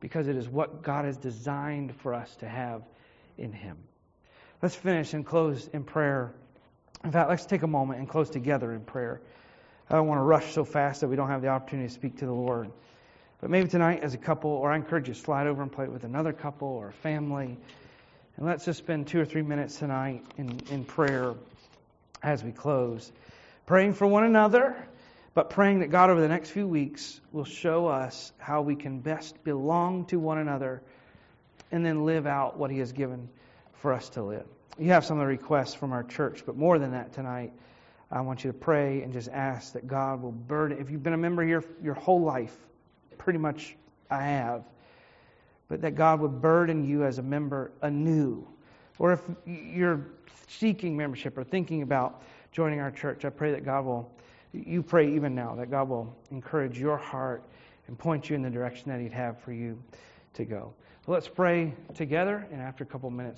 because 0.00 0.28
it 0.28 0.36
is 0.36 0.48
what 0.48 0.82
God 0.82 1.04
has 1.04 1.16
designed 1.16 1.94
for 1.96 2.14
us 2.14 2.34
to 2.36 2.48
have 2.48 2.82
in 3.38 3.52
Him. 3.52 3.76
Let's 4.62 4.74
finish 4.74 5.14
and 5.14 5.26
close 5.26 5.68
in 5.72 5.84
prayer. 5.84 6.32
In 7.04 7.12
fact, 7.12 7.28
let's 7.28 7.46
take 7.46 7.62
a 7.62 7.68
moment 7.68 7.98
and 7.98 8.08
close 8.08 8.30
together 8.30 8.72
in 8.72 8.80
prayer. 8.80 9.20
I 9.88 9.94
don't 9.94 10.06
want 10.06 10.18
to 10.18 10.22
rush 10.22 10.52
so 10.52 10.64
fast 10.64 11.00
that 11.00 11.08
we 11.08 11.16
don't 11.16 11.28
have 11.28 11.42
the 11.42 11.48
opportunity 11.48 11.88
to 11.88 11.94
speak 11.94 12.18
to 12.18 12.26
the 12.26 12.32
Lord. 12.32 12.70
But 13.40 13.50
maybe 13.50 13.68
tonight, 13.68 14.02
as 14.02 14.14
a 14.14 14.18
couple, 14.18 14.50
or 14.50 14.72
I 14.72 14.76
encourage 14.76 15.08
you 15.08 15.14
to 15.14 15.20
slide 15.20 15.46
over 15.46 15.62
and 15.62 15.70
play 15.70 15.86
with 15.88 16.04
another 16.04 16.32
couple 16.32 16.68
or 16.68 16.92
family. 17.02 17.58
And 18.36 18.44
let's 18.44 18.66
just 18.66 18.78
spend 18.78 19.06
two 19.06 19.18
or 19.18 19.24
three 19.24 19.42
minutes 19.42 19.78
tonight 19.78 20.22
in, 20.36 20.60
in 20.70 20.84
prayer 20.84 21.34
as 22.22 22.44
we 22.44 22.52
close. 22.52 23.10
Praying 23.64 23.94
for 23.94 24.06
one 24.06 24.24
another, 24.24 24.76
but 25.32 25.48
praying 25.48 25.80
that 25.80 25.90
God 25.90 26.10
over 26.10 26.20
the 26.20 26.28
next 26.28 26.50
few 26.50 26.68
weeks 26.68 27.18
will 27.32 27.44
show 27.44 27.86
us 27.86 28.32
how 28.36 28.60
we 28.60 28.76
can 28.76 29.00
best 29.00 29.42
belong 29.42 30.04
to 30.06 30.18
one 30.18 30.36
another 30.36 30.82
and 31.72 31.84
then 31.84 32.04
live 32.04 32.26
out 32.26 32.58
what 32.58 32.70
He 32.70 32.78
has 32.78 32.92
given 32.92 33.30
for 33.76 33.94
us 33.94 34.10
to 34.10 34.22
live. 34.22 34.44
You 34.78 34.90
have 34.90 35.06
some 35.06 35.16
of 35.18 35.22
the 35.22 35.28
requests 35.28 35.74
from 35.74 35.92
our 35.92 36.04
church, 36.04 36.42
but 36.44 36.56
more 36.56 36.78
than 36.78 36.92
that 36.92 37.14
tonight, 37.14 37.54
I 38.10 38.20
want 38.20 38.44
you 38.44 38.52
to 38.52 38.58
pray 38.58 39.00
and 39.00 39.14
just 39.14 39.30
ask 39.30 39.72
that 39.72 39.86
God 39.86 40.20
will 40.20 40.32
burden. 40.32 40.78
If 40.78 40.90
you've 40.90 41.02
been 41.02 41.14
a 41.14 41.18
member 41.18 41.42
here 41.42 41.64
your 41.82 41.94
whole 41.94 42.20
life, 42.20 42.54
pretty 43.16 43.38
much 43.38 43.74
I 44.10 44.22
have, 44.22 44.62
but 45.68 45.80
that 45.82 45.94
God 45.94 46.20
would 46.20 46.40
burden 46.40 46.84
you 46.84 47.04
as 47.04 47.18
a 47.18 47.22
member 47.22 47.72
anew. 47.82 48.46
Or 48.98 49.12
if 49.12 49.22
you're 49.46 50.06
seeking 50.48 50.96
membership 50.96 51.36
or 51.36 51.44
thinking 51.44 51.82
about 51.82 52.22
joining 52.52 52.80
our 52.80 52.90
church, 52.90 53.24
I 53.24 53.30
pray 53.30 53.52
that 53.52 53.64
God 53.64 53.84
will, 53.84 54.10
you 54.52 54.82
pray 54.82 55.12
even 55.14 55.34
now, 55.34 55.54
that 55.56 55.70
God 55.70 55.88
will 55.88 56.16
encourage 56.30 56.78
your 56.78 56.96
heart 56.96 57.44
and 57.88 57.98
point 57.98 58.30
you 58.30 58.36
in 58.36 58.42
the 58.42 58.50
direction 58.50 58.90
that 58.90 59.00
He'd 59.00 59.12
have 59.12 59.40
for 59.40 59.52
you 59.52 59.78
to 60.34 60.44
go. 60.44 60.72
let's 61.06 61.28
pray 61.28 61.72
together, 61.94 62.46
and 62.52 62.60
after 62.60 62.84
a 62.84 62.86
couple 62.86 63.08
minutes, 63.10 63.34